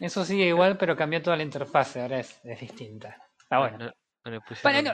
Eso 0.00 0.24
sigue 0.24 0.46
igual, 0.46 0.76
pero 0.78 0.96
cambió 0.96 1.20
toda 1.22 1.36
la 1.36 1.42
interfase, 1.42 2.00
ahora 2.00 2.20
es, 2.20 2.40
es 2.44 2.60
distinta. 2.60 3.16
Está 3.40 3.58
bueno. 3.58 3.78
No, 3.78 3.92
no 4.24 4.30
le 4.30 4.40
pusieron 4.40 4.84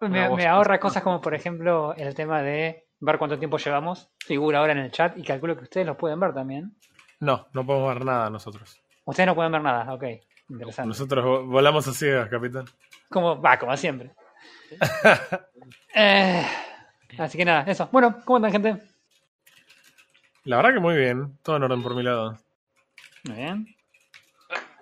Bueno, 0.00 0.18
una 0.26 0.28
Me, 0.36 0.46
ahorra 0.46 0.78
cosas 0.78 1.02
como, 1.02 1.20
por 1.20 1.34
ejemplo, 1.34 1.94
el 1.96 2.14
tema 2.14 2.42
de 2.42 2.86
ver 3.00 3.18
cuánto 3.18 3.38
tiempo 3.38 3.56
llevamos. 3.58 4.10
Figura 4.24 4.58
ahora 4.60 4.72
en 4.72 4.78
el 4.78 4.90
chat 4.92 5.16
y 5.18 5.22
calculo 5.24 5.56
que 5.56 5.64
ustedes 5.64 5.86
los 5.86 5.96
pueden 5.96 6.20
ver 6.20 6.32
también. 6.34 6.76
No, 7.20 7.48
no 7.52 7.64
podemos 7.66 7.94
ver 7.94 8.04
nada 8.04 8.30
nosotros. 8.30 8.80
Ustedes 9.04 9.26
no 9.26 9.34
pueden 9.34 9.52
ver 9.52 9.62
nada, 9.62 9.92
ok. 9.92 10.04
Interesante. 10.50 10.88
Nosotros 10.88 11.24
vo- 11.24 11.46
volamos 11.46 11.88
a 11.88 11.92
ciegas, 11.92 12.28
capitán. 12.28 12.66
Como, 13.08 13.40
va, 13.40 13.58
como 13.58 13.76
siempre. 13.76 14.12
Eh, 15.96 16.44
así 17.18 17.38
que 17.38 17.44
nada, 17.44 17.62
eso. 17.70 17.88
Bueno, 17.92 18.20
¿cómo 18.24 18.44
están, 18.44 18.50
gente? 18.64 18.82
La 20.44 20.56
verdad 20.56 20.74
que 20.74 20.80
muy 20.80 20.96
bien. 20.96 21.38
Todo 21.42 21.56
en 21.56 21.62
orden 21.62 21.82
por 21.84 21.94
mi 21.94 22.02
lado. 22.02 22.36
Muy 23.24 23.36
bien. 23.36 23.76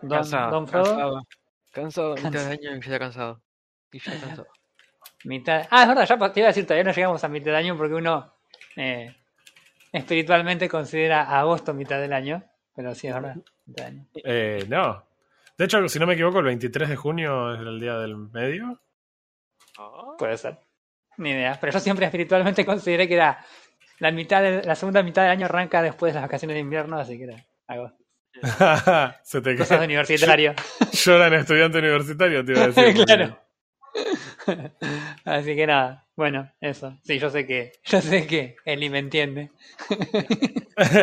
Don, 0.02 0.18
cansado, 0.18 0.50
Don 0.50 0.68
Frodo, 0.68 0.84
cansado. 0.84 1.26
Cansado, 1.72 2.14
mitad 2.16 2.46
de 2.46 2.52
año 2.52 2.76
y 2.76 2.80
ya 2.80 2.98
cansado. 2.98 3.42
Y 3.92 3.98
ya 3.98 4.20
cansado. 4.20 4.48
mitad. 5.24 5.66
Ah, 5.70 5.82
es 5.82 5.88
verdad, 5.88 6.06
ya 6.06 6.32
te 6.32 6.40
iba 6.40 6.46
a 6.46 6.50
decir, 6.50 6.66
todavía 6.66 6.84
no 6.84 6.92
llegamos 6.92 7.24
a 7.24 7.28
mitad 7.28 7.52
de 7.52 7.56
año 7.56 7.76
porque 7.76 7.94
uno 7.94 8.34
eh, 8.76 9.14
espiritualmente 9.92 10.68
considera 10.68 11.38
agosto 11.38 11.72
mitad 11.74 12.00
del 12.00 12.12
año. 12.12 12.42
Pero 12.74 12.94
sí, 12.94 13.06
es 13.06 13.14
verdad, 13.14 13.36
mitad 13.66 13.84
de 13.84 13.90
año. 13.90 14.06
Eh, 14.24 14.66
no. 14.68 15.04
De 15.56 15.66
hecho, 15.66 15.88
si 15.88 15.98
no 15.98 16.06
me 16.06 16.14
equivoco, 16.14 16.38
el 16.38 16.46
23 16.46 16.88
de 16.88 16.96
junio 16.96 17.54
es 17.54 17.60
el 17.60 17.78
día 17.78 17.96
del 17.98 18.16
medio. 18.16 18.80
Puede 20.18 20.36
ser. 20.36 20.58
Ni 21.18 21.30
idea. 21.30 21.58
Pero 21.60 21.72
yo 21.72 21.80
siempre 21.80 22.06
espiritualmente 22.06 22.64
consideré 22.66 23.06
que 23.06 23.14
era 23.14 23.44
la 23.98 24.10
mitad 24.10 24.42
de, 24.42 24.62
la 24.64 24.74
segunda 24.74 25.02
mitad 25.02 25.22
del 25.22 25.30
año 25.30 25.46
arranca 25.46 25.82
después 25.82 26.12
de 26.12 26.20
las 26.20 26.28
vacaciones 26.28 26.54
de 26.54 26.60
invierno, 26.60 26.98
así 26.98 27.18
que 27.18 27.24
era 27.24 27.36
agosto. 27.66 28.01
Se 29.22 29.40
te 29.40 29.56
Cosas 29.56 29.78
de 29.80 29.86
universitario. 29.86 30.54
Lloran 30.92 31.34
estudiante 31.34 31.78
universitario, 31.78 32.44
te 32.44 32.52
iba 32.52 32.64
a 32.64 32.68
decir. 32.68 32.94
claro. 33.06 33.38
Así 35.24 35.54
que 35.54 35.66
nada, 35.66 36.06
bueno, 36.16 36.50
eso. 36.60 36.98
Sí, 37.04 37.18
yo 37.18 37.30
sé 37.30 37.46
que, 37.46 37.72
yo 37.84 38.00
sé 38.00 38.26
que 38.26 38.56
Eli 38.64 38.90
me 38.90 38.98
entiende. 38.98 39.50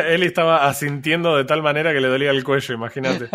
Eli 0.08 0.26
estaba 0.26 0.68
asintiendo 0.68 1.36
de 1.36 1.44
tal 1.44 1.62
manera 1.62 1.92
que 1.92 2.00
le 2.00 2.08
dolía 2.08 2.30
el 2.30 2.44
cuello, 2.44 2.74
imagínate. 2.74 3.28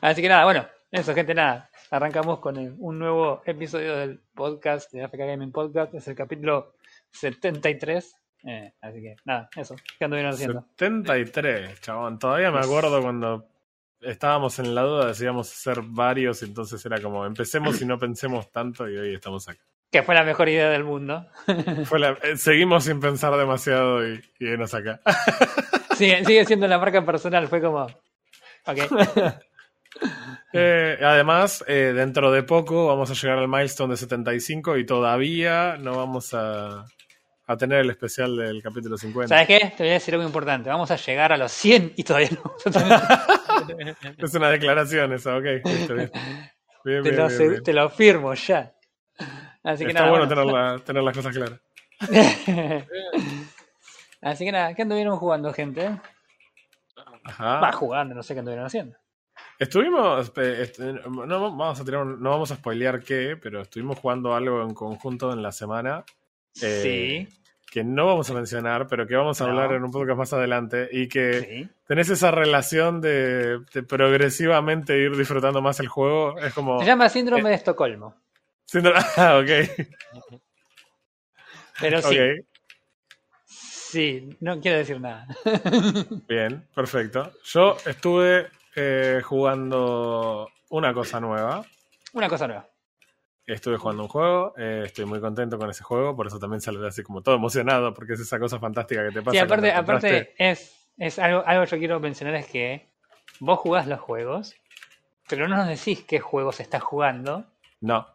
Así 0.00 0.20
que 0.22 0.28
nada, 0.28 0.44
bueno, 0.44 0.66
eso, 0.90 1.14
gente, 1.14 1.34
nada. 1.34 1.70
Arrancamos 1.90 2.40
con 2.40 2.56
el- 2.56 2.74
un 2.78 2.98
nuevo 2.98 3.42
episodio 3.46 3.96
del 3.96 4.20
podcast 4.34 4.92
de 4.92 5.04
AFK 5.04 5.18
Gaming 5.18 5.52
Podcast. 5.52 5.94
Es 5.94 6.08
el 6.08 6.14
capítulo 6.14 6.74
73. 7.12 8.14
Eh, 8.44 8.72
así 8.80 9.00
que 9.00 9.16
nada, 9.24 9.48
eso. 9.56 9.76
¿Qué 9.98 10.04
anduvieron 10.04 10.32
haciendo? 10.32 10.66
73, 10.76 11.80
chabón. 11.80 12.18
Todavía 12.18 12.50
me 12.50 12.58
acuerdo 12.58 13.00
cuando 13.00 13.46
estábamos 14.00 14.58
en 14.58 14.74
la 14.74 14.82
duda, 14.82 15.06
decíamos 15.06 15.52
hacer 15.52 15.80
varios, 15.82 16.42
entonces 16.42 16.84
era 16.84 17.00
como 17.00 17.24
empecemos 17.24 17.80
y 17.80 17.86
no 17.86 17.98
pensemos 17.98 18.50
tanto 18.50 18.88
y 18.88 18.96
hoy 18.96 19.14
estamos 19.14 19.48
acá. 19.48 19.60
Que 19.92 20.02
fue 20.02 20.14
la 20.14 20.24
mejor 20.24 20.48
idea 20.48 20.70
del 20.70 20.84
mundo. 20.84 21.26
Fue 21.84 21.98
la- 21.98 22.16
eh, 22.22 22.36
seguimos 22.38 22.84
sin 22.84 22.98
pensar 22.98 23.36
demasiado 23.36 24.06
y, 24.08 24.22
y 24.38 24.44
venos 24.46 24.72
acá. 24.72 25.00
sigue, 25.96 26.24
sigue 26.24 26.44
siendo 26.46 26.66
la 26.66 26.78
marca 26.78 27.04
personal, 27.04 27.46
fue 27.46 27.60
como. 27.60 27.82
Ok. 28.66 28.78
Eh, 30.54 30.98
además, 31.02 31.64
eh, 31.66 31.92
dentro 31.94 32.30
de 32.32 32.42
poco 32.42 32.86
vamos 32.86 33.10
a 33.10 33.14
llegar 33.14 33.38
al 33.38 33.48
milestone 33.48 33.92
de 33.92 33.96
75 33.98 34.76
y 34.76 34.84
todavía 34.86 35.76
no 35.78 35.96
vamos 35.96 36.34
a, 36.34 36.84
a 37.46 37.56
tener 37.56 37.80
el 37.80 37.90
especial 37.90 38.36
del 38.36 38.62
capítulo 38.62 38.96
50. 38.96 39.28
¿Sabes 39.28 39.46
qué? 39.46 39.72
Te 39.76 39.82
voy 39.82 39.90
a 39.90 39.94
decir 39.94 40.14
algo 40.14 40.26
importante. 40.26 40.70
Vamos 40.70 40.90
a 40.90 40.96
llegar 40.96 41.32
a 41.32 41.36
los 41.36 41.50
100 41.52 41.94
y 41.96 42.04
todavía 42.04 42.30
no. 42.32 42.54
Es 44.18 44.34
una 44.34 44.50
declaración 44.50 45.12
esa, 45.12 45.36
ok. 45.36 45.44
listo, 45.64 45.94
bien. 45.94 46.10
Bien, 46.84 47.02
te, 47.02 47.10
bien, 47.10 47.16
lo, 47.16 47.26
bien, 47.28 47.38
se- 47.38 47.48
bien. 47.48 47.62
te 47.62 47.72
lo 47.72 47.88
firmo 47.90 48.34
ya. 48.34 48.74
Así 49.62 49.84
que 49.84 49.90
Está 49.90 50.00
nada. 50.06 50.10
bueno, 50.10 50.26
bueno. 50.26 50.42
tener, 50.42 50.46
la- 50.52 50.78
tener 50.84 51.02
las 51.02 51.16
cosas 51.16 51.36
claras. 51.36 51.60
Así 54.20 54.44
que 54.44 54.52
nada, 54.52 54.74
¿qué 54.74 54.82
anduvieron 54.82 55.16
jugando, 55.16 55.52
gente? 55.52 55.98
Ajá. 57.24 57.60
Va 57.60 57.72
jugando, 57.72 58.14
no 58.14 58.22
sé 58.22 58.34
qué 58.34 58.40
anduvieron 58.40 58.66
haciendo. 58.66 58.96
Estuvimos, 59.58 60.32
eh, 60.36 60.58
este, 60.62 60.92
no 61.08 61.26
vamos 61.56 61.80
a 61.80 61.84
tirar, 61.84 62.04
no 62.04 62.30
vamos 62.30 62.50
a 62.50 62.56
spoilear 62.56 63.00
qué, 63.02 63.36
pero 63.40 63.62
estuvimos 63.62 63.98
jugando 63.98 64.34
algo 64.34 64.62
en 64.62 64.74
conjunto 64.74 65.32
en 65.32 65.42
la 65.42 65.52
semana 65.52 66.04
Eh, 66.60 67.26
sí, 67.28 67.38
que 67.70 67.82
no 67.84 68.04
vamos 68.06 68.28
a 68.30 68.34
mencionar, 68.34 68.86
pero 68.86 69.06
que 69.06 69.16
vamos 69.16 69.40
a 69.40 69.44
No. 69.44 69.50
hablar 69.50 69.72
en 69.72 69.84
un 69.84 69.90
podcast 69.90 70.18
más 70.18 70.32
adelante 70.34 70.88
y 70.92 71.08
que 71.08 71.40
sí. 71.40 71.68
tenés 71.86 72.10
esa 72.10 72.30
relación 72.30 73.00
de, 73.00 73.60
de 73.72 73.82
progresivamente 73.82 74.98
ir 74.98 75.16
disfrutando 75.16 75.62
más 75.62 75.80
el 75.80 75.88
juego. 75.88 76.38
Es 76.38 76.52
como... 76.52 76.78
Se 76.80 76.86
llama 76.86 77.08
Síndrome 77.08 77.48
de 77.48 77.54
Estocolmo. 77.54 78.14
siendo- 78.66 78.92
Ah, 79.16 79.38
ok. 79.42 80.40
Pero 81.80 82.02
sí, 82.02 82.18
sí, 83.46 84.36
no 84.40 84.60
quiero 84.60 84.78
decir 84.78 85.00
nada. 85.00 85.26
bien, 86.28 86.66
perfecto. 86.74 87.32
Yo 87.44 87.76
estuve 87.86 88.48
eh, 88.76 89.20
jugando 89.24 90.48
una 90.70 90.92
cosa 90.94 91.18
nueva. 91.20 91.64
Una 92.12 92.28
cosa 92.28 92.46
nueva. 92.46 92.68
Estuve 93.46 93.76
jugando 93.76 94.04
un 94.04 94.08
juego, 94.08 94.54
eh, 94.56 94.82
estoy 94.86 95.04
muy 95.04 95.20
contento 95.20 95.58
con 95.58 95.68
ese 95.68 95.82
juego, 95.82 96.14
por 96.14 96.26
eso 96.28 96.38
también 96.38 96.60
salí 96.60 96.78
así 96.86 97.02
como 97.02 97.22
todo 97.22 97.34
emocionado, 97.34 97.92
porque 97.92 98.12
es 98.12 98.20
esa 98.20 98.38
cosa 98.38 98.60
fantástica 98.60 99.04
que 99.04 99.10
te 99.12 99.20
pasa. 99.22 99.32
Sí, 99.32 99.38
aparte, 99.38 99.72
aparte 99.72 100.34
es, 100.38 100.88
es 100.96 101.18
algo, 101.18 101.42
algo 101.44 101.64
que 101.64 101.70
yo 101.70 101.78
quiero 101.78 101.98
mencionar 102.00 102.36
es 102.36 102.46
que 102.46 102.88
vos 103.40 103.58
jugás 103.58 103.88
los 103.88 103.98
juegos, 104.00 104.54
pero 105.28 105.48
no 105.48 105.56
nos 105.56 105.66
decís 105.66 106.04
qué 106.06 106.20
juegos 106.20 106.60
estás 106.60 106.82
jugando, 106.82 107.44
No, 107.80 108.06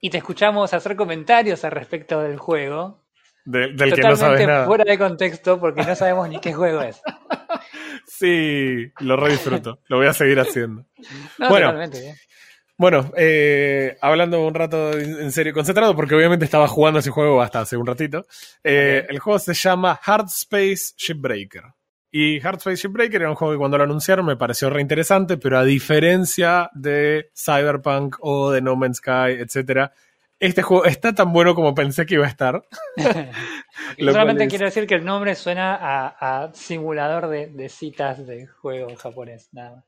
y 0.00 0.08
te 0.08 0.16
escuchamos 0.18 0.72
hacer 0.72 0.96
comentarios 0.96 1.62
al 1.64 1.72
respecto 1.72 2.20
del 2.22 2.38
juego, 2.38 3.04
de- 3.44 3.72
del 3.74 3.92
que 3.94 4.00
no 4.00 4.16
sabes 4.16 4.46
nada. 4.46 4.64
fuera 4.66 4.84
de 4.84 4.96
contexto 4.98 5.60
porque 5.60 5.82
no 5.84 5.94
sabemos 5.94 6.28
ni 6.30 6.40
qué 6.40 6.54
juego 6.54 6.80
es. 6.80 7.02
Sí, 8.08 8.92
lo 9.00 9.16
re 9.16 9.32
disfruto, 9.32 9.80
lo 9.88 9.96
voy 9.98 10.06
a 10.06 10.12
seguir 10.12 10.38
haciendo. 10.38 10.86
No, 11.38 11.48
Bueno. 11.48 11.66
totalmente, 11.66 12.10
¿eh? 12.10 12.14
Bueno, 12.78 13.10
eh, 13.16 13.96
hablando 14.02 14.46
un 14.46 14.54
rato 14.54 14.92
en 14.98 15.32
serio, 15.32 15.54
concentrado, 15.54 15.96
porque 15.96 16.14
obviamente 16.14 16.44
estaba 16.44 16.68
jugando 16.68 17.00
ese 17.00 17.10
juego 17.10 17.40
hasta 17.40 17.60
hace 17.60 17.76
un 17.76 17.86
ratito. 17.86 18.26
Eh. 18.62 19.06
El 19.08 19.18
juego 19.18 19.38
se 19.38 19.54
llama 19.54 19.98
Hard 20.04 20.26
Space 20.26 20.92
Shipbreaker. 20.96 21.62
Y 22.10 22.38
Hard 22.46 22.58
Space 22.58 22.76
Shipbreaker 22.82 23.22
era 23.22 23.30
un 23.30 23.36
juego 23.36 23.54
que 23.54 23.58
cuando 23.58 23.78
lo 23.78 23.84
anunciaron 23.84 24.26
me 24.26 24.36
pareció 24.36 24.68
re 24.70 24.80
interesante, 24.82 25.38
pero 25.38 25.58
a 25.58 25.64
diferencia 25.64 26.70
de 26.74 27.30
Cyberpunk 27.34 28.16
o 28.20 28.50
de 28.50 28.60
No 28.60 28.76
Man's 28.76 28.98
Sky, 28.98 29.38
etcétera, 29.40 29.92
este 30.38 30.60
juego 30.60 30.84
está 30.84 31.14
tan 31.14 31.32
bueno 31.32 31.54
como 31.54 31.74
pensé 31.74 32.04
que 32.04 32.14
iba 32.14 32.26
a 32.26 32.28
estar. 32.28 32.62
Lo 33.98 34.12
Solamente 34.12 34.44
es- 34.44 34.50
quiero 34.50 34.66
decir 34.66 34.86
que 34.86 34.94
el 34.94 35.04
nombre 35.04 35.34
suena 35.34 35.74
a, 35.74 36.44
a 36.44 36.54
simulador 36.54 37.28
de, 37.28 37.46
de 37.48 37.68
citas 37.70 38.26
de 38.26 38.46
juego 38.46 38.94
japonés, 38.96 39.48
nada 39.52 39.76
más. 39.76 39.84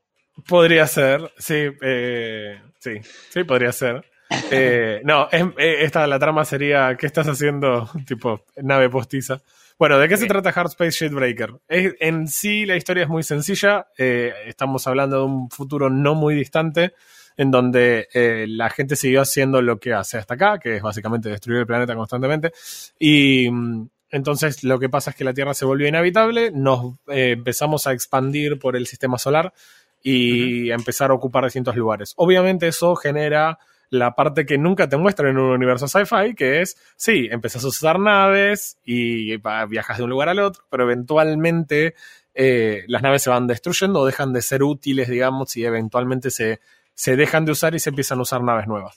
Podría 0.47 0.85
ser, 0.87 1.31
sí, 1.37 1.67
eh, 1.81 2.61
sí, 2.79 2.91
sí, 3.29 3.43
podría 3.43 3.71
ser. 3.71 4.03
Eh, 4.51 5.01
no, 5.05 5.27
es- 5.31 5.43
eh, 5.57 5.77
esta 5.81 6.05
la 6.05 6.19
trama 6.19 6.45
sería 6.45 6.95
¿qué 6.95 7.07
estás 7.07 7.27
haciendo? 7.27 7.89
Tipo, 8.07 8.45
nave 8.57 8.87
postiza. 8.87 9.41
Bueno, 9.79 9.97
¿de 9.97 10.07
qué 10.07 10.17
se 10.17 10.27
trata 10.27 10.49
Hard 10.51 10.67
Space 10.67 10.91
Shipbreaker? 11.05 11.53
Es- 11.67 11.95
en 11.99 12.27
sí 12.27 12.65
la 12.67 12.75
historia 12.75 13.03
es 13.03 13.09
muy 13.09 13.23
sencilla. 13.23 13.87
eh, 13.97 14.31
estamos 14.45 14.85
hablando 14.85 15.17
de 15.17 15.23
un 15.23 15.49
futuro 15.49 15.89
no 15.89 16.13
muy 16.13 16.35
distante 16.35 16.93
en 17.37 17.49
donde 17.49 18.07
eh, 18.13 18.45
la 18.47 18.69
gente 18.69 18.95
siguió 18.95 19.21
haciendo 19.21 19.63
lo 19.63 19.79
que 19.79 19.93
hace 19.93 20.17
hasta 20.19 20.35
acá, 20.35 20.59
que 20.59 20.75
es 20.75 20.81
básicamente 20.83 21.29
destruir 21.29 21.61
el 21.61 21.65
planeta 21.67 21.95
constantemente. 21.95 22.51
Y 22.99 23.49
mm, 23.49 23.87
entonces 24.11 24.63
lo 24.63 24.77
que 24.79 24.89
pasa 24.89 25.09
es 25.11 25.15
que 25.15 25.23
la 25.23 25.33
Tierra 25.33 25.53
se 25.55 25.65
volvió 25.65 25.87
inhabitable, 25.87 26.51
nos 26.51 26.95
eh, 27.07 27.31
empezamos 27.31 27.87
a 27.87 27.93
expandir 27.93 28.59
por 28.59 28.75
el 28.75 28.85
sistema 28.85 29.17
solar 29.17 29.53
y 30.01 30.71
empezar 30.71 31.11
a 31.11 31.13
ocupar 31.13 31.43
distintos 31.43 31.75
lugares. 31.75 32.13
Obviamente 32.17 32.67
eso 32.67 32.95
genera 32.95 33.59
la 33.89 34.15
parte 34.15 34.45
que 34.45 34.57
nunca 34.57 34.87
te 34.87 34.97
muestran 34.97 35.31
en 35.31 35.37
un 35.39 35.51
universo 35.51 35.87
sci-fi, 35.87 36.35
que 36.35 36.61
es, 36.61 36.77
sí, 36.95 37.27
empezás 37.31 37.63
a 37.63 37.67
usar 37.69 37.99
naves 37.99 38.77
y 38.85 39.37
viajas 39.67 39.97
de 39.97 40.03
un 40.03 40.09
lugar 40.09 40.29
al 40.29 40.39
otro, 40.39 40.63
pero 40.69 40.83
eventualmente 40.83 41.95
eh, 42.35 42.83
las 42.87 43.01
naves 43.01 43.23
se 43.23 43.29
van 43.29 43.47
destruyendo 43.47 44.01
o 44.01 44.05
dejan 44.05 44.31
de 44.31 44.41
ser 44.41 44.63
útiles, 44.63 45.09
digamos, 45.09 45.57
y 45.57 45.65
eventualmente 45.65 46.29
se, 46.29 46.59
se 46.93 47.15
dejan 47.15 47.45
de 47.45 47.51
usar 47.51 47.73
y 47.75 47.79
se 47.79 47.89
empiezan 47.89 48.19
a 48.19 48.21
usar 48.21 48.43
naves 48.43 48.67
nuevas. 48.67 48.95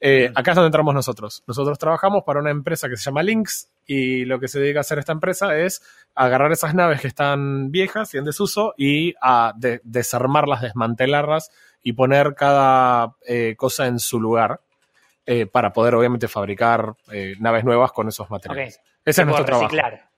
Eh, 0.00 0.30
acá 0.34 0.52
es 0.52 0.54
donde 0.54 0.68
entramos 0.68 0.94
nosotros. 0.94 1.42
Nosotros 1.46 1.76
trabajamos 1.78 2.22
para 2.24 2.40
una 2.40 2.50
empresa 2.50 2.88
que 2.88 2.96
se 2.96 3.04
llama 3.04 3.22
Lynx 3.22 3.68
y 3.88 4.26
lo 4.26 4.38
que 4.38 4.46
se 4.48 4.60
dedica 4.60 4.78
a 4.80 4.82
hacer 4.82 4.98
esta 4.98 5.12
empresa 5.12 5.56
es 5.58 5.82
agarrar 6.14 6.52
esas 6.52 6.74
naves 6.74 7.00
que 7.00 7.08
están 7.08 7.72
viejas 7.72 8.12
y 8.14 8.18
en 8.18 8.24
desuso 8.24 8.74
y 8.76 9.14
a 9.20 9.52
de- 9.56 9.80
desarmarlas, 9.82 10.60
desmantelarlas 10.62 11.50
y 11.82 11.94
poner 11.94 12.34
cada 12.36 13.14
eh, 13.26 13.54
cosa 13.56 13.86
en 13.86 13.98
su 13.98 14.20
lugar 14.20 14.60
eh, 15.24 15.46
para 15.46 15.72
poder 15.72 15.94
obviamente 15.94 16.28
fabricar 16.28 16.94
eh, 17.10 17.34
naves 17.40 17.64
nuevas 17.64 17.90
con 17.92 18.08
esos 18.08 18.30
materiales. 18.30 18.80
Ese 19.04 19.22
es 19.22 19.26
nuestro 19.26 19.46
trabajo. 19.46 19.64
reciclar. 19.68 20.08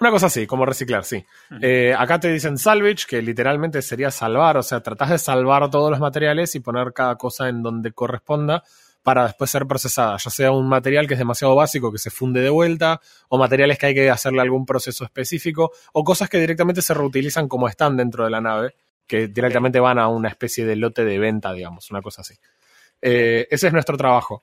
Una 0.00 0.10
cosa 0.10 0.26
así, 0.26 0.46
como 0.46 0.64
reciclar, 0.64 1.04
sí. 1.04 1.24
Ujú. 1.50 1.58
Eh, 1.60 1.94
acá 1.96 2.20
te 2.20 2.28
dicen 2.30 2.56
salvage, 2.56 3.06
que 3.08 3.20
literalmente 3.20 3.82
sería 3.82 4.10
salvar, 4.12 4.56
o 4.56 4.62
sea, 4.62 4.80
tratás 4.80 5.10
de 5.10 5.18
salvar 5.18 5.68
todos 5.70 5.90
los 5.90 5.98
materiales 5.98 6.54
y 6.54 6.60
poner 6.60 6.92
cada 6.92 7.16
cosa 7.16 7.48
en 7.48 7.62
donde 7.62 7.92
corresponda 7.92 8.62
para 9.08 9.24
después 9.24 9.50
ser 9.50 9.66
procesada, 9.66 10.18
ya 10.18 10.28
sea 10.28 10.50
un 10.50 10.68
material 10.68 11.06
que 11.08 11.14
es 11.14 11.18
demasiado 11.18 11.54
básico 11.54 11.90
que 11.90 11.96
se 11.96 12.10
funde 12.10 12.42
de 12.42 12.50
vuelta, 12.50 13.00
o 13.30 13.38
materiales 13.38 13.78
que 13.78 13.86
hay 13.86 13.94
que 13.94 14.10
hacerle 14.10 14.42
algún 14.42 14.66
proceso 14.66 15.02
específico, 15.02 15.72
o 15.94 16.04
cosas 16.04 16.28
que 16.28 16.38
directamente 16.38 16.82
se 16.82 16.92
reutilizan 16.92 17.48
como 17.48 17.68
están 17.68 17.96
dentro 17.96 18.24
de 18.24 18.30
la 18.30 18.42
nave, 18.42 18.74
que 19.06 19.28
directamente 19.28 19.80
van 19.80 19.98
a 19.98 20.08
una 20.08 20.28
especie 20.28 20.66
de 20.66 20.76
lote 20.76 21.06
de 21.06 21.18
venta, 21.18 21.54
digamos, 21.54 21.90
una 21.90 22.02
cosa 22.02 22.20
así. 22.20 22.34
Eh, 23.00 23.48
ese 23.50 23.68
es 23.68 23.72
nuestro 23.72 23.96
trabajo. 23.96 24.42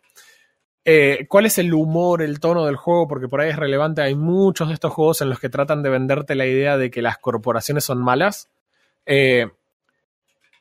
Eh, 0.83 1.27
¿Cuál 1.29 1.45
es 1.45 1.59
el 1.59 1.71
humor, 1.71 2.23
el 2.23 2.39
tono 2.39 2.65
del 2.65 2.75
juego? 2.75 3.07
Porque 3.07 3.27
por 3.27 3.41
ahí 3.41 3.51
es 3.51 3.57
relevante. 3.57 4.01
Hay 4.01 4.15
muchos 4.15 4.69
de 4.69 4.73
estos 4.73 4.91
juegos 4.91 5.21
en 5.21 5.29
los 5.29 5.39
que 5.39 5.49
tratan 5.49 5.83
de 5.83 5.91
venderte 5.91 6.33
la 6.33 6.47
idea 6.47 6.75
de 6.75 6.89
que 6.89 7.03
las 7.03 7.19
corporaciones 7.19 7.83
son 7.83 7.99
malas. 8.03 8.49
Eh, 9.05 9.45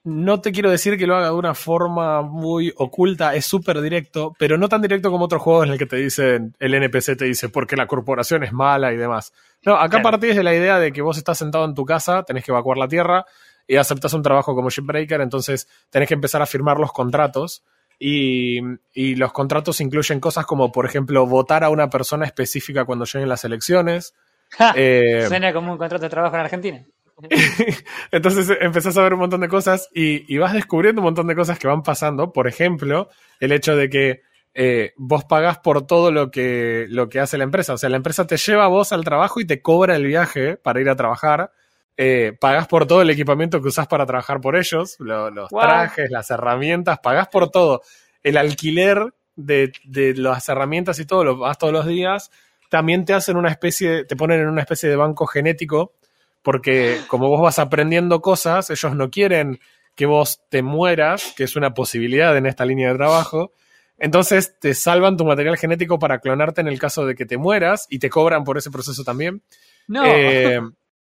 no 0.05 0.41
te 0.41 0.53
quiero 0.53 0.71
decir 0.71 0.97
que 0.99 1.06
lo 1.06 1.17
haga 1.17 1.29
de 1.29 1.33
una 1.35 1.55
forma 1.55 2.23
muy 2.23 2.73
oculta, 2.77 3.35
es 3.35 3.47
súper 3.47 3.81
directo, 3.81 4.35
pero 4.39 4.59
no 4.59 4.69
tan 4.69 4.83
directo 4.83 5.11
como 5.11 5.25
otros 5.25 5.41
juegos 5.43 5.67
en 5.67 5.73
el 5.73 5.79
que 5.79 5.87
te 5.87 5.97
dicen, 5.97 6.55
el 6.59 6.75
NPC 6.75 7.17
te 7.17 7.25
dice 7.25 7.49
porque 7.49 7.75
la 7.77 7.87
corporación 7.87 8.45
es 8.45 8.53
mala 8.53 8.93
y 8.93 8.97
demás. 8.97 9.33
No, 9.65 9.75
acá 9.77 9.89
Claro. 10.01 10.11
partís 10.11 10.37
de 10.37 10.43
la 10.43 10.55
idea 10.55 10.79
de 10.79 10.93
que 10.93 11.01
vos 11.03 11.17
estás 11.17 11.39
sentado 11.39 11.65
en 11.65 11.75
tu 11.75 11.85
casa, 11.87 12.23
tenés 12.23 12.45
que 12.45 12.51
evacuar 12.51 12.77
la 12.77 12.87
tierra 12.87 13.25
y 13.67 13.77
aceptas 13.77 14.12
un 14.12 14.23
trabajo 14.23 14.55
como 14.55 14.69
shipbreaker, 14.69 15.23
entonces 15.23 15.69
tenés 15.89 16.06
que 16.09 16.15
empezar 16.15 16.43
a 16.43 16.47
firmar 16.47 16.79
los 16.79 16.93
contratos. 16.93 17.62
Y, 17.99 18.59
y 18.93 19.15
los 19.15 19.33
contratos 19.33 19.81
incluyen 19.81 20.21
cosas 20.21 20.45
como, 20.45 20.71
por 20.73 20.85
ejemplo, 20.85 21.27
votar 21.27 21.65
a 21.65 21.71
una 21.71 21.89
persona 21.89 22.27
específica 22.27 22.85
cuando 22.85 23.05
lleguen 23.06 23.29
las 23.29 23.45
elecciones. 23.45 24.15
Ja, 24.51 24.75
Eh, 24.77 25.25
Suena 25.29 25.53
como 25.55 25.73
un 25.73 25.79
contrato 25.79 26.03
de 26.05 26.11
trabajo 26.11 26.35
en 26.35 26.41
Argentina. 26.43 26.85
entonces 28.11 28.50
eh, 28.50 28.58
empezás 28.61 28.96
a 28.96 29.02
ver 29.02 29.14
un 29.14 29.20
montón 29.20 29.40
de 29.40 29.49
cosas 29.49 29.88
y, 29.94 30.32
y 30.32 30.38
vas 30.38 30.52
descubriendo 30.52 31.00
un 31.00 31.05
montón 31.06 31.26
de 31.26 31.34
cosas 31.34 31.58
que 31.58 31.69
van 31.69 31.82
pasando. 31.82 32.32
Por 32.32 32.46
ejemplo, 32.49 33.08
el 33.40 33.52
hecho 33.52 33.76
de 33.76 33.88
que 33.88 34.22
eh, 34.55 34.93
vos 34.96 35.25
pagás 35.25 35.58
por 35.58 35.87
todo 35.87 36.11
lo 36.12 36.31
que, 36.31 36.87
lo 36.88 37.08
que 37.08 37.20
hace 37.20 37.38
la 37.38 37.44
empresa. 37.44 37.75
O 37.75 37.78
sea, 37.78 37.88
la 37.90 37.96
empresa 37.96 38.26
te 38.26 38.37
lleva 38.37 38.64
a 38.64 38.69
vos 38.69 38.93
al 38.93 39.05
trabajo 39.05 39.40
y 39.40 39.46
te 39.46 39.61
cobra 39.62 39.96
el 39.96 40.05
viaje 40.06 40.56
para 40.56 40.81
ir 40.81 40.88
a 40.88 40.96
trabajar. 40.96 41.50
Eh, 41.96 42.32
pagás 42.40 42.66
por 42.66 42.87
todo 42.87 43.02
el 43.02 43.11
equipamiento 43.11 43.60
que 43.62 43.69
usás 43.69 43.87
para 43.87 44.05
trabajar 44.05 44.40
por 44.40 44.56
ellos, 44.56 44.96
lo- 44.99 45.31
los 45.31 45.50
Wow. 45.50 45.60
trajes, 45.60 46.10
las 46.10 46.31
herramientas, 46.31 46.99
pagás 47.00 47.28
por 47.28 47.50
todo. 47.50 47.82
El 48.22 48.37
alquiler 48.37 49.14
de, 49.37 49.72
de 49.84 50.14
las 50.17 50.49
herramientas 50.49 50.99
y 50.99 51.05
todo, 51.06 51.22
lo 51.25 51.37
vas 51.38 51.58
todos 51.58 51.72
los 51.72 51.87
días. 51.87 52.31
También 52.69 53.05
te 53.05 53.14
hacen 53.14 53.37
una 53.37 53.50
especie, 53.50 54.05
te 54.05 54.17
ponen 54.17 54.40
en 54.40 54.49
una 54.49 54.62
especie 54.62 54.88
de 54.88 54.96
banco 54.96 55.26
genético 55.26 55.93
porque 56.44 57.00
como 57.08 57.29
vos 57.29 57.41
vas 57.43 57.58
aprendiendo 57.58 58.20
cosas, 58.20 58.70
ellos 58.70 58.94
no 58.94 59.11
quieren 59.11 59.58
que 59.96 60.06
vos 60.06 60.41
te 60.50 60.62
mueras, 60.62 61.32
que 61.37 61.44
es 61.44 61.56
una 61.56 61.73
posibilidad 61.75 62.37
en 62.37 62.46
esta 62.46 62.64
línea 62.64 62.91
de 62.91 62.96
trabajo. 62.96 63.52
Entonces 63.96 64.58
te 64.61 64.75
salvan 64.75 65.17
tu 65.17 65.25
material 65.25 65.56
genético 65.56 65.99
para 65.99 66.19
clonarte 66.19 66.61
en 66.61 66.69
el 66.69 66.79
caso 66.79 67.06
de 67.06 67.14
que 67.14 67.26
te 67.26 67.38
mueras 67.38 67.87
y 67.88 67.99
te 67.99 68.11
cobran 68.11 68.44
por 68.44 68.58
ese 68.58 68.70
proceso 68.70 69.05
también. 69.05 69.43
No. 69.88 70.02
Eh, 70.05 70.61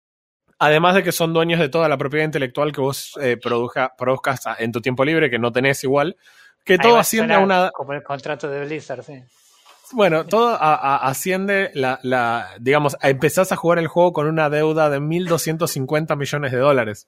además 0.59 0.93
de 0.95 1.03
que 1.03 1.11
son 1.11 1.33
dueños 1.33 1.59
de 1.59 1.69
toda 1.69 1.89
la 1.89 1.97
propiedad 1.97 2.25
intelectual 2.25 2.71
que 2.71 2.81
vos 2.81 3.17
eh, 3.19 3.37
produja- 3.41 3.93
produzcas 3.97 4.41
en 4.59 4.71
tu 4.71 4.79
tiempo 4.79 5.03
libre, 5.03 5.29
que 5.29 5.39
no 5.39 5.51
tenés 5.51 5.83
igual, 5.83 6.17
que 6.63 6.73
Ahí 6.73 6.79
todo 6.79 6.97
asciende 6.99 7.33
a 7.33 7.39
una, 7.39 7.71
Como 7.71 7.93
el 7.93 8.03
contrato 8.03 8.47
de 8.47 8.63
Blizzard, 8.65 9.03
sí. 9.03 9.23
Bueno, 9.93 10.25
todo 10.25 10.49
a- 10.49 10.75
a- 10.75 10.97
asciende 11.07 11.71
la, 11.73 11.99
la, 12.03 12.49
digamos, 12.59 12.95
a- 13.01 13.09
empezás 13.09 13.51
a 13.51 13.55
jugar 13.55 13.79
el 13.79 13.87
juego 13.87 14.13
con 14.13 14.27
una 14.27 14.49
deuda 14.49 14.89
de 14.89 14.99
1.250 14.99 16.15
millones 16.15 16.51
de 16.51 16.57
dólares. 16.57 17.07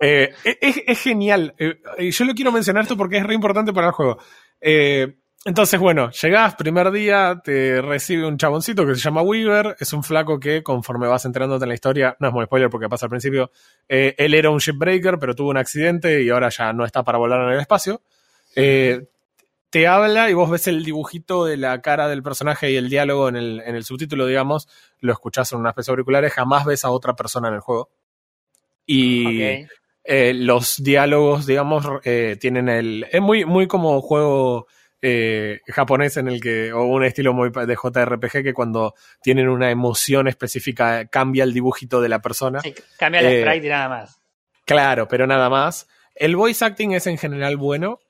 Eh, 0.00 0.30
es, 0.44 0.80
es 0.86 1.00
genial. 1.00 1.54
Eh, 1.58 1.80
y 1.98 2.10
yo 2.10 2.24
lo 2.24 2.34
quiero 2.34 2.50
mencionar 2.50 2.82
esto 2.82 2.96
porque 2.96 3.18
es 3.18 3.22
re 3.26 3.34
importante 3.34 3.72
para 3.72 3.88
el 3.88 3.92
juego. 3.92 4.18
Eh, 4.60 5.14
entonces, 5.44 5.78
bueno, 5.78 6.10
llegás, 6.10 6.54
primer 6.56 6.90
día, 6.92 7.40
te 7.42 7.80
recibe 7.82 8.26
un 8.26 8.36
chaboncito 8.36 8.86
que 8.86 8.94
se 8.94 9.00
llama 9.00 9.22
Weaver. 9.22 9.76
Es 9.78 9.92
un 9.92 10.02
flaco 10.02 10.38
que, 10.40 10.62
conforme 10.62 11.06
vas 11.08 11.24
enterándote 11.24 11.64
en 11.64 11.68
la 11.68 11.74
historia, 11.74 12.16
no 12.20 12.28
es 12.28 12.34
muy 12.34 12.44
spoiler 12.46 12.70
porque 12.70 12.88
pasa 12.88 13.06
al 13.06 13.10
principio, 13.10 13.50
eh, 13.88 14.14
él 14.18 14.34
era 14.34 14.50
un 14.50 14.58
shipbreaker, 14.58 15.18
pero 15.18 15.34
tuvo 15.34 15.50
un 15.50 15.56
accidente 15.56 16.22
y 16.22 16.30
ahora 16.30 16.48
ya 16.48 16.72
no 16.72 16.84
está 16.84 17.02
para 17.02 17.18
volar 17.18 17.40
en 17.42 17.54
el 17.54 17.60
espacio. 17.60 18.02
Te 19.72 19.86
habla 19.86 20.28
y 20.28 20.34
vos 20.34 20.50
ves 20.50 20.66
el 20.66 20.84
dibujito 20.84 21.46
de 21.46 21.56
la 21.56 21.80
cara 21.80 22.06
del 22.06 22.22
personaje 22.22 22.70
y 22.70 22.76
el 22.76 22.90
diálogo 22.90 23.30
en 23.30 23.36
el, 23.36 23.62
en 23.64 23.74
el 23.74 23.84
subtítulo, 23.84 24.26
digamos, 24.26 24.68
lo 25.00 25.14
escuchás 25.14 25.50
en 25.52 25.60
una 25.60 25.70
especie 25.70 25.92
de 25.92 25.94
auriculares, 25.94 26.34
jamás 26.34 26.66
ves 26.66 26.84
a 26.84 26.90
otra 26.90 27.16
persona 27.16 27.48
en 27.48 27.54
el 27.54 27.60
juego. 27.60 27.88
Y 28.84 29.40
eh, 30.04 30.34
los 30.34 30.82
diálogos, 30.82 31.46
digamos, 31.46 31.86
eh, 32.04 32.36
tienen 32.38 32.68
el... 32.68 33.06
Es 33.10 33.22
muy, 33.22 33.46
muy 33.46 33.66
como 33.66 34.02
juego 34.02 34.66
eh, 35.00 35.60
japonés 35.68 36.18
en 36.18 36.28
el 36.28 36.42
que, 36.42 36.70
o 36.74 36.84
un 36.84 37.04
estilo 37.04 37.32
muy 37.32 37.48
de 37.48 37.74
JRPG 37.74 38.42
que 38.42 38.52
cuando 38.52 38.92
tienen 39.22 39.48
una 39.48 39.70
emoción 39.70 40.28
específica 40.28 41.06
cambia 41.06 41.44
el 41.44 41.54
dibujito 41.54 42.02
de 42.02 42.10
la 42.10 42.20
persona. 42.20 42.60
Sí, 42.60 42.74
cambia 42.98 43.22
el 43.22 43.40
sprite 43.40 43.68
y 43.68 43.70
nada 43.70 43.88
más. 43.88 44.20
Claro, 44.66 45.08
pero 45.08 45.26
nada 45.26 45.48
más. 45.48 45.88
El 46.14 46.36
voice 46.36 46.62
acting 46.62 46.92
es 46.92 47.06
en 47.06 47.16
general 47.16 47.56
bueno. 47.56 48.00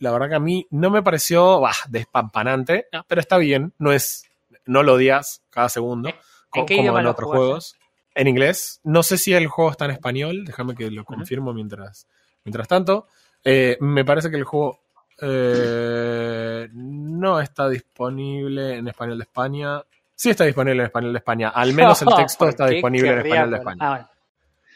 Eh, 0.00 0.04
la 0.04 0.10
verdad 0.12 0.28
que 0.30 0.34
a 0.36 0.40
mí 0.40 0.66
no 0.70 0.90
me 0.90 1.02
pareció 1.02 1.60
bah, 1.60 1.72
despampanante, 1.88 2.86
No. 2.92 3.04
pero 3.06 3.20
está 3.20 3.36
bien. 3.38 3.72
No 3.78 3.92
es, 3.92 4.24
no 4.66 4.82
lo 4.82 4.94
odias 4.94 5.42
cada 5.50 5.68
segundo, 5.68 6.08
¿En 6.08 6.14
co- 6.48 6.66
qué 6.66 6.76
como 6.76 6.98
en 6.98 7.06
otros 7.06 7.30
juegos. 7.30 7.76
En 8.14 8.26
inglés. 8.26 8.80
No 8.82 9.02
sé 9.02 9.16
si 9.18 9.32
el 9.34 9.46
juego 9.46 9.70
está 9.70 9.84
en 9.84 9.92
español. 9.92 10.44
Déjame 10.44 10.74
que 10.74 10.90
lo 10.90 11.04
confirmo 11.04 11.52
mientras, 11.52 12.06
mientras 12.44 12.66
tanto. 12.66 13.06
Eh, 13.44 13.76
me 13.80 14.04
parece 14.04 14.30
que 14.30 14.36
el 14.36 14.44
juego 14.44 14.80
eh, 15.22 16.68
no 16.72 17.40
está 17.40 17.68
disponible 17.68 18.76
en 18.76 18.88
español 18.88 19.18
de 19.18 19.24
España. 19.24 19.82
Sí 20.14 20.30
está 20.30 20.44
disponible 20.44 20.80
en 20.82 20.86
español 20.86 21.12
de 21.12 21.18
España. 21.18 21.48
Al 21.50 21.72
menos 21.72 22.02
el 22.02 22.08
texto 22.16 22.38
¿Por 22.44 22.48
está 22.50 22.66
disponible 22.66 23.10
en 23.12 23.18
español 23.20 23.50
de 23.50 23.56
España. 23.58 23.78
Ah, 23.80 23.90
bueno. 23.90 24.08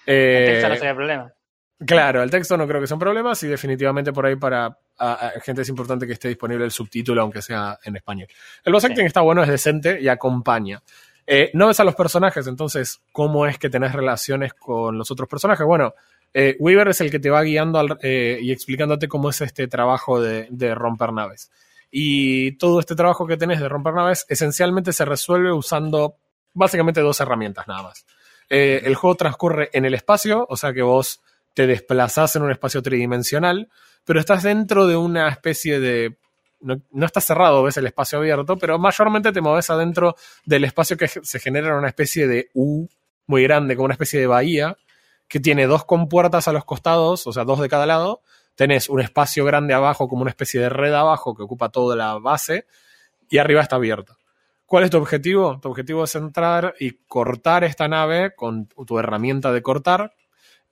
El 0.07 0.47
texto 0.47 0.69
no 0.69 0.75
Eh, 0.75 0.79
sería 0.79 0.95
problema. 0.95 1.33
Claro, 1.87 2.23
el 2.23 2.31
texto 2.31 2.57
no 2.57 2.67
creo 2.69 2.81
que 2.81 2.87
sea 2.87 2.95
un 2.95 3.01
problema, 3.01 3.35
sí 3.35 3.49
definitivamente 3.49 4.13
por 4.13 4.25
ahí 4.27 4.37
para 4.37 4.79
a- 4.99 5.33
gente 5.43 5.63
es 5.63 5.69
importante 5.69 6.07
que 6.07 6.13
esté 6.15 6.29
disponible 6.29 6.65
el 6.65 6.71
subtítulo, 6.71 7.23
aunque 7.23 7.43
sea 7.43 7.79
en 7.85 7.97
español. 7.97 8.29
El 8.65 8.73
voice 8.73 8.87
acting 8.87 9.07
está 9.07 9.21
bueno, 9.21 9.43
es 9.43 9.49
decente 9.49 10.01
y 10.01 10.09
acompaña. 10.09 10.83
Eh, 11.27 11.51
no 11.55 11.69
ves 11.69 11.81
a 11.81 11.85
los 11.85 11.95
personajes, 11.95 12.47
entonces, 12.47 13.01
¿cómo 13.13 13.47
es 13.47 13.59
que 13.59 13.71
tenés 13.71 13.93
relaciones 13.93 14.53
con 14.55 14.99
los 14.99 15.11
otros 15.11 15.29
personajes? 15.29 15.67
Bueno, 15.67 15.95
eh, 16.35 16.57
Weaver 16.59 16.89
es 16.89 17.01
el 17.01 17.11
que 17.11 17.19
te 17.19 17.31
va 17.31 17.43
guiando 17.43 17.99
eh, 18.03 18.39
y 18.43 18.53
explicándote 18.53 19.09
cómo 19.09 19.31
es 19.31 19.41
este 19.41 19.67
trabajo 19.69 20.21
de, 20.21 20.49
de 20.51 20.75
romper 20.75 21.13
naves. 21.13 21.51
Y 21.91 22.53
todo 22.59 22.81
este 22.81 22.95
trabajo 22.97 23.27
que 23.27 23.37
tenés 23.37 23.61
de 23.61 23.69
romper 23.69 23.95
naves 23.95 24.27
esencialmente 24.29 24.93
se 24.93 25.05
resuelve 25.05 25.53
usando 25.53 26.17
básicamente 26.53 27.01
dos 27.01 27.21
herramientas 27.21 27.67
nada 27.69 27.85
más. 27.85 28.05
El 28.49 28.95
juego 28.97 29.17
transcurre 29.17 29.71
en 29.73 29.85
el 29.87 29.95
espacio, 29.95 30.47
o 30.49 30.57
sea 30.57 30.73
que 30.73 30.83
vos 30.83 31.23
te 31.55 31.67
desplazás 31.67 32.37
en 32.37 32.43
un 32.43 32.51
espacio 32.51 32.83
tridimensional, 32.83 33.69
pero 34.05 34.21
estás 34.21 34.43
dentro 34.43 34.87
de 34.87 34.97
una 34.97 35.29
especie 35.29 35.81
de... 35.81 36.17
No, 36.61 36.81
no 36.93 37.05
está 37.05 37.21
cerrado, 37.21 37.63
ves 37.63 37.77
el 37.77 37.87
espacio 37.87 38.19
abierto, 38.19 38.57
pero 38.57 38.79
mayormente 38.79 39.33
te 39.33 39.43
moves 39.43 39.69
adentro 39.69 40.17
del 40.47 40.65
espacio 40.65 40.97
que 40.97 41.09
se 41.09 41.39
genera 41.39 41.69
en 41.69 41.75
una 41.75 41.89
especie 41.89 42.27
de 42.27 42.49
U 42.55 42.87
muy 43.27 43.43
grande, 43.43 43.77
como 43.77 43.85
una 43.87 43.95
especie 43.95 44.21
de 44.21 44.27
bahía, 44.27 44.77
que 45.29 45.41
tiene 45.41 45.67
dos 45.67 45.85
compuertas 45.85 46.49
a 46.49 46.53
los 46.53 46.65
costados, 46.65 47.27
o 47.27 47.33
sea, 47.33 47.45
dos 47.45 47.61
de 47.61 47.69
cada 47.69 47.87
lado. 47.87 48.23
Tenés 48.55 48.89
un 48.89 49.01
espacio 49.01 49.45
grande 49.45 49.75
abajo, 49.75 50.09
como 50.09 50.23
una 50.23 50.31
especie 50.31 50.61
de 50.61 50.69
red 50.69 50.95
abajo 50.95 51.35
que 51.35 51.43
ocupa 51.43 51.69
toda 51.69 51.97
la 51.97 52.19
base, 52.19 52.67
y 53.29 53.39
arriba 53.39 53.61
está 53.61 53.77
abierto. 53.77 54.17
¿Cuál 54.67 54.85
es 54.85 54.91
tu 54.91 54.97
objetivo? 54.97 55.59
Tu 55.61 55.69
objetivo 55.69 56.05
es 56.05 56.15
entrar 56.15 56.75
y 56.81 56.93
cortar 57.07 57.65
esta 57.65 57.89
nave 57.89 58.35
con 58.35 58.67
tu 58.67 58.99
herramienta 58.99 59.53
de 59.53 59.63
cortar 59.63 60.15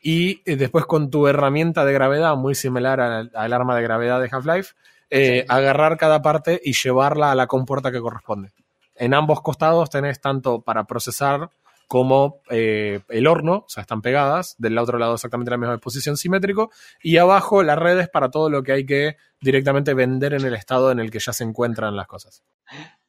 y 0.03 0.43
eh, 0.45 0.57
después 0.57 0.85
con 0.85 1.11
tu 1.11 1.27
herramienta 1.29 1.85
de 1.85 1.93
gravedad, 1.93 2.37
muy 2.37 2.55
similar 2.55 3.01
al, 3.01 3.31
al 3.35 3.53
arma 3.53 3.77
de 3.77 3.83
gravedad 3.83 4.21
de 4.21 4.29
Half-Life, 4.31 4.75
eh, 5.11 5.41
Sí. 5.41 5.47
agarrar 5.49 5.97
cada 5.97 6.23
parte 6.23 6.61
y 6.63 6.73
llevarla 6.73 7.31
a 7.31 7.35
la 7.35 7.47
compuerta 7.47 7.93
que 7.93 8.01
corresponde. 8.01 8.51
En 8.95 9.15
ambos 9.15 9.41
costados 9.43 9.91
tenés 9.91 10.21
tanto 10.21 10.61
para 10.63 10.85
procesar 10.85 11.51
como 11.87 12.41
eh, 12.49 13.01
el 13.11 13.27
horno, 13.27 13.65
o 13.67 13.69
sea, 13.69 13.83
están 13.83 14.01
pegadas, 14.01 14.55
del 14.57 14.79
otro 14.79 14.99
lado 14.99 15.15
exactamente 15.15 15.51
la 15.51 15.59
misma 15.59 15.77
posición 15.77 16.17
simétrico, 16.17 16.71
y 17.03 17.19
abajo 17.19 17.63
las 17.63 17.79
redes 17.79 18.09
para 18.09 18.31
todo 18.31 18.49
lo 18.49 18.63
que 18.63 18.73
hay 18.73 18.87
que 18.87 19.17
directamente 19.43 19.93
vender 19.93 20.33
en 20.33 20.47
el 20.47 20.55
estado 20.55 20.91
en 20.91 21.01
el 21.01 21.11
que 21.11 21.19
ya 21.19 21.35
se 21.35 21.45
encuentran 21.45 21.95
las 21.95 22.07
cosas. 22.07 22.43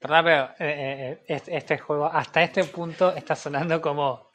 ¿Verdad? 0.01 0.23
Pero 0.57 0.69
eh, 0.69 0.75
eh, 1.11 1.23
este, 1.27 1.55
este 1.55 1.77
juego 1.77 2.07
hasta 2.07 2.43
este 2.43 2.65
punto 2.65 3.15
está 3.15 3.37
sonando 3.37 3.79
como 3.79 4.27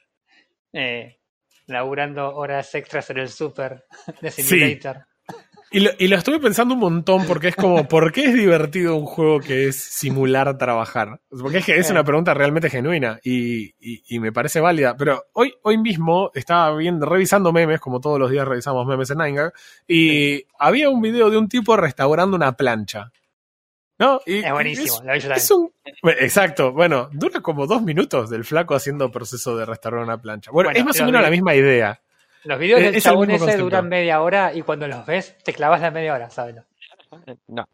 eh, 0.73 1.19
laburando 1.69 2.35
horas 2.35 2.75
extras 2.75 3.09
en 3.11 3.19
el 3.19 3.29
super 3.29 3.85
de 4.21 4.31
Sí. 4.33 4.43
Simulator. 4.43 5.07
Y 5.71 5.81
lo, 5.81 5.91
y 5.99 6.09
lo 6.09 6.17
estuve 6.17 6.41
pensando 6.41 6.73
un 6.73 6.81
montón 6.81 7.27
porque 7.27 7.49
es 7.49 7.55
como, 7.57 7.87
¿por 7.87 8.11
qué 8.11 8.25
es 8.25 8.33
divertido 8.33 8.97
un 8.97 9.05
juego 9.05 9.39
que 9.39 9.69
es 9.69 9.77
simular 9.79 10.57
trabajar? 10.57 11.21
Porque 11.29 11.59
es 11.59 11.67
que 11.67 11.77
es 11.77 11.91
una 11.91 12.03
pregunta 12.05 12.33
realmente 12.33 12.71
genuina 12.71 13.21
y, 13.23 13.75
y- 13.79 14.03
y 14.09 14.19
me 14.19 14.33
parece 14.33 14.61
válida. 14.61 14.97
Pero 14.97 15.25
hoy, 15.35 15.53
hoy 15.63 15.77
mismo 15.77 16.31
estaba 16.35 16.75
viendo, 16.75 17.05
revisando 17.05 17.53
memes, 17.53 17.81
como 17.81 18.01
todos 18.01 18.19
los 18.19 18.31
días 18.31 18.49
revisamos 18.49 18.87
memes 18.87 19.11
en 19.11 19.19
Nine 19.19 19.51
y 19.87 20.43
había 20.59 20.89
un 20.89 21.03
video 21.03 21.29
de 21.29 21.37
un 21.37 21.51
tipo 21.51 21.77
restaurando 21.77 22.35
una 22.35 22.53
plancha. 22.53 23.13
¿No? 23.99 24.21
Y 24.27 24.39
Es 24.45 24.53
buenísimo, 24.53 25.01
lo 25.05 25.17
yo 25.17 25.33
es 25.33 25.51
un- 25.51 25.73
exacto, 26.21 26.73
bueno, 26.73 27.09
dura 27.13 27.41
como 27.41 27.67
dos 27.67 27.83
minutos 27.83 28.31
del 28.31 28.45
flaco 28.45 28.75
haciendo 28.77 29.11
proceso 29.11 29.57
de 29.57 29.65
restaurar 29.67 30.03
una 30.05 30.19
plancha. 30.21 30.51
Bueno, 30.53 30.69
Bueno, 30.69 30.79
es 30.79 30.85
más 30.87 31.01
o 31.01 31.05
menos 31.05 31.21
la 31.23 31.31
misma 31.31 31.55
idea. 31.55 32.01
Los 32.45 32.59
videos 32.61 32.79
Es- 32.81 32.87
del 32.87 32.95
es 32.95 33.03
chabón 33.03 33.21
mismo 33.27 33.35
ese 33.35 33.45
concepto. 33.45 33.65
duran 33.65 33.89
media 33.89 34.21
hora 34.21 34.55
y 34.55 34.63
cuando 34.63 34.87
los 34.87 35.05
ves 35.05 35.37
te 35.43 35.53
clavas 35.53 35.81
la 35.81 35.91
media 35.91 36.15
hora, 36.15 36.31
¿sabes? 36.31 36.55
No. 37.49 37.69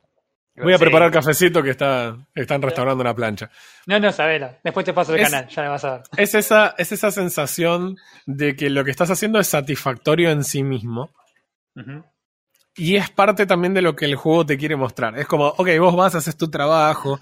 Voy 0.56 0.72
a 0.72 0.78
Sí. 0.78 0.84
preparar 0.84 1.10
cafecito 1.10 1.62
que 1.62 1.70
está, 1.70 2.16
están 2.34 2.62
restaurando 2.62 3.02
una 3.02 3.12
plancha. 3.14 3.50
No, 3.86 3.98
no, 4.00 4.10
sabelo. 4.12 4.50
Después 4.62 4.86
te 4.86 4.94
paso 4.94 5.12
el 5.14 5.20
Es- 5.20 5.28
canal, 5.30 5.48
ya 5.48 5.62
me 5.62 5.68
vas 5.68 5.84
a 5.84 5.90
ver. 5.96 6.02
Es 6.16 6.34
esa, 6.34 6.74
es 6.78 6.90
esa 6.92 7.10
sensación 7.10 7.96
de 8.24 8.56
que 8.56 8.70
lo 8.70 8.82
que 8.84 8.92
estás 8.92 9.10
haciendo 9.10 9.38
es 9.40 9.48
satisfactorio 9.48 10.30
en 10.30 10.42
sí 10.44 10.62
mismo. 10.62 11.10
Y 12.76 12.96
es 12.96 13.10
parte 13.10 13.46
también 13.46 13.74
de 13.74 13.82
lo 13.82 13.94
que 13.94 14.04
el 14.04 14.16
juego 14.16 14.44
te 14.44 14.58
quiere 14.58 14.76
mostrar. 14.76 15.18
Es 15.18 15.26
como, 15.26 15.46
ok, 15.46 15.68
vos 15.78 15.94
vas, 15.94 16.14
haces 16.14 16.36
tu 16.36 16.50
trabajo. 16.50 17.20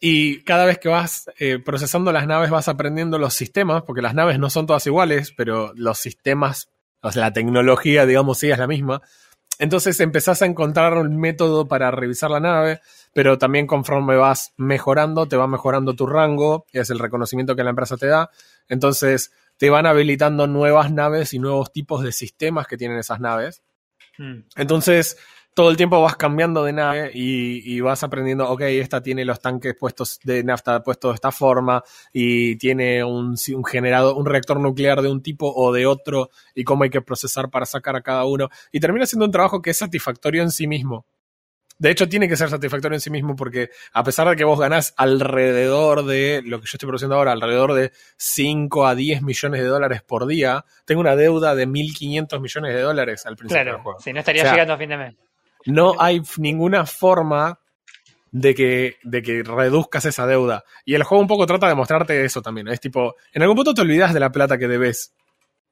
Y 0.00 0.42
cada 0.44 0.64
vez 0.64 0.78
que 0.78 0.88
vas 0.88 1.30
eh, 1.38 1.58
procesando 1.58 2.12
las 2.12 2.26
naves 2.26 2.50
vas 2.50 2.68
aprendiendo 2.68 3.18
los 3.18 3.34
sistemas, 3.34 3.82
porque 3.82 4.02
las 4.02 4.14
naves 4.14 4.38
no 4.38 4.48
son 4.48 4.66
todas 4.66 4.86
iguales, 4.86 5.32
pero 5.36 5.72
los 5.74 5.98
sistemas, 5.98 6.70
o 7.02 7.10
sea, 7.10 7.22
la 7.22 7.32
tecnología, 7.32 8.06
digamos, 8.06 8.38
sí 8.38 8.50
es 8.50 8.58
la 8.58 8.68
misma. 8.68 9.02
Entonces 9.58 9.98
empezás 9.98 10.40
a 10.40 10.46
encontrar 10.46 10.94
un 10.94 11.18
método 11.18 11.66
para 11.66 11.90
revisar 11.90 12.30
la 12.30 12.38
nave, 12.38 12.80
pero 13.12 13.38
también 13.38 13.66
conforme 13.66 14.16
vas 14.16 14.52
mejorando, 14.56 15.26
te 15.26 15.36
va 15.36 15.48
mejorando 15.48 15.94
tu 15.94 16.06
rango, 16.06 16.64
es 16.72 16.90
el 16.90 17.00
reconocimiento 17.00 17.56
que 17.56 17.64
la 17.64 17.70
empresa 17.70 17.96
te 17.96 18.06
da. 18.06 18.30
Entonces 18.68 19.32
te 19.56 19.68
van 19.68 19.86
habilitando 19.86 20.46
nuevas 20.46 20.92
naves 20.92 21.34
y 21.34 21.40
nuevos 21.40 21.72
tipos 21.72 22.04
de 22.04 22.12
sistemas 22.12 22.68
que 22.68 22.76
tienen 22.76 22.98
esas 22.98 23.18
naves. 23.18 23.62
Mm. 24.18 24.40
Entonces, 24.56 25.16
todo 25.58 25.70
el 25.70 25.76
tiempo 25.76 26.00
vas 26.00 26.14
cambiando 26.14 26.62
de 26.62 26.72
nave 26.72 27.10
y, 27.12 27.80
vas 27.80 28.04
aprendiendo, 28.04 28.48
ok, 28.48 28.60
esta 28.60 29.02
tiene 29.02 29.24
los 29.24 29.40
tanques 29.40 29.74
puestos 29.74 30.20
de 30.22 30.44
nafta 30.44 30.84
puestos 30.84 31.10
de 31.10 31.14
esta 31.16 31.32
forma 31.32 31.82
y 32.12 32.54
tiene 32.58 33.02
un, 33.02 33.34
un 33.54 33.64
generador, 33.64 34.16
un 34.16 34.24
reactor 34.24 34.60
nuclear 34.60 35.02
de 35.02 35.08
un 35.08 35.20
tipo 35.20 35.52
o 35.52 35.72
de 35.72 35.84
otro 35.84 36.30
y 36.54 36.62
cómo 36.62 36.84
hay 36.84 36.90
que 36.90 37.00
procesar 37.00 37.50
para 37.50 37.66
sacar 37.66 37.96
a 37.96 38.02
cada 38.02 38.24
uno. 38.24 38.48
Y 38.70 38.78
termina 38.78 39.04
siendo 39.04 39.26
un 39.26 39.32
trabajo 39.32 39.60
que 39.60 39.70
es 39.70 39.78
satisfactorio 39.78 40.42
en 40.42 40.52
sí 40.52 40.68
mismo. 40.68 41.06
De 41.78 41.90
hecho, 41.90 42.08
tiene 42.08 42.28
que 42.28 42.36
ser 42.36 42.50
satisfactorio 42.50 42.96
en 42.96 43.00
sí 43.00 43.08
mismo 43.08 43.36
porque 43.36 43.70
a 43.92 44.02
pesar 44.02 44.28
de 44.28 44.34
que 44.34 44.42
vos 44.44 44.58
ganás 44.58 44.94
alrededor 44.96 46.04
de 46.04 46.42
lo 46.44 46.58
que 46.60 46.66
yo 46.66 46.72
estoy 46.74 46.86
produciendo 46.88 47.14
ahora, 47.14 47.30
alrededor 47.32 47.72
de 47.74 47.92
5 48.16 48.86
a 48.86 48.94
10 48.96 49.22
millones 49.22 49.60
de 49.60 49.66
dólares 49.68 50.02
por 50.02 50.26
día, 50.26 50.64
tengo 50.84 51.00
una 51.00 51.14
deuda 51.14 51.54
de 51.54 51.68
1.500 51.68 52.40
millones 52.40 52.74
de 52.74 52.80
dólares 52.80 53.26
al 53.26 53.36
principio 53.36 53.58
del 53.58 53.66
Claro, 53.68 53.82
juego. 53.84 54.00
si 54.00 54.12
no 54.12 54.18
estaría 54.18 54.42
O 54.42 54.44
sea, 54.44 54.52
llegando 54.54 54.74
a 54.74 54.78
fin 54.78 54.88
de 54.88 54.96
mes. 54.96 55.14
No 55.66 55.94
hay 56.00 56.20
ninguna 56.38 56.84
forma 56.84 57.60
de 58.30 58.54
que, 58.54 58.96
de 59.04 59.22
que 59.22 59.42
reduzcas 59.42 60.04
esa 60.04 60.26
deuda. 60.26 60.64
Y 60.84 60.94
el 60.94 61.02
juego 61.04 61.22
un 61.22 61.28
poco 61.28 61.46
trata 61.46 61.68
de 61.68 61.74
mostrarte 61.74 62.24
eso 62.24 62.42
también. 62.42 62.68
Es 62.68 62.80
tipo, 62.80 63.14
en 63.32 63.42
algún 63.42 63.56
punto 63.56 63.72
te 63.74 63.82
olvidas 63.82 64.12
de 64.12 64.20
la 64.20 64.30
plata 64.32 64.58
que 64.58 64.68
debes. 64.68 65.14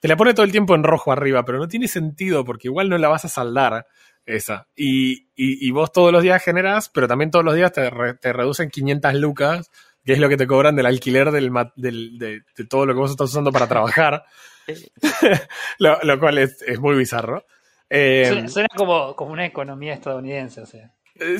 Te 0.01 0.09
la 0.09 0.17
pone 0.17 0.35
todo 0.35 0.45
el 0.45 0.53
tiempo 0.53 0.75
en 0.75 0.85
rojo 0.85 1.11
arriba, 1.11 1.45
pero 1.45 1.59
no 1.59 1.69
tiene 1.69 1.89
sentido 1.89 2.45
porque 2.45 2.69
igual 2.69 2.89
no 2.89 2.99
la 2.99 3.09
vas 3.09 3.25
a 3.25 3.29
saldar 3.29 3.87
esa. 4.27 4.67
Y, 4.77 5.29
y, 5.37 5.67
y 5.67 5.71
vos 5.71 5.93
todos 5.93 6.13
los 6.13 6.23
días 6.23 6.43
generas, 6.43 6.89
pero 6.91 7.09
también 7.09 7.31
todos 7.31 7.45
los 7.45 7.55
días 7.55 7.73
te, 7.73 7.89
re- 7.89 8.15
te 8.15 8.33
reducen 8.33 8.69
500 8.71 9.15
lucas, 9.15 9.71
que 10.05 10.13
es 10.13 10.19
lo 10.19 10.29
que 10.29 10.37
te 10.37 10.47
cobran 10.47 10.77
del 10.77 10.87
alquiler 10.87 11.31
del, 11.31 11.51
del- 11.77 12.19
de, 12.19 12.41
de 12.57 12.65
todo 12.69 12.85
lo 12.87 12.93
que 12.95 13.01
vos 13.01 13.11
estás 13.13 13.31
usando 13.31 13.51
para 13.53 13.67
trabajar, 13.69 14.25
lo, 15.79 15.99
lo 16.03 16.19
cual 16.19 16.39
es, 16.39 16.63
es 16.63 16.79
muy 16.81 16.97
bizarro. 16.97 17.45
Eh, 17.89 18.27
Suena, 18.29 18.49
suena 18.49 18.69
como, 18.77 19.15
como 19.15 19.33
una 19.33 19.47
economía 19.47 19.95
estadounidense, 19.95 20.61
o 20.61 20.67
sea. 20.67 20.91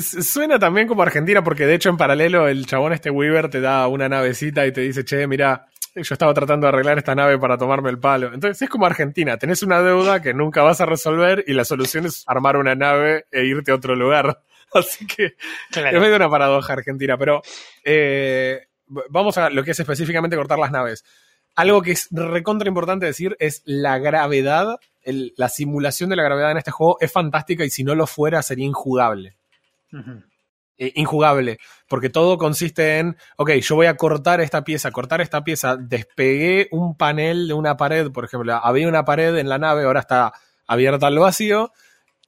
Suena 0.01 0.59
también 0.59 0.89
como 0.89 1.03
Argentina, 1.03 1.45
porque 1.45 1.67
de 1.67 1.75
hecho 1.75 1.91
en 1.91 1.97
paralelo 1.99 2.49
el 2.49 2.65
chabón 2.67 2.93
este 2.95 3.11
Weaver 3.11 3.51
te 3.51 3.61
da 3.61 3.87
una 3.89 4.09
navecita 4.09 4.67
y 4.67 4.73
te 4.73 4.81
dice, 4.81 5.05
che, 5.05 5.27
mira, 5.27 5.67
yo 6.03 6.15
estaba 6.15 6.33
tratando 6.35 6.67
de 6.67 6.69
arreglar 6.73 6.99
esta 6.99 7.15
nave 7.15 7.39
para 7.39 7.57
tomarme 7.59 7.91
el 7.91 7.99
palo. 7.99 8.33
Entonces 8.33 8.63
es 8.63 8.69
como 8.69 8.87
Argentina, 8.87 9.37
tenés 9.39 9.63
una 9.63 9.81
deuda 9.83 10.21
que 10.23 10.35
nunca 10.35 10.63
vas 10.63 10.81
a 10.81 10.87
resolver 10.87 11.45
y 11.47 11.53
la 11.55 11.65
solución 11.65 12.07
es 12.07 12.25
armar 12.27 12.57
una 12.57 12.75
nave 12.75 13.27
e 13.33 13.45
irte 13.45 13.71
a 13.73 13.75
otro 13.77 13.95
lugar. 13.97 14.41
Así 14.75 15.07
que 15.07 15.35
Claro. 15.71 15.97
es 15.97 16.01
medio 16.03 16.17
una 16.17 16.29
paradoja 16.29 16.73
Argentina, 16.73 17.17
pero 17.17 17.41
eh, 17.85 18.67
vamos 19.09 19.39
a 19.39 19.51
lo 19.51 19.63
que 19.65 19.71
es 19.73 19.81
específicamente 19.81 20.37
cortar 20.37 20.59
las 20.59 20.71
naves. 20.71 21.05
Algo 21.55 21.81
que 21.83 21.93
es 21.93 22.09
recontra 22.11 22.69
importante 22.69 23.07
decir 23.07 23.37
es 23.39 23.63
la 23.65 23.99
gravedad, 23.99 24.79
el- 25.03 25.33
la 25.37 25.49
simulación 25.49 26.11
de 26.11 26.17
la 26.17 26.23
gravedad 26.25 26.51
en 26.51 26.59
este 26.59 26.71
juego 26.71 26.99
es 27.01 27.11
fantástica 27.11 27.65
y 27.65 27.71
si 27.71 27.83
no 27.85 27.95
lo 27.95 28.07
fuera 28.07 28.43
sería 28.43 28.67
injugable 28.67 29.37
Ujú. 29.93 30.23
Eh, 30.79 30.93
injugable, 30.95 31.59
porque 31.89 32.11
todo 32.11 32.37
consiste 32.37 32.99
en, 32.99 33.17
ok, 33.37 33.53
yo 33.53 33.77
voy 33.77 33.87
a 33.87 33.97
cortar 33.97 34.43
esta 34.43 34.63
pieza, 34.63 34.91
cortar 34.91 35.23
esta 35.23 35.43
pieza, 35.43 35.77
despegué 35.79 36.69
un 36.71 36.97
panel 36.99 37.49
de 37.49 37.55
una 37.55 37.79
pared, 37.79 38.11
por 38.11 38.27
ejemplo, 38.27 38.55
había 38.63 38.87
una 38.87 39.05
pared 39.07 39.37
en 39.37 39.49
la 39.49 39.57
nave, 39.57 39.85
ahora 39.85 40.01
está 40.01 40.35
abierta 40.67 41.07
al 41.07 41.19
vacío, 41.19 41.73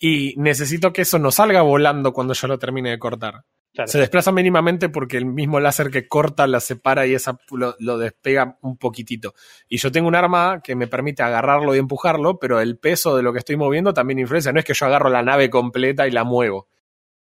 y 0.00 0.32
necesito 0.38 0.94
que 0.94 1.02
eso 1.02 1.18
no 1.18 1.30
salga 1.30 1.60
volando 1.60 2.14
cuando 2.14 2.32
yo 2.32 2.46
lo 2.46 2.58
termine 2.58 2.88
de 2.88 2.98
cortar. 2.98 3.44
Claro. 3.74 3.88
Se 3.88 3.98
desplaza 3.98 4.32
mínimamente 4.32 4.88
porque 4.88 5.18
el 5.18 5.26
mismo 5.26 5.60
láser 5.60 5.90
que 5.90 6.08
corta 6.08 6.46
la 6.46 6.60
separa 6.60 7.06
y 7.06 7.14
esa 7.14 7.38
lo, 7.50 7.76
lo 7.78 7.98
despega 7.98 8.56
un 8.62 8.78
poquitito. 8.78 9.34
Y 9.68 9.76
yo 9.76 9.92
tengo 9.92 10.08
un 10.08 10.14
arma 10.14 10.62
que 10.64 10.74
me 10.74 10.86
permite 10.86 11.22
agarrarlo 11.22 11.74
y 11.74 11.78
empujarlo, 11.78 12.38
pero 12.38 12.60
el 12.60 12.78
peso 12.78 13.14
de 13.14 13.22
lo 13.22 13.32
que 13.32 13.40
estoy 13.40 13.56
moviendo 13.56 13.92
también 13.92 14.18
influencia. 14.18 14.52
No 14.52 14.58
es 14.58 14.64
que 14.64 14.74
yo 14.74 14.86
agarro 14.86 15.10
la 15.10 15.22
nave 15.22 15.50
completa 15.50 16.08
y 16.08 16.12
la 16.12 16.24
muevo. 16.24 16.66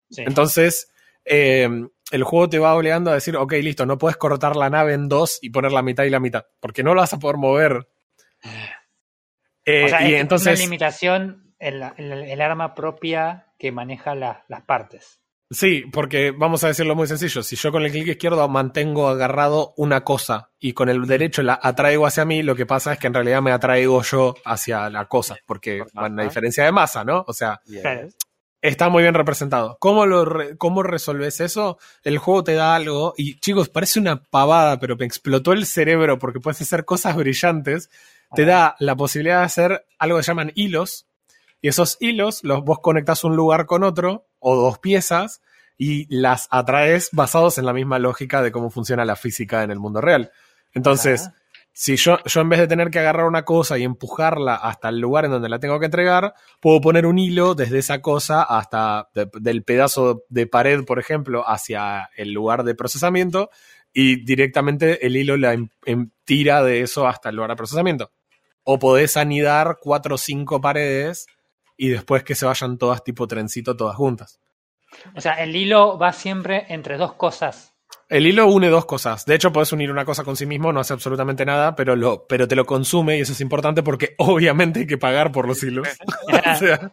Sí. 0.09 0.23
Entonces, 0.25 0.89
eh, 1.29 1.69
el 2.11 2.23
juego 2.23 2.49
te 2.49 2.59
va 2.59 2.73
obligando 2.75 3.11
a 3.11 3.15
decir, 3.15 3.35
ok, 3.35 3.53
listo, 3.61 3.85
no 3.85 3.97
puedes 3.97 4.17
cortar 4.17 4.55
la 4.55 4.69
nave 4.69 4.93
en 4.93 5.09
dos 5.09 5.39
y 5.41 5.49
poner 5.49 5.71
la 5.71 5.81
mitad 5.81 6.03
y 6.05 6.09
la 6.09 6.19
mitad, 6.19 6.45
porque 6.59 6.83
no 6.83 6.95
la 6.95 7.01
vas 7.01 7.13
a 7.13 7.19
poder 7.19 7.37
mover. 7.37 7.87
Eh, 9.65 9.83
o 9.85 9.89
sea, 9.89 10.07
y 10.09 10.13
es 10.13 10.21
entonces, 10.21 10.57
una 10.59 10.65
limitación 10.65 11.53
en, 11.59 11.79
la- 11.79 11.93
en 11.97 12.11
el, 12.11 12.23
el 12.23 12.41
arma 12.41 12.73
propia 12.73 13.47
que 13.59 13.71
maneja 13.71 14.15
la- 14.15 14.45
las 14.47 14.61
partes. 14.61 15.19
sí, 15.49 15.83
porque 15.91 16.31
vamos 16.31 16.63
a 16.63 16.67
decirlo 16.67 16.95
muy 16.95 17.07
sencillo, 17.07 17.43
si 17.43 17.55
yo 17.55 17.71
con 17.71 17.83
el 17.83 17.91
clic 17.91 18.07
izquierdo 18.07 18.47
mantengo 18.47 19.07
agarrado 19.09 19.73
una 19.77 20.03
cosa 20.03 20.51
y 20.59 20.73
con 20.73 20.87
el 20.89 21.05
derecho 21.07 21.41
la 21.43 21.59
atraigo 21.61 22.05
hacia 22.05 22.23
mí, 22.25 22.43
lo 22.43 22.55
que 22.55 22.65
pasa 22.65 22.93
es 22.93 22.99
que 22.99 23.07
en 23.07 23.13
realidad 23.13 23.41
me 23.41 23.51
atraigo 23.51 24.01
yo 24.03 24.35
hacia 24.45 24.89
la 24.89 25.05
cosa, 25.05 25.35
porque 25.45 25.83
bueno, 25.93 26.13
una 26.13 26.23
diferencia 26.23 26.63
de 26.65 26.71
masa, 26.71 27.03
¿no? 27.03 27.23
O 27.27 27.33
sea, 27.33 27.59
yes. 27.65 28.15
Está 28.67 28.89
muy 28.89 29.01
bien 29.03 29.13
representado. 29.13 29.77
¿Cómo, 29.79 30.05
lo 30.05 30.25
re- 30.25 30.57
¿Cómo 30.57 30.83
resolves 30.83 31.39
eso? 31.39 31.77
El 32.03 32.17
juego 32.17 32.43
te 32.43 32.53
da 32.53 32.75
algo 32.75 33.13
y 33.17 33.39
chicos, 33.39 33.69
parece 33.69 33.99
una 33.99 34.23
pavada, 34.23 34.79
pero 34.79 34.97
me 34.97 35.05
explotó 35.05 35.53
el 35.53 35.65
cerebro 35.65 36.19
porque 36.19 36.39
puedes 36.39 36.61
hacer 36.61 36.83
cosas 36.83 37.15
brillantes. 37.15 37.89
Te 38.35 38.43
da 38.45 38.75
la 38.79 38.95
posibilidad 38.95 39.39
de 39.39 39.45
hacer 39.45 39.85
algo 39.99 40.17
que 40.17 40.23
llaman 40.23 40.51
hilos 40.55 41.05
y 41.61 41.69
esos 41.69 41.97
hilos 42.01 42.43
los 42.43 42.63
vos 42.63 42.79
conectás 42.81 43.23
un 43.23 43.35
lugar 43.35 43.65
con 43.65 43.83
otro 43.83 44.27
o 44.39 44.55
dos 44.55 44.79
piezas 44.79 45.41
y 45.77 46.13
las 46.13 46.47
atraes 46.51 47.09
basados 47.13 47.57
en 47.57 47.65
la 47.65 47.73
misma 47.73 47.99
lógica 47.99 48.41
de 48.41 48.51
cómo 48.51 48.69
funciona 48.69 49.05
la 49.05 49.15
física 49.15 49.63
en 49.63 49.71
el 49.71 49.79
mundo 49.79 50.01
real. 50.01 50.31
Entonces. 50.73 51.29
Si 51.79 51.95
yo, 51.95 52.17
yo 52.25 52.41
en 52.41 52.49
vez 52.49 52.59
de 52.59 52.67
tener 52.67 52.89
que 52.89 52.97
agarrar 52.97 53.27
una 53.27 53.45
cosa 53.45 53.77
y 53.77 53.83
empujarla 53.83 54.55
hasta 54.55 54.89
el 54.89 54.99
lugar 54.99 55.25
en 55.25 55.31
donde 55.31 55.47
la 55.47 55.59
tengo 55.59 55.79
que 55.79 55.85
entregar, 55.85 56.33
puedo 56.59 56.81
poner 56.81 57.05
un 57.05 57.19
hilo 57.19 57.53
desde 57.53 57.77
esa 57.77 58.01
cosa 58.01 58.41
hasta 58.41 59.09
de- 59.13 59.29
del 59.39 59.63
pedazo 59.63 60.23
de 60.27 60.47
pared, 60.47 60.83
por 60.85 60.97
ejemplo, 60.97 61.47
hacia 61.47 62.09
el 62.17 62.31
lugar 62.33 62.63
de 62.63 62.73
procesamiento 62.73 63.51
y 63.93 64.25
directamente 64.25 65.05
el 65.05 65.15
hilo 65.17 65.37
la 65.37 65.53
em- 65.53 65.69
em- 65.85 66.09
tira 66.25 66.63
de 66.63 66.81
eso 66.81 67.07
hasta 67.07 67.29
el 67.29 67.35
lugar 67.35 67.51
de 67.51 67.57
procesamiento. 67.57 68.09
O 68.63 68.79
podés 68.79 69.15
anidar 69.15 69.77
cuatro 69.79 70.15
o 70.15 70.17
cinco 70.17 70.59
paredes 70.59 71.27
y 71.77 71.89
después 71.89 72.23
que 72.23 72.33
se 72.33 72.47
vayan 72.47 72.79
todas 72.79 73.03
tipo 73.03 73.27
trencito, 73.27 73.77
todas 73.77 73.95
juntas. 73.95 74.39
O 75.15 75.21
sea, 75.21 75.33
el 75.43 75.55
hilo 75.55 75.99
va 75.99 76.11
siempre 76.11 76.65
entre 76.69 76.97
dos 76.97 77.13
cosas. 77.13 77.75
El 78.09 78.25
hilo 78.25 78.47
une 78.47 78.69
dos 78.69 78.85
cosas. 78.85 79.25
De 79.25 79.35
hecho, 79.35 79.51
puedes 79.51 79.71
unir 79.73 79.91
una 79.91 80.05
cosa 80.05 80.23
con 80.23 80.35
sí 80.37 80.45
mismo, 80.45 80.71
no 80.71 80.79
hace 80.79 80.93
absolutamente 80.93 81.45
nada, 81.45 81.75
pero, 81.75 81.95
lo, 81.95 82.25
pero 82.27 82.47
te 82.47 82.55
lo 82.55 82.65
consume 82.65 83.17
y 83.17 83.21
eso 83.21 83.33
es 83.33 83.41
importante 83.41 83.83
porque 83.83 84.15
obviamente 84.17 84.81
hay 84.81 84.87
que 84.87 84.97
pagar 84.97 85.31
por 85.31 85.47
los 85.47 85.61
hilos. 85.63 85.87
o 86.27 86.55
sea, 86.55 86.91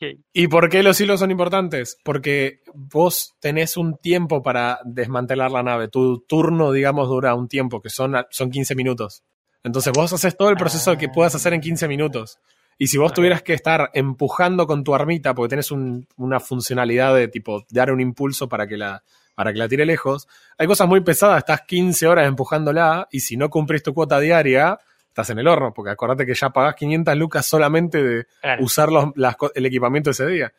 Ok. 0.00 0.16
¿Y 0.32 0.46
por 0.46 0.68
qué 0.68 0.84
los 0.84 1.00
hilos 1.00 1.18
son 1.18 1.32
importantes? 1.32 1.98
Porque 2.04 2.60
vos 2.72 3.34
tenés 3.40 3.76
un 3.76 3.96
tiempo 3.96 4.44
para 4.44 4.78
desmantelar 4.84 5.50
la 5.50 5.64
nave. 5.64 5.88
Tu 5.88 6.20
turno, 6.28 6.70
digamos, 6.70 7.08
dura 7.08 7.34
un 7.34 7.48
tiempo, 7.48 7.82
que 7.82 7.90
son, 7.90 8.14
son 8.30 8.48
15 8.50 8.76
minutos. 8.76 9.24
Entonces 9.64 9.92
vos 9.92 10.12
haces 10.12 10.36
todo 10.36 10.50
el 10.50 10.56
proceso 10.56 10.96
que 10.96 11.06
Ah. 11.06 11.12
puedas 11.12 11.34
hacer 11.34 11.52
en 11.52 11.60
15 11.60 11.88
minutos. 11.88 12.38
Y 12.78 12.86
si 12.86 12.96
vos 12.96 13.10
Ok. 13.10 13.16
tuvieras 13.16 13.42
que 13.42 13.54
estar 13.54 13.90
empujando 13.92 14.68
con 14.68 14.84
tu 14.84 14.94
armita, 14.94 15.34
porque 15.34 15.50
tenés 15.50 15.72
un- 15.72 16.06
una 16.16 16.38
funcionalidad 16.38 17.12
de 17.16 17.26
tipo 17.26 17.64
dar 17.68 17.90
un 17.90 18.00
impulso 18.00 18.48
para 18.48 18.68
que 18.68 18.76
la 18.76 19.02
para 19.38 19.52
que 19.52 19.58
la 19.60 19.68
tire 19.68 19.86
lejos, 19.86 20.26
hay 20.58 20.66
cosas 20.66 20.88
muy 20.88 21.00
pesadas, 21.00 21.38
estás 21.38 21.60
15 21.62 22.08
horas 22.08 22.26
empujándola 22.26 23.06
y 23.12 23.20
si 23.20 23.36
no 23.36 23.48
cumplís 23.48 23.84
tu 23.84 23.94
cuota 23.94 24.18
diaria, 24.18 24.76
estás 25.08 25.30
en 25.30 25.38
el 25.38 25.46
horno, 25.46 25.72
porque 25.72 25.92
acordate 25.92 26.26
que 26.26 26.34
ya 26.34 26.50
pagás 26.50 26.74
500 26.74 27.16
lucas 27.16 27.46
solamente 27.46 28.02
de 28.02 28.26
Claro. 28.40 28.64
usar 28.64 28.90
los- 28.90 29.12
las 29.14 29.36
co- 29.36 29.52
el 29.54 29.64
equipamiento 29.64 30.10
ese 30.10 30.26
día. 30.26 30.52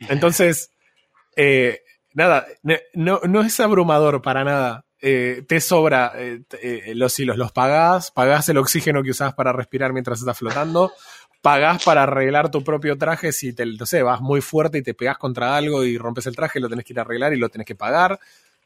Entonces, 0.34 0.70
eh, 1.34 1.80
nada, 2.12 2.46
no, 2.92 3.20
no 3.26 3.40
es 3.40 3.58
abrumador 3.58 4.20
para 4.20 4.44
nada. 4.44 4.84
Eh, 5.02 5.42
te 5.48 5.58
sobra 5.62 6.12
eh, 6.16 6.42
eh, 6.60 6.92
los 6.94 7.18
hilos, 7.18 7.38
los 7.38 7.52
pagás, 7.52 8.10
pagás 8.10 8.50
el 8.50 8.58
oxígeno 8.58 9.02
que 9.02 9.12
usás 9.12 9.32
para 9.32 9.50
respirar 9.50 9.94
mientras 9.94 10.18
estás 10.20 10.36
flotando, 10.36 10.92
pagás 11.42 11.82
para 11.84 12.02
arreglar 12.02 12.50
tu 12.50 12.62
propio 12.62 12.98
traje 12.98 13.32
si 13.32 13.52
te, 13.52 13.64
no 13.66 13.86
sé, 13.86 14.02
vas 14.02 14.20
muy 14.20 14.40
fuerte 14.40 14.78
y 14.78 14.82
te 14.82 14.94
pegás 14.94 15.18
contra 15.18 15.56
algo 15.56 15.84
y 15.84 15.96
rompes 15.98 16.26
el 16.26 16.36
traje, 16.36 16.60
lo 16.60 16.68
tenés 16.68 16.84
que 16.84 16.92
ir 16.92 16.98
a 16.98 17.02
arreglar 17.02 17.32
y 17.32 17.38
lo 17.38 17.48
tenés 17.48 17.66
que 17.66 17.74
pagar. 17.74 18.18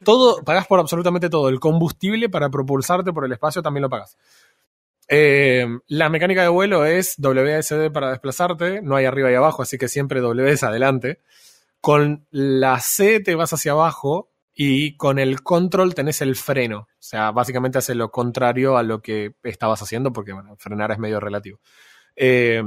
Todo, 0.03 0.43
pagás 0.43 0.67
por 0.67 0.79
absolutamente 0.79 1.29
todo. 1.29 1.49
El 1.49 1.59
combustible 1.59 2.29
para 2.29 2.49
propulsarte 2.49 3.13
por 3.13 3.25
el 3.25 3.31
espacio 3.31 3.61
también 3.61 3.83
lo 3.83 3.89
pagás. 3.89 4.17
Eh, 5.07 5.67
la 5.87 6.09
mecánica 6.09 6.41
de 6.41 6.47
vuelo 6.47 6.85
es 6.85 7.15
WSD 7.17 7.91
para 7.91 8.09
desplazarte, 8.09 8.81
no 8.81 8.95
hay 8.95 9.05
arriba 9.05 9.31
y 9.31 9.35
abajo, 9.35 9.61
así 9.61 9.77
que 9.77 9.87
siempre 9.87 10.19
W 10.19 10.51
es 10.51 10.63
adelante. 10.63 11.19
Con 11.79 12.25
la 12.31 12.79
C 12.79 13.19
te 13.19 13.35
vas 13.35 13.53
hacia 13.53 13.73
abajo 13.73 14.31
y 14.53 14.95
con 14.97 15.19
el 15.19 15.43
control 15.43 15.93
tenés 15.93 16.21
el 16.21 16.35
freno. 16.35 16.79
O 16.79 16.87
sea, 16.99 17.31
básicamente 17.31 17.77
hace 17.77 17.93
lo 17.93 18.09
contrario 18.09 18.77
a 18.77 18.83
lo 18.83 19.01
que 19.01 19.35
estabas 19.43 19.81
haciendo, 19.81 20.11
porque 20.11 20.33
frenar 20.57 20.91
es 20.91 20.97
medio 20.97 21.19
relativo. 21.19 21.59
Eh, 22.15 22.63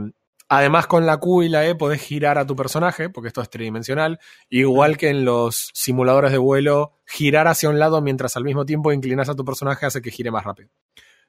además, 0.49 0.87
con 0.87 1.07
la 1.07 1.19
Q 1.19 1.43
y 1.45 1.49
la 1.49 1.67
E 1.67 1.75
podés 1.75 2.00
girar 2.02 2.38
a 2.38 2.47
tu 2.47 2.55
personaje, 2.57 3.11
porque 3.11 3.28
esto 3.28 3.40
es 3.43 3.50
tridimensional. 3.50 4.19
Igual 4.49 4.97
que 4.97 5.09
en 5.09 5.25
los 5.25 5.71
simuladores 5.75 6.33
de 6.33 6.38
vuelo, 6.38 6.93
girar 7.07 7.49
hacia 7.49 7.69
un 7.71 7.78
lado 7.78 8.00
mientras 8.00 8.37
al 8.37 8.45
mismo 8.45 8.64
tiempo 8.67 8.93
inclinas 8.93 9.28
a 9.28 9.35
tu 9.35 9.45
personaje 9.45 9.87
hace 9.87 10.02
que 10.02 10.11
gire 10.11 10.31
más 10.31 10.45
rápido. 10.45 10.71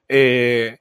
Eh, 0.08 0.78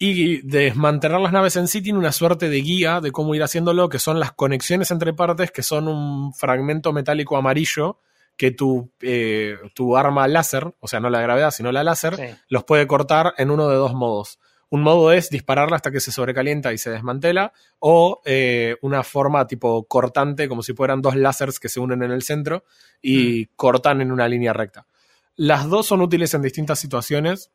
y 0.00 0.42
desmantelar 0.42 1.20
las 1.20 1.32
naves 1.32 1.56
en 1.56 1.66
sí 1.66 1.82
tiene 1.82 1.98
una 1.98 2.12
suerte 2.12 2.48
de 2.48 2.60
guía 2.60 3.00
de 3.00 3.10
cómo 3.10 3.34
ir 3.34 3.42
haciéndolo, 3.42 3.88
que 3.88 3.98
son 3.98 4.20
las 4.20 4.32
conexiones 4.32 4.90
entre 4.92 5.12
partes, 5.12 5.50
que 5.50 5.62
son 5.64 5.88
un 5.88 6.32
fragmento 6.34 6.92
metálico 6.92 7.36
amarillo 7.36 7.98
que 8.36 8.52
tu, 8.52 8.92
eh, 9.00 9.56
tu 9.74 9.96
arma 9.96 10.28
láser, 10.28 10.72
o 10.78 10.86
sea, 10.86 11.00
no 11.00 11.10
la 11.10 11.18
de 11.18 11.24
gravedad, 11.24 11.50
sino 11.50 11.72
la 11.72 11.82
láser, 11.82 12.14
Sí. 12.14 12.36
los 12.48 12.62
puede 12.62 12.86
cortar 12.86 13.34
en 13.38 13.50
uno 13.50 13.68
de 13.68 13.74
dos 13.74 13.94
modos. 13.94 14.38
Un 14.70 14.82
modo 14.82 15.12
es 15.12 15.30
dispararla 15.30 15.76
hasta 15.76 15.90
que 15.90 16.00
se 16.00 16.12
sobrecalienta 16.12 16.72
y 16.72 16.78
se 16.78 16.90
desmantela, 16.90 17.52
o 17.78 18.20
eh, 18.24 18.76
una 18.82 19.02
forma 19.02 19.46
tipo 19.46 19.84
cortante, 19.84 20.48
como 20.48 20.62
si 20.62 20.74
fueran 20.74 21.00
dos 21.00 21.16
láseres 21.16 21.58
que 21.58 21.68
se 21.70 21.80
unen 21.80 22.02
en 22.02 22.10
el 22.10 22.22
centro 22.22 22.64
y 23.00 23.46
cortan 23.56 24.00
en 24.02 24.12
una 24.12 24.28
línea 24.28 24.52
recta. 24.52 24.86
Las 25.36 25.68
dos 25.68 25.86
son 25.86 26.02
útiles 26.02 26.34
en 26.34 26.42
distintas 26.42 26.78
situaciones 26.78 27.50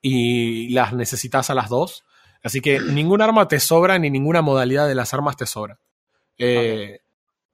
y 0.00 0.68
las 0.70 0.92
necesitas 0.92 1.50
a 1.50 1.54
las 1.54 1.68
dos. 1.68 2.04
Así 2.42 2.60
que 2.60 2.80
ningún 2.80 3.20
arma 3.20 3.48
te 3.48 3.60
sobra 3.60 3.98
ni 3.98 4.10
ninguna 4.10 4.42
modalidad 4.42 4.86
de 4.88 4.94
las 4.94 5.12
armas 5.12 5.36
te 5.36 5.46
sobra. 5.46 5.78
Eh, 6.38 7.00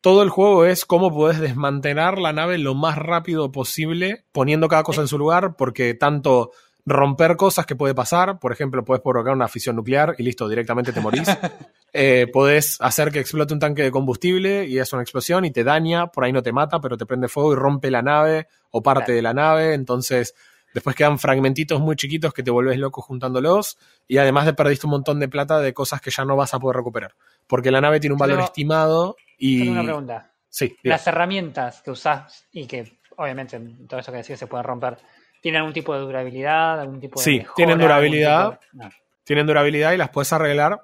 Todo 0.01 0.23
el 0.23 0.31
juego 0.31 0.65
es 0.65 0.85
cómo 0.85 1.13
puedes 1.13 1.41
desmantelar 1.41 2.19
la 2.19 2.33
nave 2.33 2.57
lo 2.59 2.75
más 2.75 2.97
rápido 2.97 3.51
posible, 3.53 4.25
poniendo 4.33 4.69
cada 4.69 4.83
cosa 4.83 5.01
en 5.01 5.09
su 5.09 5.19
lugar, 5.19 5.57
porque 5.57 5.95
tanto 5.95 6.53
romper 6.91 7.37
cosas 7.37 7.65
que 7.65 7.75
puede 7.77 7.95
pasar, 7.95 8.39
por 8.39 8.53
ejemplo, 8.53 8.85
puedes 8.85 9.03
provocar 9.03 9.33
una 9.33 9.49
fisión 9.49 9.77
nuclear 9.77 10.15
y 10.19 10.23
listo, 10.25 10.49
directamente 10.49 10.93
te 10.93 11.01
morís. 11.01 11.29
Eh, 11.93 12.29
podés 12.33 12.81
hacer 12.81 13.11
que 13.11 13.19
explote 13.19 13.53
un 13.53 13.59
tanque 13.59 13.83
de 13.83 13.91
combustible 13.91 14.65
y 14.65 14.79
es 14.79 14.93
una 14.93 15.03
explosión 15.03 15.45
y 15.45 15.51
te 15.51 15.65
daña, 15.65 16.07
por 16.07 16.23
ahí 16.23 16.33
no 16.33 16.41
te 16.41 16.53
mata, 16.53 16.81
pero 16.81 16.97
te 16.97 17.05
prende 17.05 17.27
fuego 17.27 17.53
y 17.53 17.57
rompe 17.57 17.91
la 17.91 18.01
nave 18.01 18.47
o 18.71 18.81
parte 18.81 19.07
Claro. 19.07 19.17
de 19.17 19.23
la 19.23 19.35
nave, 19.35 19.75
entonces 19.75 20.37
después 20.73 20.95
quedan 20.95 21.19
fragmentitos 21.19 21.81
muy 21.81 21.97
chiquitos 21.97 22.33
que 22.33 22.45
te 22.45 22.53
volvés 22.53 22.79
loco 22.79 23.03
juntándolos 23.03 23.77
y 24.07 24.19
además 24.19 24.47
de 24.47 24.55
perdiste 24.55 24.87
un 24.87 24.93
montón 24.93 25.19
de 25.19 25.27
plata 25.29 25.59
de 25.59 25.75
cosas 25.75 26.01
que 26.01 26.13
ya 26.13 26.25
no 26.25 26.37
vas 26.37 26.55
a 26.55 26.61
poder 26.61 26.77
recuperar, 26.77 27.17
porque 27.49 27.73
la 27.73 27.81
nave 27.81 27.99
tiene 27.99 28.15
un 28.15 28.21
valor 28.21 28.37
Pero- 28.37 28.47
estimado 28.47 29.17
y... 29.37 29.59
Tengo 29.59 29.73
una 29.73 29.83
pregunta. 29.83 30.31
Sí. 30.49 30.77
Las 30.85 31.05
herramientas 31.09 31.83
que 31.83 31.91
usás 31.91 32.47
y 32.53 32.67
que 32.67 33.01
obviamente 33.17 33.59
todo 33.89 33.99
eso 33.99 34.13
que 34.13 34.19
decís 34.19 34.39
se 34.39 34.47
pueden 34.47 34.65
romper, 34.65 34.97
¿tienen 35.41 35.61
algún 35.61 35.73
tipo 35.75 35.95
de 35.95 36.01
durabilidad? 36.01 36.81
¿Algún 36.81 37.01
tipo 37.01 37.19
de 37.19 37.25
Sí, 37.25 37.39
mejora, 37.39 37.55
tienen 37.57 37.79
durabilidad. 37.79 38.51
tipo 38.51 38.61
de- 38.73 38.85
no. 38.85 38.91
tienen 39.25 39.47
durabilidad 39.47 39.93
y 39.93 39.97
las 39.97 40.11
puedes 40.11 40.33
arreglar. 40.33 40.81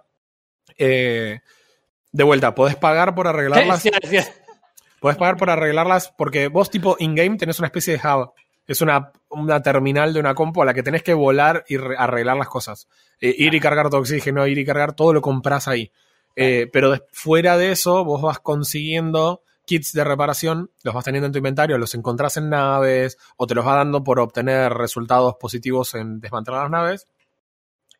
Eh, 0.79 1.41
de 2.13 2.25
vuelta, 2.25 2.55
podés 2.55 2.77
pagar 2.77 3.15
por 3.15 3.27
arreglarlas. 3.27 3.83
Sí, 3.83 3.91
sí, 4.03 4.19
sí. 4.19 4.29
Podés 5.01 5.19
pagar 5.19 5.37
por 5.37 5.51
arreglarlas 5.51 6.13
porque 6.17 6.49
vos, 6.49 6.71
tipo, 6.71 6.97
in-game 6.99 7.37
tenés 7.37 7.59
una 7.59 7.67
especie 7.69 7.97
de 7.99 8.09
hub. 8.09 8.33
Es 8.67 8.81
una, 8.81 9.13
una 9.29 9.63
terminal 9.63 10.13
de 10.13 10.19
una 10.21 10.35
compu 10.35 10.63
a 10.63 10.65
la 10.65 10.75
que 10.75 10.83
tenés 10.83 11.03
que 11.05 11.15
volar 11.15 11.65
y 11.69 11.77
re- 11.77 11.95
arreglar 11.97 12.37
las 12.37 12.49
cosas. 12.49 12.89
Eh, 13.21 13.33
ir 13.39 13.55
y 13.55 13.61
cargar 13.61 13.91
tu 13.91 13.97
oxígeno, 13.99 14.47
ir 14.47 14.59
y 14.59 14.65
cargar, 14.65 14.95
todo 14.95 15.13
lo 15.13 15.21
compras 15.21 15.69
ahí. 15.69 15.93
Eh, 16.35 16.69
pero 16.73 16.95
fuera 17.13 17.57
de 17.57 17.71
eso, 17.71 18.05
vos 18.05 18.21
vas 18.23 18.41
consiguiendo 18.41 19.43
kits 19.67 19.93
de 19.93 20.05
reparación, 20.05 20.71
los 20.83 20.95
vas 20.95 21.05
teniendo 21.05 21.27
en 21.27 21.33
tu 21.33 21.39
inventario, 21.39 21.77
los 21.77 21.95
encontrás 21.95 22.37
en 22.39 22.49
naves 22.49 23.19
o 23.37 23.47
te 23.47 23.55
los 23.55 23.67
va 23.67 23.75
dando 23.75 24.03
por 24.03 24.19
obtener 24.21 24.73
resultados 24.73 25.35
positivos 25.39 25.95
en 25.95 26.21
desmantelar 26.21 26.63
las 26.63 26.71
naves. 26.71 27.07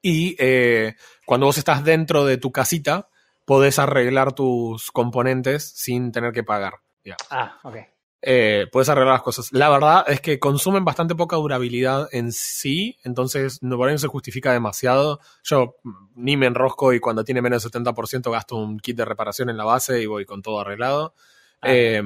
Y 0.01 0.37
eh, 0.39 0.95
cuando 1.27 1.47
vos 1.47 1.59
estás 1.59 1.85
dentro 1.85 2.25
de 2.25 2.39
tu 2.39 2.53
casita, 2.53 3.09
podés 3.45 3.79
arreglar 3.79 4.33
tus 4.33 4.91
componentes 4.91 5.69
sin 5.75 6.13
tener 6.13 6.33
que 6.33 6.45
pagar. 6.45 6.75
digamos. 7.03 7.27
Ah, 7.31 7.59
ok. 7.65 7.77
Eh, 8.23 8.67
puedes 8.73 8.89
arreglar 8.89 9.15
las 9.15 9.23
cosas. 9.23 9.53
La 9.53 9.69
verdad 9.69 10.05
es 10.09 10.21
que 10.21 10.39
consumen 10.39 10.85
bastante 10.85 11.15
poca 11.15 11.37
durabilidad 11.37 12.09
en 12.13 12.33
sí, 12.33 12.99
entonces 13.05 13.63
no, 13.63 13.77
por 13.77 13.89
ahí 13.89 13.95
no 13.95 13.99
se 13.99 14.09
justifica 14.09 14.53
demasiado. 14.53 15.21
Yo 15.45 15.77
mm, 15.85 15.91
ni 16.17 16.37
me 16.37 16.47
enrosco 16.47 16.93
y 16.93 16.99
cuando 16.99 17.23
tiene 17.23 17.43
menos 17.43 17.63
del 17.63 17.71
70% 17.71 18.31
gasto 18.31 18.57
un 18.57 18.79
kit 18.79 18.97
de 18.97 19.05
reparación 19.05 19.51
en 19.51 19.57
la 19.57 19.65
base 19.65 20.03
y 20.03 20.07
voy 20.07 20.25
con 20.25 20.43
todo 20.43 20.61
arreglado. 20.61 21.15
Ah. 21.63 21.69
Eh, 21.71 22.03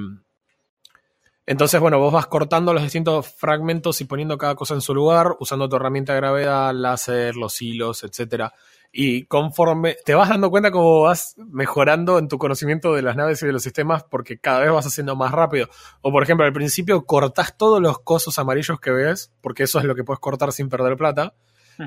entonces, 1.51 1.81
bueno, 1.81 1.99
vos 1.99 2.13
vas 2.13 2.27
cortando 2.27 2.73
los 2.73 2.83
distintos 2.83 3.27
fragmentos 3.27 4.01
y 4.01 4.05
poniendo 4.05 4.39
cada 4.39 4.55
cosa 4.55 4.75
en 4.75 4.81
su 4.81 4.95
lugar, 4.95 5.35
usando 5.41 5.69
tu 5.69 5.75
herramienta 5.75 6.13
de 6.13 6.21
gravedad, 6.21 6.73
láser, 6.73 7.35
los 7.35 7.61
hilos, 7.61 8.05
etcétera. 8.05 8.55
Y 8.93 9.25
conforme 9.25 9.97
te 10.05 10.15
vas 10.15 10.29
dando 10.29 10.49
cuenta 10.51 10.71
cómo 10.71 11.03
vas 11.03 11.35
mejorando 11.37 12.19
en 12.19 12.29
tu 12.29 12.39
conocimiento 12.39 12.95
de 12.95 13.03
las 13.03 13.17
naves 13.17 13.43
y 13.43 13.47
de 13.47 13.53
los 13.53 13.65
sistemas, 13.65 14.05
porque 14.05 14.39
cada 14.39 14.61
vez 14.61 14.71
vas 14.71 14.87
haciendo 14.87 15.17
más 15.17 15.33
rápido. 15.33 15.69
O 16.03 16.13
por 16.13 16.23
ejemplo, 16.23 16.47
al 16.47 16.53
principio 16.53 17.05
cortás 17.05 17.57
todos 17.57 17.81
los 17.81 17.99
cosos 18.01 18.39
amarillos 18.39 18.79
que 18.79 18.93
ves, 18.93 19.33
porque 19.41 19.65
eso 19.65 19.81
es 19.81 19.85
lo 19.85 19.97
que 19.97 20.05
puedes 20.05 20.21
cortar 20.21 20.53
sin 20.53 20.69
perder 20.69 20.97
plata, 20.97 21.35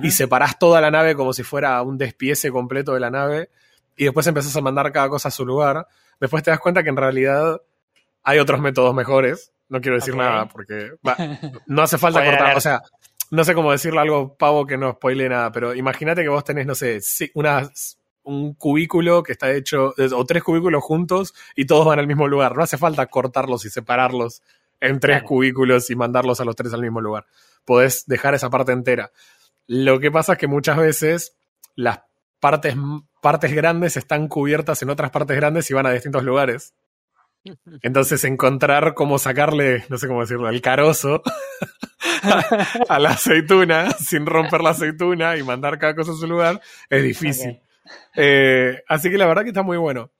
y 0.01 0.11
separás 0.11 0.59
toda 0.59 0.81
la 0.81 0.91
nave 0.91 1.15
como 1.15 1.31
si 1.31 1.43
fuera 1.43 1.81
un 1.83 1.97
despiece 1.97 2.51
completo 2.51 2.93
de 2.95 2.99
la 2.99 3.11
nave, 3.11 3.49
y 3.95 4.05
después 4.05 4.27
empezás 4.27 4.55
a 4.57 4.61
mandar 4.61 4.91
cada 4.91 5.07
cosa 5.07 5.29
a 5.29 5.31
su 5.31 5.45
lugar. 5.45 5.87
Después 6.23 6.41
te 6.41 6.51
das 6.51 6.59
cuenta 6.61 6.83
que 6.83 6.89
en 6.89 6.95
realidad 6.95 7.61
hay 8.23 8.39
otros 8.39 8.61
métodos 8.61 8.95
mejores. 8.95 9.51
No 9.67 9.81
quiero 9.81 9.97
decir 9.97 10.15
nada 10.15 10.47
porque 10.47 10.91
va, 11.05 11.17
no 11.67 11.81
hace 11.81 11.97
falta 11.97 12.23
cortar. 12.23 12.55
O 12.55 12.61
sea, 12.61 12.81
no 13.29 13.43
sé 13.43 13.53
cómo 13.53 13.73
decirle 13.73 13.99
algo 13.99 14.33
pavo 14.37 14.65
que 14.65 14.77
no 14.77 14.93
spoile 14.93 15.27
nada, 15.27 15.51
pero 15.51 15.75
imagínate 15.75 16.21
que 16.21 16.29
vos 16.29 16.45
tenés, 16.45 16.65
no 16.65 16.75
sé, 16.75 17.01
un 18.23 18.53
cubículo 18.53 19.21
que 19.21 19.33
está 19.33 19.51
hecho, 19.51 19.93
o 20.15 20.25
tres 20.25 20.43
cubículos 20.43 20.81
juntos 20.81 21.33
y 21.57 21.65
todos 21.65 21.85
van 21.85 21.99
al 21.99 22.07
mismo 22.07 22.25
lugar. 22.29 22.55
No 22.55 22.63
hace 22.63 22.77
falta 22.77 23.05
cortarlos 23.07 23.65
y 23.65 23.69
separarlos 23.69 24.41
en 24.79 25.01
tres 25.01 25.17
Claro. 25.17 25.27
cubículos 25.27 25.89
y 25.89 25.95
mandarlos 25.97 26.39
a 26.39 26.45
los 26.45 26.55
tres 26.55 26.73
al 26.73 26.83
mismo 26.83 27.01
lugar. 27.01 27.25
Podés 27.65 28.05
dejar 28.07 28.33
esa 28.33 28.49
parte 28.49 28.71
entera. 28.71 29.11
Lo 29.67 29.99
que 29.99 30.09
pasa 30.09 30.33
es 30.33 30.39
que 30.39 30.47
muchas 30.47 30.77
veces 30.77 31.35
las 31.75 31.99
partes, 32.39 32.77
partes 33.23 33.53
grandes 33.53 33.95
están 33.95 34.27
cubiertas 34.27 34.81
en 34.81 34.89
otras 34.89 35.09
partes 35.09 35.37
grandes 35.37 35.71
y 35.71 35.73
van 35.73 35.85
a 35.85 35.91
distintos 35.91 36.23
lugares. 36.23 36.75
Entonces 37.81 38.23
encontrar 38.25 38.93
cómo 38.93 39.17
sacarle, 39.17 39.85
no 39.89 39.97
sé 39.97 40.07
cómo 40.07 40.21
decirlo, 40.21 40.49
el 40.49 40.61
carozo 40.61 41.23
a 42.89 42.99
la 42.99 43.11
aceituna 43.11 43.91
sin 43.91 44.25
romper 44.25 44.61
la 44.61 44.71
aceituna 44.71 45.37
y 45.37 45.43
mandar 45.43 45.79
cada 45.79 45.95
cosa 45.95 46.11
a 46.11 46.15
su 46.15 46.27
lugar 46.27 46.61
es 46.89 47.01
difícil. 47.01 47.61
Eh, 48.15 48.81
así 48.87 49.09
que 49.09 49.17
la 49.17 49.25
verdad 49.25 49.43
que 49.43 49.49
está 49.49 49.63
muy 49.63 49.77
bueno. 49.77 50.11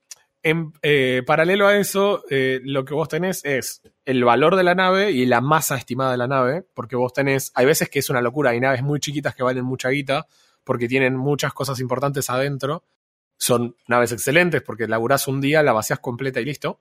En 0.42 0.72
eh, 0.82 1.22
paralelo 1.26 1.66
a 1.66 1.76
eso, 1.76 2.22
eh, 2.28 2.60
lo 2.64 2.84
que 2.84 2.92
vos 2.92 3.08
tenés 3.08 3.42
es 3.44 3.80
el 4.04 4.24
valor 4.24 4.56
de 4.56 4.64
la 4.64 4.74
nave 4.74 5.10
y 5.10 5.24
la 5.24 5.40
masa 5.40 5.76
estimada 5.76 6.10
de 6.10 6.18
la 6.18 6.26
nave, 6.26 6.64
porque 6.74 6.96
vos 6.96 7.14
tenés, 7.14 7.50
hay 7.54 7.64
veces 7.64 7.88
que 7.88 7.98
es 7.98 8.10
una 8.10 8.20
locura, 8.20 8.50
hay 8.50 8.60
naves 8.60 8.82
muy 8.82 9.00
chiquitas 9.00 9.34
que 9.34 9.42
valen 9.42 9.64
mucha 9.64 9.88
guita, 9.88 10.26
porque 10.64 10.88
tienen 10.88 11.16
muchas 11.16 11.52
cosas 11.52 11.80
importantes 11.80 12.28
adentro. 12.28 12.82
Son 13.36 13.76
naves 13.88 14.12
excelentes 14.12 14.62
porque 14.62 14.86
laburás 14.88 15.28
un 15.28 15.40
día, 15.40 15.62
la 15.62 15.72
vacías 15.72 15.98
completa 15.98 16.40
y 16.40 16.44
listo. 16.44 16.80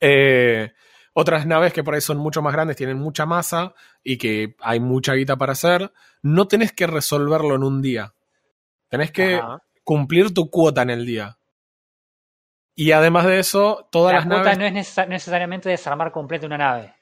Eh, 0.00 0.72
otras 1.14 1.46
naves 1.46 1.72
que 1.72 1.82
por 1.82 1.94
ahí 1.94 2.00
son 2.00 2.18
mucho 2.18 2.42
más 2.42 2.52
grandes, 2.52 2.76
tienen 2.76 2.98
mucha 2.98 3.26
masa 3.26 3.74
y 4.04 4.18
que 4.18 4.54
hay 4.60 4.78
mucha 4.80 5.14
guita 5.14 5.36
para 5.36 5.52
hacer. 5.52 5.92
No 6.22 6.46
tenés 6.46 6.72
que 6.72 6.86
resolverlo 6.86 7.56
en 7.56 7.64
un 7.64 7.82
día. 7.82 8.14
Tenés 8.88 9.10
que 9.10 9.36
Ajá. 9.36 9.58
cumplir 9.82 10.32
tu 10.32 10.48
cuota 10.50 10.82
en 10.82 10.90
el 10.90 11.04
día. 11.04 11.36
Y 12.76 12.92
además 12.92 13.26
de 13.26 13.40
eso, 13.40 13.88
todas 13.90 14.12
La 14.12 14.18
las 14.20 14.26
cuota 14.28 14.42
naves. 14.54 14.58
no 14.58 14.64
es 14.66 14.72
necesa- 14.72 15.08
necesariamente 15.08 15.68
desarmar 15.68 16.12
completo 16.12 16.46
una 16.46 16.58
nave. 16.58 16.94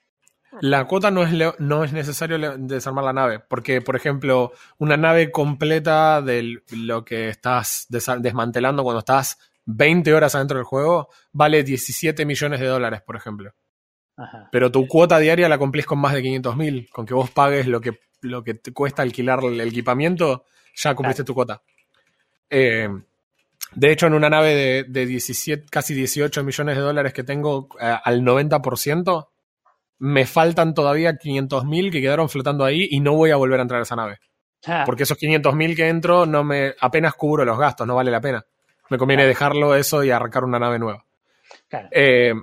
La 0.60 0.86
cuota 0.86 1.10
no 1.10 1.22
es, 1.22 1.32
no 1.58 1.84
es 1.84 1.92
necesario 1.92 2.38
desarmar 2.56 3.04
la 3.04 3.12
nave, 3.12 3.40
porque, 3.40 3.82
por 3.82 3.96
ejemplo, 3.96 4.52
una 4.78 4.96
nave 4.96 5.30
completa 5.30 6.22
de 6.22 6.62
lo 6.70 7.04
que 7.04 7.28
estás 7.28 7.86
desmantelando 7.88 8.82
cuando 8.82 9.00
estás 9.00 9.38
20 9.66 10.14
horas 10.14 10.34
adentro 10.34 10.56
del 10.56 10.64
juego 10.64 11.08
vale 11.32 11.62
17 11.62 12.24
millones 12.24 12.60
de 12.60 12.66
dólares, 12.66 13.02
por 13.02 13.16
ejemplo. 13.16 13.52
Ajá. 14.16 14.48
Pero 14.50 14.72
tu 14.72 14.86
cuota 14.86 15.18
diaria 15.18 15.48
la 15.48 15.58
cumplís 15.58 15.84
con 15.84 15.98
más 15.98 16.14
de 16.14 16.22
500 16.22 16.56
mil, 16.56 16.88
con 16.90 17.04
que 17.04 17.12
vos 17.12 17.30
pagues 17.30 17.66
lo 17.66 17.80
que, 17.80 18.00
lo 18.22 18.42
que 18.42 18.54
te 18.54 18.72
cuesta 18.72 19.02
alquilar 19.02 19.40
el 19.44 19.60
equipamiento, 19.60 20.44
ya 20.74 20.94
cumpliste 20.94 21.24
tu 21.24 21.34
cuota. 21.34 21.60
Eh, 22.48 22.88
de 23.74 23.92
hecho, 23.92 24.06
en 24.06 24.14
una 24.14 24.30
nave 24.30 24.54
de, 24.54 24.84
de 24.84 25.06
17, 25.06 25.66
casi 25.68 25.92
18 25.92 26.44
millones 26.44 26.76
de 26.76 26.82
dólares 26.82 27.12
que 27.12 27.24
tengo 27.24 27.68
eh, 27.80 27.96
al 28.02 28.22
90%, 28.22 29.28
me 29.98 30.26
faltan 30.26 30.74
todavía 30.74 31.16
500 31.16 31.64
mil 31.64 31.90
que 31.90 32.00
quedaron 32.00 32.28
flotando 32.28 32.64
ahí 32.64 32.86
y 32.90 33.00
no 33.00 33.14
voy 33.14 33.30
a 33.30 33.36
volver 33.36 33.58
a 33.58 33.62
entrar 33.62 33.80
a 33.80 33.82
esa 33.84 33.96
nave. 33.96 34.18
Porque 34.84 35.04
esos 35.04 35.16
500 35.16 35.54
mil 35.54 35.76
que 35.76 35.88
entro 35.88 36.26
no 36.26 36.42
me 36.42 36.74
apenas 36.80 37.14
cubro 37.14 37.44
los 37.44 37.58
gastos, 37.58 37.86
no 37.86 37.94
vale 37.94 38.10
la 38.10 38.20
pena. 38.20 38.44
Me 38.90 38.98
conviene 38.98 39.22
Claro. 39.22 39.28
dejarlo 39.28 39.74
eso 39.76 40.02
y 40.04 40.10
arrancar 40.10 40.44
una 40.44 40.58
nave 40.58 40.78
nueva. 40.78 41.04
claro. 41.68 41.88
Eh, 41.92 42.34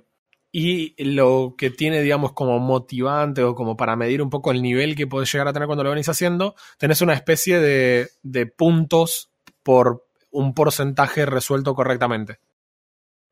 y 0.55 0.93
lo 1.03 1.55
que 1.57 1.71
tiene, 1.71 2.01
digamos, 2.01 2.33
como 2.33 2.59
motivante 2.59 3.43
o 3.43 3.55
como 3.55 3.75
para 3.75 3.95
medir 3.95 4.21
un 4.21 4.29
poco 4.29 4.51
el 4.51 4.61
nivel 4.61 4.95
que 4.95 5.07
podés 5.07 5.31
llegar 5.33 5.47
a 5.47 5.53
tener 5.53 5.65
cuando 5.65 5.83
lo 5.83 5.89
venís 5.89 6.09
haciendo, 6.09 6.55
tenés 6.77 7.01
una 7.01 7.13
especie 7.13 7.59
de, 7.59 8.09
de 8.21 8.45
puntos 8.45 9.31
por 9.63 10.05
un 10.29 10.53
porcentaje 10.53 11.25
resuelto 11.25 11.73
correctamente. 11.73 12.37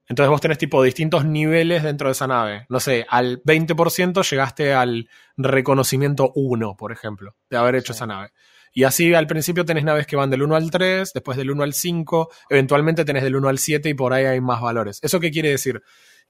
Entonces 0.07 0.29
vos 0.29 0.41
tenés 0.41 0.57
tipo 0.57 0.83
distintos 0.83 1.25
niveles 1.25 1.83
dentro 1.83 2.07
de 2.09 2.13
esa 2.13 2.27
nave. 2.27 2.65
No 2.69 2.79
sé, 2.79 3.05
al 3.09 3.41
20% 3.43 4.23
llegaste 4.29 4.73
al 4.73 5.07
reconocimiento 5.37 6.31
1, 6.35 6.75
por 6.75 6.91
ejemplo, 6.91 7.35
de 7.49 7.57
haber 7.57 7.75
hecho 7.75 7.93
Sí. 7.93 7.97
esa 7.97 8.07
nave. 8.07 8.31
Y 8.73 8.83
así 8.83 9.13
al 9.13 9.27
principio 9.27 9.65
tenés 9.65 9.83
naves 9.83 10.07
que 10.07 10.15
van 10.15 10.29
del 10.29 10.43
1 10.43 10.55
al 10.55 10.71
3, 10.71 11.11
después 11.13 11.37
del 11.37 11.51
1 11.51 11.63
al 11.63 11.73
5, 11.73 12.29
eventualmente 12.49 13.05
tenés 13.05 13.23
del 13.23 13.35
1 13.35 13.49
al 13.49 13.57
7 13.57 13.89
y 13.89 13.93
por 13.93 14.13
ahí 14.13 14.25
hay 14.25 14.41
más 14.41 14.61
valores. 14.61 14.99
¿Eso 15.01 15.19
qué 15.19 15.29
quiere 15.31 15.49
decir? 15.49 15.81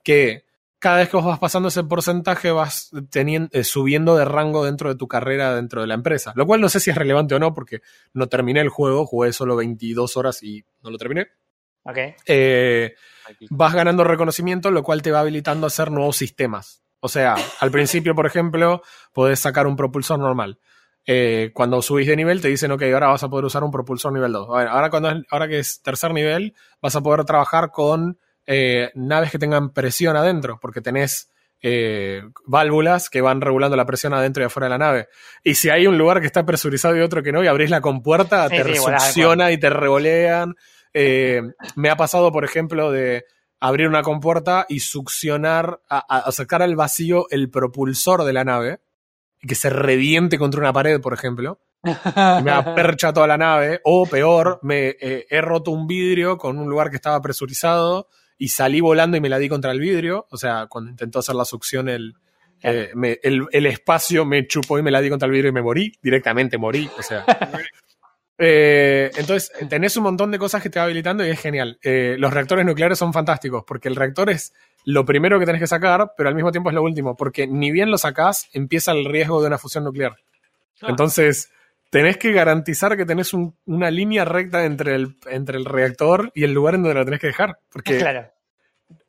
Que 0.03 0.45
cada 0.79 0.97
vez 0.97 1.09
que 1.09 1.17
vos 1.17 1.25
vas 1.27 1.37
pasando 1.37 1.69
ese 1.69 1.83
porcentaje 1.83 2.49
vas 2.49 2.89
teniendo, 3.11 3.49
eh, 3.51 3.63
subiendo 3.63 4.15
de 4.15 4.25
rango 4.25 4.65
dentro 4.65 4.89
de 4.89 4.95
tu 4.95 5.07
carrera 5.07 5.53
dentro 5.55 5.81
de 5.81 5.87
la 5.87 5.93
empresa. 5.93 6.33
Lo 6.35 6.47
cual 6.47 6.59
no 6.61 6.69
sé 6.69 6.79
si 6.79 6.89
es 6.89 6.95
relevante 6.95 7.35
o 7.35 7.39
no 7.39 7.53
porque 7.53 7.81
no 8.13 8.27
terminé 8.27 8.61
el 8.61 8.69
juego, 8.69 9.05
jugué 9.05 9.31
solo 9.33 9.55
22 9.55 10.17
horas 10.17 10.41
y 10.41 10.63
no 10.81 10.89
lo 10.89 10.97
terminé. 10.97 11.27
Ok. 11.83 11.97
Eh. 12.25 12.95
Vas 13.49 13.73
ganando 13.73 14.03
reconocimiento, 14.03 14.71
lo 14.71 14.83
cual 14.83 15.01
te 15.01 15.11
va 15.11 15.19
habilitando 15.21 15.65
a 15.65 15.69
hacer 15.69 15.91
nuevos 15.91 16.17
sistemas. 16.17 16.83
O 16.99 17.09
sea, 17.09 17.35
al 17.59 17.71
principio, 17.71 18.13
por 18.15 18.25
ejemplo, 18.27 18.81
podés 19.13 19.39
sacar 19.39 19.65
un 19.67 19.75
propulsor 19.75 20.19
normal. 20.19 20.59
Eh, 21.07 21.49
cuando 21.55 21.81
subís 21.81 22.05
de 22.07 22.15
nivel 22.15 22.41
te 22.41 22.47
dicen, 22.47 22.71
ok, 22.71 22.83
ahora 22.93 23.07
vas 23.07 23.23
a 23.23 23.29
poder 23.29 23.45
usar 23.45 23.63
un 23.63 23.71
propulsor 23.71 24.13
nivel 24.13 24.31
2. 24.31 24.47
Bueno, 24.47 24.69
ahora, 24.69 24.89
cuando 24.91 25.09
es- 25.09 25.23
ahora 25.31 25.47
que 25.47 25.57
es 25.57 25.81
tercer 25.81 26.13
nivel, 26.13 26.53
vas 26.79 26.95
a 26.95 27.01
poder 27.01 27.25
trabajar 27.25 27.71
con 27.71 28.19
eh, 28.47 28.91
naves 28.95 29.31
que 29.31 29.39
tengan 29.39 29.71
presión 29.71 30.15
adentro, 30.17 30.59
porque 30.61 30.81
tenés 30.81 31.29
eh, 31.63 32.23
válvulas 32.45 33.09
que 33.09 33.21
van 33.21 33.39
regulando 33.39 33.77
la 33.77 33.85
presión 33.85 34.13
adentro 34.15 34.41
y 34.41 34.47
afuera 34.47 34.65
de 34.65 34.69
la 34.71 34.77
nave. 34.79 35.07
Y 35.43 35.53
si 35.55 35.69
hay 35.69 35.85
un 35.85 35.95
lugar 35.97 36.19
que 36.19 36.25
está 36.27 36.43
presurizado 36.43 36.97
y 36.97 37.01
otro 37.01 37.21
que 37.21 37.31
no, 37.31 37.43
y 37.43 37.47
abrís 37.47 37.69
la 37.69 37.81
compuerta, 37.81 38.49
Sí, 38.49 38.55
te 38.57 38.63
sí, 38.75 38.79
volás 38.79 39.03
de 39.03 39.07
succiona 39.09 39.51
y 39.51 39.59
te 39.59 39.69
revolean. 39.69 40.55
Eh, 40.93 41.41
me 41.75 41.89
ha 41.89 41.95
pasado, 41.95 42.31
por 42.31 42.43
ejemplo, 42.43 42.91
de 42.91 43.25
abrir 43.59 43.87
una 43.87 44.01
compuerta 44.01 44.65
y 44.67 44.79
succionar, 44.79 45.81
a, 45.89 46.31
sacar 46.31 46.61
al 46.61 46.75
vacío 46.75 47.27
el 47.29 47.49
propulsor 47.49 48.23
de 48.23 48.33
la 48.33 48.43
nave 48.43 48.79
y 49.41 49.47
que 49.47 49.55
se 49.55 49.69
reviente 49.69 50.37
contra 50.37 50.59
una 50.61 50.73
pared, 50.73 50.99
por 50.99 51.13
ejemplo, 51.13 51.59
y 51.83 52.43
me 52.43 52.51
apercha 52.51 53.13
toda 53.13 53.27
la 53.27 53.37
nave, 53.37 53.81
o 53.83 54.05
peor, 54.05 54.59
me 54.63 54.95
eh, 54.99 55.25
he 55.29 55.41
roto 55.41 55.71
un 55.71 55.87
vidrio 55.87 56.37
con 56.37 56.57
un 56.57 56.69
lugar 56.69 56.89
que 56.89 56.95
estaba 56.97 57.21
presurizado 57.21 58.07
y 58.37 58.49
salí 58.49 58.81
volando 58.81 59.17
y 59.17 59.21
me 59.21 59.29
la 59.29 59.37
di 59.37 59.47
contra 59.49 59.71
el 59.71 59.79
vidrio, 59.79 60.27
o 60.29 60.37
sea, 60.37 60.67
cuando 60.67 60.89
intentó 60.91 61.19
hacer 61.19 61.35
la 61.35 61.45
succión 61.45 61.87
el, 61.89 62.15
eh, 62.63 62.91
me- 62.95 63.19
el, 63.23 63.45
el 63.51 63.65
espacio 63.67 64.25
me 64.25 64.47
chupó 64.47 64.79
y 64.79 64.83
me 64.83 64.91
la 64.91 65.01
di 65.01 65.09
contra 65.09 65.27
el 65.27 65.31
vidrio 65.31 65.49
y 65.49 65.53
me 65.53 65.61
morí, 65.61 65.91
directamente 66.01 66.57
morí, 66.57 66.89
o 66.97 67.03
sea. 67.03 67.25
Eh, 68.43 69.11
entonces, 69.17 69.51
tenés 69.69 69.95
un 69.97 70.03
montón 70.03 70.31
de 70.31 70.39
cosas 70.39 70.63
que 70.63 70.69
te 70.71 70.79
va 70.79 70.85
habilitando 70.85 71.23
y 71.25 71.29
es 71.29 71.39
genial. 71.39 71.77
Eh, 71.83 72.15
los 72.17 72.33
reactores 72.33 72.65
nucleares 72.65 72.97
son 72.97 73.13
fantásticos 73.13 73.63
porque 73.67 73.87
el 73.87 73.95
reactor 73.95 74.31
es 74.31 74.51
lo 74.83 75.05
primero 75.05 75.39
que 75.39 75.45
tenés 75.45 75.61
que 75.61 75.67
sacar, 75.67 76.13
pero 76.17 76.27
al 76.27 76.33
mismo 76.33 76.51
tiempo 76.51 76.69
es 76.71 76.73
lo 76.73 76.81
último, 76.81 77.15
porque 77.15 77.45
ni 77.45 77.71
bien 77.71 77.91
lo 77.91 77.99
sacás, 77.99 78.49
empieza 78.51 78.93
el 78.93 79.05
riesgo 79.05 79.39
de 79.41 79.47
una 79.47 79.59
fusión 79.59 79.83
nuclear. 79.83 80.15
Ah. 80.81 80.87
Entonces, 80.89 81.51
tenés 81.91 82.17
que 82.17 82.31
garantizar 82.31 82.97
que 82.97 83.05
tenés 83.05 83.31
un- 83.35 83.55
una 83.65 83.91
línea 83.91 84.25
recta 84.25 84.65
entre 84.65 84.95
el, 84.95 85.17
entre 85.29 85.59
el 85.59 85.65
reactor 85.65 86.31
y 86.33 86.43
el 86.43 86.51
lugar 86.51 86.73
en 86.73 86.81
donde 86.81 86.97
lo 86.97 87.05
tenés 87.05 87.19
que 87.19 87.27
dejar, 87.27 87.59
porque 87.71 87.99
claro. 87.99 88.31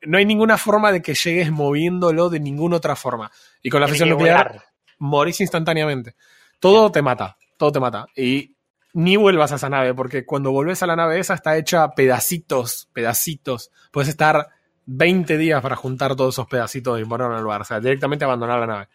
no 0.03 0.19
hay 0.19 0.25
ninguna 0.25 0.59
forma 0.59 0.91
de 0.91 1.01
que 1.01 1.15
llegues 1.15 1.49
moviéndolo 1.49 2.29
de 2.29 2.39
ninguna 2.39 2.75
otra 2.77 2.95
forma. 2.95 3.31
Y 3.63 3.71
con 3.71 3.81
la 3.81 3.87
fusión 3.87 4.09
nuclear 4.09 4.47
volar. 4.49 4.63
morís 4.99 5.41
instantáneamente. 5.41 6.13
Todo 6.59 6.91
te 6.91 7.01
mata, 7.01 7.35
todo 7.57 7.71
te 7.71 7.79
mata. 7.79 8.05
Y 8.15 8.53
ni 8.93 9.15
vuelvas 9.17 9.51
a 9.51 9.55
esa 9.55 9.69
nave, 9.69 9.93
porque 9.93 10.25
cuando 10.25 10.51
volvés 10.51 10.81
a 10.83 10.87
la 10.87 10.95
nave 10.95 11.19
esa 11.19 11.33
está 11.33 11.57
hecha 11.57 11.91
pedacitos, 11.95 12.89
pedacitos. 12.93 13.71
Puedes 13.91 14.09
estar 14.09 14.49
20 14.85 15.37
días 15.37 15.61
para 15.61 15.75
juntar 15.75 16.15
todos 16.15 16.35
esos 16.35 16.47
pedacitos 16.47 16.99
y 17.01 17.05
ponerlo 17.05 17.33
en 17.33 17.37
el 17.39 17.43
lugar. 17.43 17.61
O 17.61 17.65
sea, 17.65 17.79
directamente 17.79 18.25
abandonar 18.25 18.59
la 18.59 18.67
nave. 18.67 18.87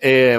Eh, 0.00 0.38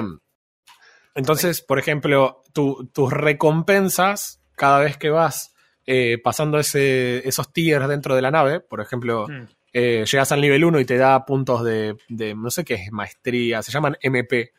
entonces, 1.14 1.60
por 1.60 1.78
ejemplo, 1.78 2.42
tu- 2.52 2.88
tus 2.92 3.12
recompensas, 3.12 4.40
cada 4.56 4.80
vez 4.80 4.96
que 4.96 5.10
vas 5.10 5.50
eh, 5.86 6.18
pasando 6.22 6.58
ese, 6.58 7.28
esos 7.28 7.52
tiers 7.52 7.86
dentro 7.88 8.14
de 8.16 8.22
la 8.22 8.30
nave, 8.30 8.60
por 8.60 8.80
ejemplo, 8.80 9.26
Mm. 9.28 9.42
eh, 9.74 10.04
llegas 10.10 10.32
al 10.32 10.40
nivel 10.40 10.64
1 10.64 10.80
y 10.80 10.86
te 10.86 10.96
da 10.96 11.26
puntos 11.26 11.62
de, 11.62 11.96
de, 12.08 12.34
no 12.34 12.50
sé 12.50 12.64
qué 12.64 12.74
es, 12.74 12.90
maestría, 12.90 13.60
se 13.62 13.70
llaman 13.70 13.96
MP. 14.00 14.52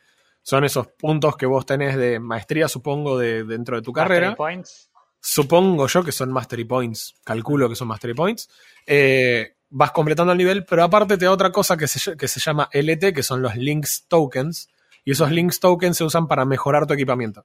Son 0.46 0.62
esos 0.62 0.86
puntos 0.86 1.36
que 1.36 1.44
vos 1.44 1.66
tenés 1.66 1.96
de 1.96 2.20
maestría, 2.20 2.68
supongo, 2.68 3.18
de, 3.18 3.42
dentro 3.42 3.74
de 3.74 3.82
tu 3.82 3.92
carrera. 3.92 4.28
Mastery 4.28 4.36
Points. 4.36 4.90
Supongo 5.20 5.88
yo 5.88 6.04
que 6.04 6.12
son 6.12 6.30
Mastery 6.30 6.64
Points. 6.64 7.16
Calculo 7.24 7.68
que 7.68 7.74
son 7.74 7.88
Mastery 7.88 8.14
Points. 8.14 8.48
Eh, 8.86 9.56
vas 9.70 9.90
completando 9.90 10.30
el 10.30 10.38
nivel, 10.38 10.64
pero 10.64 10.84
aparte 10.84 11.18
te 11.18 11.24
da 11.24 11.32
otra 11.32 11.50
cosa 11.50 11.76
que 11.76 11.88
se, 11.88 12.16
que 12.16 12.28
se 12.28 12.38
llama 12.38 12.70
LT, 12.72 13.12
que 13.12 13.24
son 13.24 13.42
los 13.42 13.56
Links 13.56 14.06
Tokens. 14.06 14.68
Y 15.04 15.10
esos 15.10 15.32
Links 15.32 15.58
Tokens 15.58 15.96
se 15.96 16.04
usan 16.04 16.28
para 16.28 16.44
mejorar 16.44 16.86
tu 16.86 16.94
equipamiento. 16.94 17.44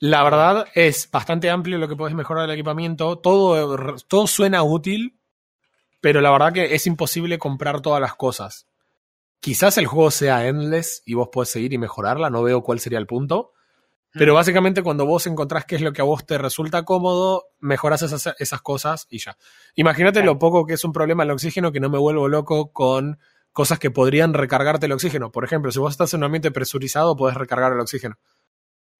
La 0.00 0.24
verdad 0.24 0.66
es 0.74 1.08
bastante 1.12 1.48
amplio 1.48 1.78
lo 1.78 1.86
que 1.86 1.94
puedes 1.94 2.16
mejorar 2.16 2.48
del 2.48 2.58
equipamiento. 2.58 3.18
Todo, 3.18 3.94
todo 4.08 4.26
suena 4.26 4.64
útil, 4.64 5.16
pero 6.00 6.20
la 6.22 6.32
verdad 6.32 6.52
que 6.52 6.74
es 6.74 6.88
imposible 6.88 7.38
comprar 7.38 7.80
todas 7.80 8.00
las 8.00 8.16
cosas. 8.16 8.66
Quizás 9.40 9.78
el 9.78 9.86
juego 9.86 10.10
sea 10.10 10.46
endless 10.46 11.02
y 11.06 11.14
vos 11.14 11.28
podés 11.32 11.48
seguir 11.50 11.72
y 11.72 11.78
mejorarla, 11.78 12.28
no 12.30 12.42
veo 12.42 12.62
cuál 12.62 12.78
sería 12.80 12.98
el 12.98 13.06
punto. 13.06 13.52
Pero 14.12 14.34
básicamente 14.34 14.82
cuando 14.82 15.06
vos 15.06 15.26
encontrás 15.28 15.64
qué 15.64 15.76
es 15.76 15.82
lo 15.82 15.92
que 15.92 16.00
a 16.00 16.04
vos 16.04 16.26
te 16.26 16.36
resulta 16.36 16.84
cómodo, 16.84 17.44
mejorás 17.60 18.02
esas, 18.02 18.34
esas 18.40 18.60
cosas 18.60 19.06
y 19.08 19.18
ya. 19.18 19.36
Imagínate 19.76 20.18
Claro. 20.18 20.32
lo 20.32 20.38
poco 20.40 20.66
que 20.66 20.74
es 20.74 20.84
un 20.84 20.92
problema 20.92 21.22
el 21.22 21.30
oxígeno 21.30 21.70
que 21.70 21.78
no 21.78 21.88
me 21.88 21.96
vuelvo 21.98 22.26
loco 22.28 22.72
con 22.72 23.20
cosas 23.52 23.78
que 23.78 23.92
podrían 23.92 24.34
recargarte 24.34 24.86
el 24.86 24.92
oxígeno. 24.92 25.30
Por 25.30 25.44
ejemplo, 25.44 25.70
si 25.70 25.78
vos 25.78 25.92
estás 25.92 26.12
en 26.12 26.18
un 26.20 26.24
ambiente 26.24 26.50
presurizado, 26.50 27.16
podés 27.16 27.36
recargar 27.36 27.72
el 27.72 27.78
oxígeno. 27.80 28.18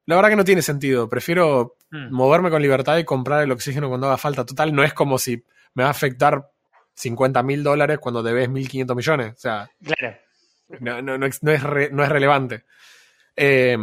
La 0.07 0.15
verdad 0.15 0.31
que 0.31 0.37
no 0.37 0.45
tiene 0.45 0.63
sentido. 0.63 1.09
Prefiero 1.09 1.77
Mm. 1.91 2.13
moverme 2.15 2.51
con 2.51 2.63
libertad 2.63 2.97
y 2.99 3.05
comprar 3.05 3.43
el 3.43 3.51
oxígeno 3.51 3.89
cuando 3.89 4.07
haga 4.07 4.17
falta. 4.17 4.47
Total, 4.47 4.73
no 4.73 4.85
es 4.85 4.95
como 4.95 5.19
si 5.19 5.45
me 5.75 5.83
va 5.83 5.89
a 5.89 5.93
afectar 5.93 6.53
50 6.95 7.43
mil 7.43 7.65
dólares 7.65 7.99
cuando 7.99 8.23
debes 8.23 8.49
1.500 8.49 8.95
millones. 8.97 9.35
O 9.35 9.39
sea, 9.41 9.69
Claro. 9.83 10.17
No, 10.79 11.03
no, 11.03 11.19
no 11.19 11.27
es, 11.27 11.43
no 11.43 11.51
es 11.53 11.63
re- 11.63 11.91
no 11.93 12.03
es 12.05 12.09
relevante. 12.09 12.65
Eh, 13.37 13.77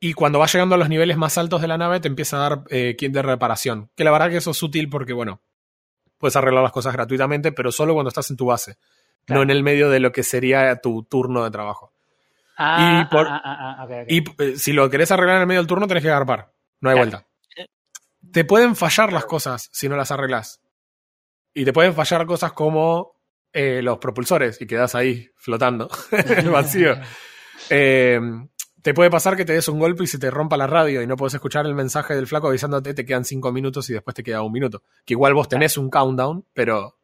y 0.00 0.12
cuando 0.12 0.38
vas 0.38 0.52
llegando 0.52 0.74
a 0.74 0.78
los 0.78 0.88
niveles 0.88 1.16
más 1.16 1.38
altos 1.38 1.60
de 1.62 1.68
la 1.68 1.78
nave, 1.78 2.00
te 2.00 2.08
empieza 2.08 2.36
a 2.36 2.48
dar 2.48 2.64
eh, 2.70 2.94
kit 2.98 3.12
de 3.12 3.22
reparación. 3.22 3.90
Que 3.96 4.04
la 4.04 4.10
verdad 4.10 4.28
que 4.30 4.36
eso 4.36 4.50
es 4.50 4.62
útil 4.62 4.88
porque, 4.90 5.12
bueno, 5.12 5.40
puedes 6.18 6.36
arreglar 6.36 6.62
las 6.62 6.72
cosas 6.72 6.92
gratuitamente, 6.92 7.52
pero 7.52 7.72
solo 7.72 7.94
cuando 7.94 8.08
estás 8.08 8.30
en 8.30 8.36
tu 8.36 8.46
base. 8.46 8.76
Claro. 9.24 9.38
No 9.38 9.42
en 9.44 9.50
el 9.50 9.62
medio 9.62 9.88
de 9.88 10.00
lo 10.00 10.12
que 10.12 10.22
sería 10.22 10.76
tu 10.76 11.04
turno 11.04 11.42
de 11.44 11.50
trabajo. 11.50 11.92
Ah, 12.58 13.00
Y 13.08 13.10
por- 13.14 13.26
ah, 13.26 13.40
ah, 13.42 13.76
ah, 13.80 13.86
ah. 13.90 14.04
Y 14.06 14.22
eh, 14.42 14.56
si 14.58 14.72
lo 14.74 14.88
querés 14.90 15.10
arreglar 15.10 15.36
en 15.36 15.42
el 15.42 15.46
medio 15.48 15.60
del 15.60 15.66
turno, 15.66 15.86
tenés 15.86 16.02
que 16.02 16.10
agarpar. 16.10 16.52
No 16.80 16.90
hay 16.90 16.96
Claro. 16.96 17.10
vuelta. 17.10 17.26
Te 18.30 18.44
pueden 18.44 18.76
fallar 18.76 19.12
las 19.12 19.24
cosas 19.26 19.68
si 19.72 19.88
no 19.88 19.96
las 19.96 20.10
arreglas. 20.10 20.60
Y 21.54 21.64
te 21.64 21.72
pueden 21.72 21.94
fallar 21.94 22.26
cosas 22.26 22.52
como 22.52 23.13
eh, 23.54 23.80
los 23.82 23.98
propulsores 23.98 24.60
y 24.60 24.66
quedas 24.66 24.96
ahí 24.96 25.30
flotando 25.36 25.88
en 26.10 26.38
el 26.38 26.50
vacío. 26.50 26.96
Eh, 27.70 28.20
te 28.82 28.92
puede 28.92 29.10
pasar 29.10 29.36
que 29.36 29.44
te 29.44 29.54
des 29.54 29.68
un 29.68 29.78
golpe 29.78 30.04
y 30.04 30.06
se 30.08 30.18
te 30.18 30.30
rompa 30.30 30.56
la 30.56 30.66
radio 30.66 31.00
y 31.00 31.06
no 31.06 31.16
puedes 31.16 31.34
escuchar 31.34 31.64
el 31.64 31.74
mensaje 31.74 32.14
del 32.14 32.26
flaco 32.26 32.48
avisándote 32.48 32.92
te 32.92 33.06
quedan 33.06 33.24
cinco 33.24 33.52
minutos 33.52 33.88
y 33.88 33.94
después 33.94 34.14
te 34.14 34.24
queda 34.24 34.42
un 34.42 34.52
minuto. 34.52 34.82
Que 35.06 35.14
igual 35.14 35.32
vos 35.34 35.48
tenés 35.48 35.78
un 35.78 35.88
countdown, 35.88 36.44
pero 36.52 36.98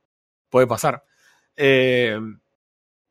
puede 0.50 0.66
pasar. 0.66 1.04
Eh, 1.56 2.18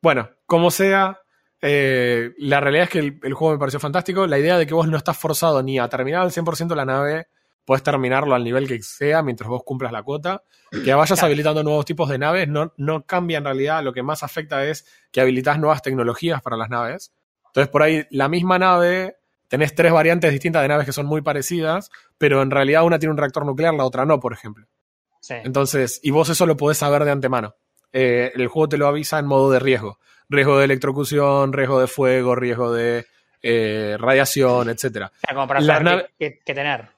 bueno, 0.02 0.30
como 0.44 0.70
sea, 0.70 1.18
eh, 1.62 2.32
la 2.38 2.60
realidad 2.60 2.84
es 2.84 2.90
que 2.90 2.98
el, 2.98 3.20
el 3.22 3.34
juego 3.34 3.54
me 3.54 3.58
pareció 3.58 3.80
fantástico. 3.80 4.26
La 4.26 4.38
idea 4.38 4.58
de 4.58 4.66
que 4.66 4.74
vos 4.74 4.86
no 4.86 4.98
estás 4.98 5.16
forzado 5.16 5.62
ni 5.62 5.78
a 5.78 5.88
terminar 5.88 6.20
al 6.20 6.30
100% 6.30 6.74
la 6.74 6.84
nave, 6.84 7.28
puedes 7.64 7.82
terminarlo 7.82 8.34
al 8.34 8.42
nivel 8.44 8.66
que 8.66 8.82
sea 8.82 9.22
mientras 9.22 9.48
vos 9.48 9.62
cumplas 9.64 9.92
la 9.92 10.02
cuota. 10.02 10.42
Que 10.70 10.94
vayas 10.94 11.18
Claro. 11.18 11.26
habilitando 11.26 11.62
nuevos 11.62 11.84
tipos 11.84 12.08
de 12.08 12.18
naves 12.18 12.48
no, 12.48 12.72
no 12.76 13.04
cambia 13.04 13.38
en 13.38 13.44
realidad. 13.44 13.82
Lo 13.82 13.92
que 13.92 14.02
más 14.02 14.22
afecta 14.22 14.64
es 14.64 14.86
que 15.10 15.20
habilitas 15.20 15.58
nuevas 15.58 15.82
tecnologías 15.82 16.42
para 16.42 16.56
las 16.56 16.70
naves. 16.70 17.12
Entonces, 17.46 17.68
por 17.70 17.82
ahí, 17.82 18.06
la 18.10 18.28
misma 18.28 18.58
nave, 18.58 19.16
tenés 19.48 19.74
tres 19.74 19.92
variantes 19.92 20.30
distintas 20.30 20.62
de 20.62 20.68
naves 20.68 20.86
que 20.86 20.92
son 20.92 21.06
muy 21.06 21.22
parecidas, 21.22 21.90
pero 22.18 22.42
en 22.42 22.50
realidad 22.52 22.84
una 22.84 22.98
tiene 22.98 23.10
un 23.12 23.18
reactor 23.18 23.44
nuclear, 23.44 23.74
la 23.74 23.84
otra 23.84 24.04
no, 24.04 24.20
por 24.20 24.32
ejemplo. 24.32 24.66
Sí. 25.20 25.34
Entonces, 25.44 25.98
y 26.02 26.10
vos 26.12 26.28
eso 26.28 26.46
lo 26.46 26.56
podés 26.56 26.78
saber 26.78 27.04
de 27.04 27.10
antemano. 27.10 27.54
Eh, 27.92 28.30
el 28.36 28.46
juego 28.46 28.68
te 28.68 28.78
lo 28.78 28.86
avisa 28.86 29.18
en 29.18 29.26
modo 29.26 29.50
de 29.50 29.58
riesgo. 29.58 29.98
Riesgo 30.28 30.58
de 30.58 30.64
electrocución, 30.64 31.52
riesgo 31.52 31.80
de 31.80 31.88
fuego, 31.88 32.36
riesgo 32.36 32.72
de 32.72 33.06
eh, 33.42 33.96
radiación, 33.98 34.70
etcétera. 34.70 35.10
O 35.14 35.20
sea, 35.26 35.34
como 35.34 35.48
para 35.48 35.60
saber 35.60 36.10
qué 36.18 36.54
tener. 36.54 36.88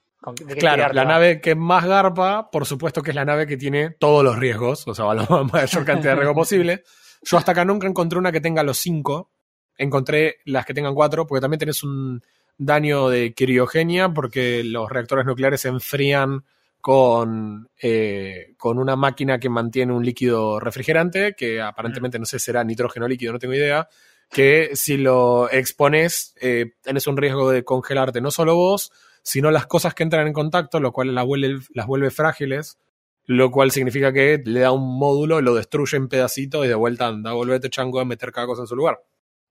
De 0.45 0.57
Claro, 0.57 0.93
la 0.93 1.05
va. 1.05 1.09
nave 1.13 1.41
que 1.41 1.55
más 1.55 1.85
garpa, 1.85 2.51
por 2.51 2.67
supuesto 2.67 3.03
que 3.03 3.11
es 3.11 3.15
la 3.17 3.25
nave 3.25 3.47
que 3.47 3.57
tiene 3.57 3.91
todos 3.91 4.25
los 4.25 4.39
riesgos, 4.39 4.87
o 4.87 4.95
sea, 4.95 5.07
la 5.15 5.27
mayor 5.45 5.85
cantidad 5.85 6.13
de 6.13 6.17
riesgo 6.17 6.35
posible. 6.35 6.83
Yo 7.23 7.37
hasta 7.39 7.53
acá 7.53 7.65
nunca 7.65 7.87
encontré 7.87 8.19
una 8.19 8.33
que 8.33 8.41
tenga 8.41 8.63
los 8.63 8.79
cinco. 8.79 9.31
Encontré 9.77 10.37
las 10.45 10.67
que 10.67 10.75
tengan 10.75 10.95
cuatro, 10.95 11.27
porque 11.27 11.41
también 11.41 11.59
tenés 11.61 11.83
un 11.83 12.23
daño 12.59 13.09
de 13.09 13.35
criogenia, 13.35 14.11
porque 14.11 14.63
los 14.65 14.89
reactores 14.91 15.25
nucleares 15.25 15.61
se 15.63 15.69
enfrían 15.69 16.45
con, 16.81 17.69
eh, 17.81 18.55
con 18.59 18.79
una 18.79 18.97
máquina 18.97 19.39
que 19.39 19.49
mantiene 19.49 19.93
un 19.93 20.05
líquido 20.05 20.59
refrigerante, 20.61 21.35
que 21.37 21.61
aparentemente 21.63 22.19
no 22.19 22.27
sé 22.27 22.39
será 22.39 22.65
nitrógeno 22.65 23.07
líquido, 23.09 23.33
no 23.33 23.39
tengo 23.39 23.55
idea, 23.55 23.89
que 24.29 24.71
si 24.75 24.97
lo 24.97 25.49
expones, 25.51 26.35
eh, 26.41 26.73
tenés 26.83 27.07
un 27.07 27.17
riesgo 27.17 27.51
de 27.51 27.65
congelarte 27.65 28.21
no 28.21 28.31
solo 28.33 28.57
vos, 28.57 28.91
sino 29.23 29.51
las 29.51 29.67
cosas 29.67 29.95
que 29.95 30.03
entran 30.03 30.27
en 30.27 30.33
contacto, 30.33 30.81
lo 30.81 30.93
cual 30.93 31.15
las 31.15 31.25
vuelve, 31.25 31.61
las 31.75 31.87
vuelve 31.87 32.11
frágiles, 32.11 32.79
lo 33.25 33.51
cual 33.51 33.71
significa 33.71 34.13
que 34.13 34.43
le 34.45 34.61
da 34.61 34.73
un 34.73 34.99
módulo, 34.99 35.41
lo 35.41 35.55
destruye 35.55 35.97
en 35.97 36.09
pedacitos 36.09 36.65
y 36.65 36.69
de 36.69 36.75
vuelta 36.75 37.07
anda, 37.07 37.33
volvete 37.33 37.71
chango 37.71 38.01
a 38.01 38.05
meter 38.05 38.33
cada 38.33 38.47
cosa 38.49 38.63
en 38.63 38.67
su 38.67 38.75
lugar. 38.77 39.01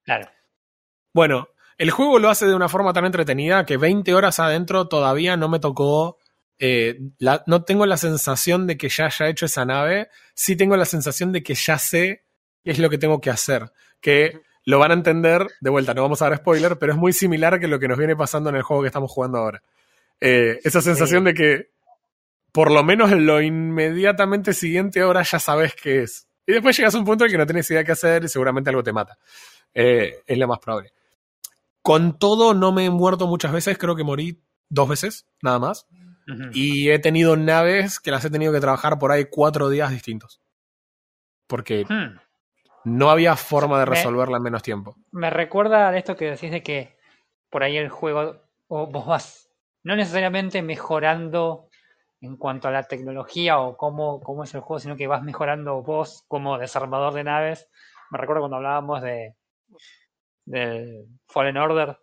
Claro. 0.03 0.27
Bueno, 1.13 1.47
el 1.77 1.91
juego 1.91 2.19
lo 2.19 2.29
hace 2.29 2.45
de 2.45 2.55
una 2.55 2.69
forma 2.69 2.93
tan 2.93 3.05
entretenida 3.05 3.65
que 3.65 3.77
20 3.77 4.13
horas 4.13 4.39
adentro 4.39 4.87
todavía 4.87 5.37
no 5.37 5.49
me 5.49 5.59
tocó. 5.59 6.17
eh, 6.63 6.99
la- 7.17 7.43
no 7.47 7.63
tengo 7.63 7.87
la 7.87 7.97
sensación 7.97 8.67
de 8.67 8.77
que 8.77 8.87
ya 8.87 9.07
haya 9.07 9.29
hecho 9.29 9.47
esa 9.47 9.65
nave. 9.65 10.09
Sí 10.35 10.55
tengo 10.55 10.77
la 10.77 10.85
sensación 10.85 11.31
de 11.31 11.41
que 11.41 11.55
ya 11.55 11.79
sé 11.79 12.23
qué 12.63 12.69
es 12.69 12.77
lo 12.77 12.87
que 12.91 12.99
tengo 12.99 13.19
que 13.19 13.31
hacer. 13.31 13.71
Que 13.99 14.41
lo 14.65 14.79
van 14.79 14.91
a 14.91 14.93
entender, 14.93 15.47
de 15.59 15.69
vuelta, 15.69 15.93
no 15.93 16.01
vamos 16.03 16.21
a 16.21 16.29
dar 16.29 16.37
spoiler, 16.37 16.77
pero 16.77 16.91
es 16.93 16.97
muy 16.97 17.13
similar 17.13 17.59
que 17.59 17.67
lo 17.67 17.79
que 17.79 17.87
nos 17.87 17.97
viene 17.97 18.15
pasando 18.15 18.49
en 18.49 18.55
el 18.57 18.61
juego 18.63 18.83
que 18.83 18.87
estamos 18.87 19.11
jugando 19.11 19.39
ahora. 19.39 19.61
Eh, 20.19 20.59
esa 20.63 20.81
sensación 20.81 21.21
Sí. 21.21 21.25
de 21.25 21.33
que 21.33 21.69
por 22.51 22.69
lo 22.71 22.83
menos 22.83 23.11
en 23.11 23.25
lo 23.25 23.41
inmediatamente 23.41 24.53
siguiente 24.53 25.01
ahora 25.01 25.23
ya 25.23 25.39
sabes 25.39 25.73
qué 25.75 26.03
es. 26.03 26.27
Y 26.45 26.53
después 26.53 26.75
llegas 26.77 26.93
a 26.95 26.97
un 26.99 27.05
punto 27.05 27.23
en 27.23 27.29
el 27.29 27.31
que 27.33 27.37
no 27.37 27.45
tienes 27.45 27.69
idea 27.71 27.83
qué 27.83 27.93
hacer 27.93 28.23
y 28.23 28.27
seguramente 28.27 28.69
algo 28.69 28.83
te 28.83 28.91
mata. 28.93 29.17
Eh, 29.73 30.21
es 30.27 30.37
lo 30.37 30.47
más 30.47 30.59
probable. 30.59 30.91
Con 31.81 32.19
todo, 32.19 32.53
no 32.53 32.71
me 32.71 32.85
he 32.85 32.89
muerto 32.89 33.25
muchas 33.25 33.51
veces, 33.51 33.77
creo 33.77 33.95
que 33.95 34.03
morí 34.03 34.41
dos 34.69 34.87
veces, 34.89 35.25
nada 35.41 35.59
más. 35.59 35.87
Y 36.53 36.89
he 36.91 36.99
tenido 36.99 37.35
naves 37.35 37.99
que 37.99 38.11
las 38.11 38.23
he 38.23 38.29
tenido 38.29 38.53
que 38.53 38.59
trabajar 38.61 38.97
por 38.99 39.11
ahí 39.11 39.25
cuatro 39.29 39.69
días 39.69 39.89
distintos. 39.91 40.39
Porque 41.47 41.83
Hmm. 41.89 42.19
No 42.83 43.09
había 43.09 43.35
forma 43.35 43.79
de 43.79 43.85
resolverla 43.85 44.37
en 44.37 44.43
menos 44.43 44.63
tiempo. 44.63 44.95
Me 45.11 45.29
recuerda 45.29 45.89
a 45.89 45.97
esto 45.97 46.15
que 46.15 46.31
decís 46.31 46.51
de 46.51 46.63
que 46.63 46.97
por 47.49 47.63
ahí 47.63 47.77
el 47.77 47.89
juego, 47.89 48.41
o 48.67 48.87
vos 48.87 49.05
vas 49.05 49.51
no 49.83 49.95
necesariamente 49.95 50.61
mejorando 50.61 51.67
en 52.21 52.37
cuanto 52.37 52.67
a 52.67 52.71
la 52.71 52.83
tecnología 52.83 53.59
o 53.59 53.75
cómo, 53.77 54.21
cómo 54.21 54.43
es 54.43 54.53
el 54.53 54.61
juego, 54.61 54.79
sino 54.79 54.95
que 54.95 55.07
vas 55.07 55.23
mejorando 55.23 55.81
vos 55.81 56.23
como 56.27 56.57
desarmador 56.57 57.13
de 57.13 57.23
naves. 57.23 57.67
Me 58.11 58.19
recuerdo 58.19 58.41
cuando 58.41 58.57
hablábamos 58.57 59.01
de 59.01 59.35
del 60.45 61.07
Fallen 61.27 61.57
Order, 61.57 61.97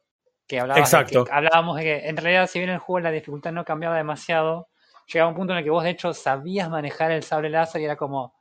que 0.46 0.60
hablábamos, 0.60 0.88
Exacto. 0.88 1.20
De 1.20 1.24
que, 1.26 1.32
hablábamos 1.32 1.76
de 1.76 1.82
que 1.82 2.08
en 2.08 2.16
realidad 2.16 2.46
si 2.46 2.58
bien 2.58 2.70
el 2.70 2.78
juego 2.78 3.00
la 3.00 3.10
dificultad 3.10 3.52
no 3.52 3.64
cambiaba 3.64 3.96
demasiado, 3.96 4.68
llegaba 5.06 5.30
un 5.30 5.36
punto 5.36 5.52
en 5.52 5.58
el 5.58 5.64
que 5.64 5.70
vos 5.70 5.84
de 5.84 5.90
hecho 5.90 6.12
sabías 6.14 6.68
manejar 6.68 7.12
el 7.12 7.22
sable 7.22 7.50
láser 7.50 7.80
y 7.80 7.84
era 7.84 7.96
como, 7.96 8.34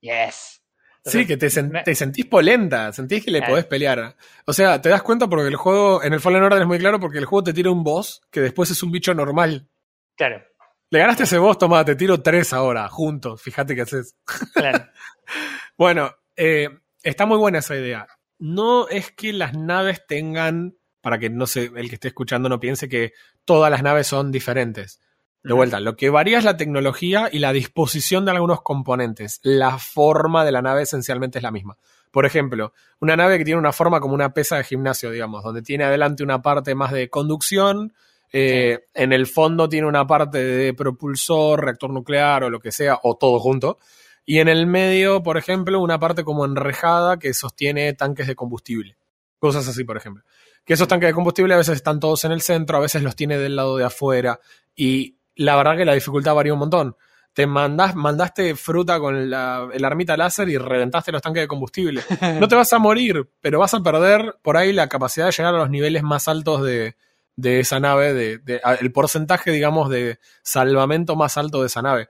yes. 0.00 0.62
Sí, 1.04 1.26
que 1.26 1.36
te, 1.36 1.46
sen- 1.48 1.82
te 1.84 1.94
sentís 1.94 2.26
polenta, 2.26 2.92
sentís 2.92 3.24
que 3.24 3.30
le 3.30 3.40
podés 3.42 3.64
pelear. 3.64 4.14
O 4.44 4.52
sea, 4.52 4.80
te 4.82 4.88
das 4.88 5.02
cuenta 5.02 5.26
porque 5.28 5.48
el 5.48 5.56
juego, 5.56 6.02
en 6.02 6.12
el 6.12 6.20
Fallen 6.20 6.42
Order 6.42 6.60
es 6.62 6.66
muy 6.66 6.78
claro 6.78 7.00
porque 7.00 7.18
el 7.18 7.24
juego 7.24 7.44
te 7.44 7.52
tira 7.54 7.70
un 7.70 7.82
boss 7.84 8.20
que 8.30 8.40
después 8.40 8.70
es 8.70 8.82
un 8.82 8.90
bicho 8.92 9.14
normal. 9.14 9.68
Claro, 10.16 10.42
Le 10.90 10.98
ganaste 10.98 11.22
ese 11.24 11.38
boss, 11.38 11.58
toma, 11.58 11.84
te 11.84 11.94
tiro 11.96 12.20
tres 12.20 12.52
ahora, 12.52 12.88
juntos, 12.88 13.40
fíjate 13.40 13.74
qué 13.74 13.82
haces. 13.82 14.16
claro. 14.54 14.84
Bueno, 15.76 16.10
eh, 16.36 16.68
está 17.02 17.26
muy 17.26 17.38
buena 17.38 17.58
esa 17.58 17.76
idea. 17.76 18.06
No 18.38 18.88
es 18.88 19.12
que 19.12 19.32
las 19.32 19.54
naves 19.54 20.06
tengan, 20.06 20.76
para 21.00 21.18
que 21.18 21.30
no 21.30 21.46
sé, 21.46 21.70
el 21.76 21.88
que 21.88 21.94
esté 21.96 22.08
escuchando 22.08 22.48
no 22.48 22.60
piense 22.60 22.88
que 22.88 23.12
todas 23.44 23.70
las 23.70 23.82
naves 23.82 24.06
son 24.06 24.30
diferentes. 24.32 25.00
De 25.48 25.54
vuelta, 25.54 25.80
lo 25.80 25.96
que 25.96 26.10
varía 26.10 26.36
es 26.36 26.44
la 26.44 26.58
tecnología 26.58 27.30
y 27.32 27.38
la 27.38 27.54
disposición 27.54 28.26
de 28.26 28.32
algunos 28.32 28.60
componentes. 28.60 29.40
La 29.42 29.78
forma 29.78 30.44
de 30.44 30.52
la 30.52 30.60
nave 30.60 30.82
esencialmente 30.82 31.38
es 31.38 31.42
la 31.42 31.50
misma. 31.50 31.78
Por 32.10 32.26
ejemplo, 32.26 32.74
una 33.00 33.16
nave 33.16 33.38
que 33.38 33.46
tiene 33.46 33.58
una 33.58 33.72
forma 33.72 33.98
como 33.98 34.12
una 34.12 34.34
pesa 34.34 34.58
de 34.58 34.64
gimnasio, 34.64 35.10
digamos, 35.10 35.42
donde 35.42 35.62
tiene 35.62 35.84
adelante 35.84 36.22
una 36.22 36.42
parte 36.42 36.74
más 36.74 36.92
de 36.92 37.08
conducción, 37.08 37.94
eh, 38.30 38.80
en 38.92 39.14
el 39.14 39.26
fondo 39.26 39.70
tiene 39.70 39.86
una 39.86 40.06
parte 40.06 40.36
de 40.36 40.74
propulsor, 40.74 41.64
reactor 41.64 41.94
nuclear 41.94 42.44
o 42.44 42.50
lo 42.50 42.60
que 42.60 42.70
sea, 42.70 43.00
o 43.02 43.16
todo 43.16 43.40
junto. 43.40 43.78
Y 44.26 44.40
en 44.40 44.48
el 44.48 44.66
medio, 44.66 45.22
por 45.22 45.38
ejemplo, 45.38 45.80
una 45.80 45.98
parte 45.98 46.24
como 46.24 46.44
enrejada 46.44 47.18
que 47.18 47.32
sostiene 47.32 47.94
tanques 47.94 48.26
de 48.26 48.34
combustible. 48.34 48.98
Cosas 49.38 49.66
así, 49.66 49.82
por 49.82 49.96
ejemplo. 49.96 50.24
Que 50.66 50.74
esos 50.74 50.88
tanques 50.88 51.08
de 51.08 51.14
combustible 51.14 51.54
a 51.54 51.56
veces 51.56 51.76
están 51.76 52.00
todos 52.00 52.26
en 52.26 52.32
el 52.32 52.42
centro, 52.42 52.76
a 52.76 52.80
veces 52.80 53.02
los 53.02 53.16
tiene 53.16 53.38
del 53.38 53.56
lado 53.56 53.78
de 53.78 53.84
afuera. 53.84 54.40
Y 54.76 55.14
la 55.38 55.56
verdad 55.56 55.76
que 55.76 55.84
la 55.86 55.94
dificultad 55.94 56.34
varía 56.34 56.52
un 56.52 56.58
montón. 56.58 56.96
Te 57.32 57.46
mandás, 57.46 57.94
mandaste 57.94 58.54
fruta 58.56 58.98
con 58.98 59.30
la, 59.30 59.68
el 59.72 59.84
armita 59.84 60.16
láser 60.16 60.48
y 60.48 60.58
reventaste 60.58 61.12
los 61.12 61.22
tanques 61.22 61.42
de 61.42 61.48
combustible. 61.48 62.02
No 62.40 62.48
te 62.48 62.56
vas 62.56 62.72
a 62.72 62.78
morir, 62.78 63.30
pero 63.40 63.58
vas 63.60 63.72
a 63.74 63.80
perder 63.80 64.36
por 64.42 64.56
ahí 64.56 64.72
la 64.72 64.88
capacidad 64.88 65.26
de 65.26 65.32
llegar 65.32 65.54
a 65.54 65.58
los 65.58 65.70
niveles 65.70 66.02
más 66.02 66.26
altos 66.28 66.62
de, 66.62 66.96
de 67.36 67.60
esa 67.60 67.78
nave, 67.80 68.12
de, 68.14 68.60
el 68.80 68.92
porcentaje, 68.92 69.52
digamos, 69.52 69.88
de 69.88 70.18
salvamento 70.42 71.14
más 71.16 71.36
alto 71.36 71.60
de 71.60 71.66
esa 71.68 71.80
nave. 71.82 72.08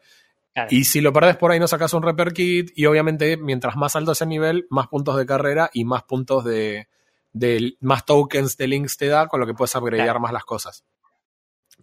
Claro. 0.55 0.69
Y 0.73 0.85
si 0.85 1.01
lo 1.03 1.13
perdés 1.13 1.37
por 1.37 1.51
ahí, 1.53 1.61
no 1.61 1.69
sacas 1.69 1.93
un 1.93 2.03
repair 2.03 2.33
kit. 2.33 2.71
Y 2.75 2.87
obviamente, 2.87 3.37
mientras 3.37 3.77
más 3.77 3.95
alto 3.97 4.15
sea 4.15 4.25
el 4.25 4.31
nivel, 4.31 4.67
más 4.71 4.89
puntos 4.89 5.17
de 5.17 5.27
carrera 5.27 5.69
y 5.75 5.85
más 5.85 6.03
puntos 6.05 6.43
de, 6.45 6.89
de- 7.33 7.77
más 7.81 8.05
tokens 8.07 8.57
de 8.57 8.67
links 8.67 8.97
te 8.97 9.07
da, 9.09 9.27
con 9.29 9.39
lo 9.41 9.47
que 9.47 9.55
puedes 9.55 9.75
upgradear 9.75 10.07
Claro. 10.07 10.21
más 10.21 10.33
las 10.33 10.45
cosas. 10.45 10.85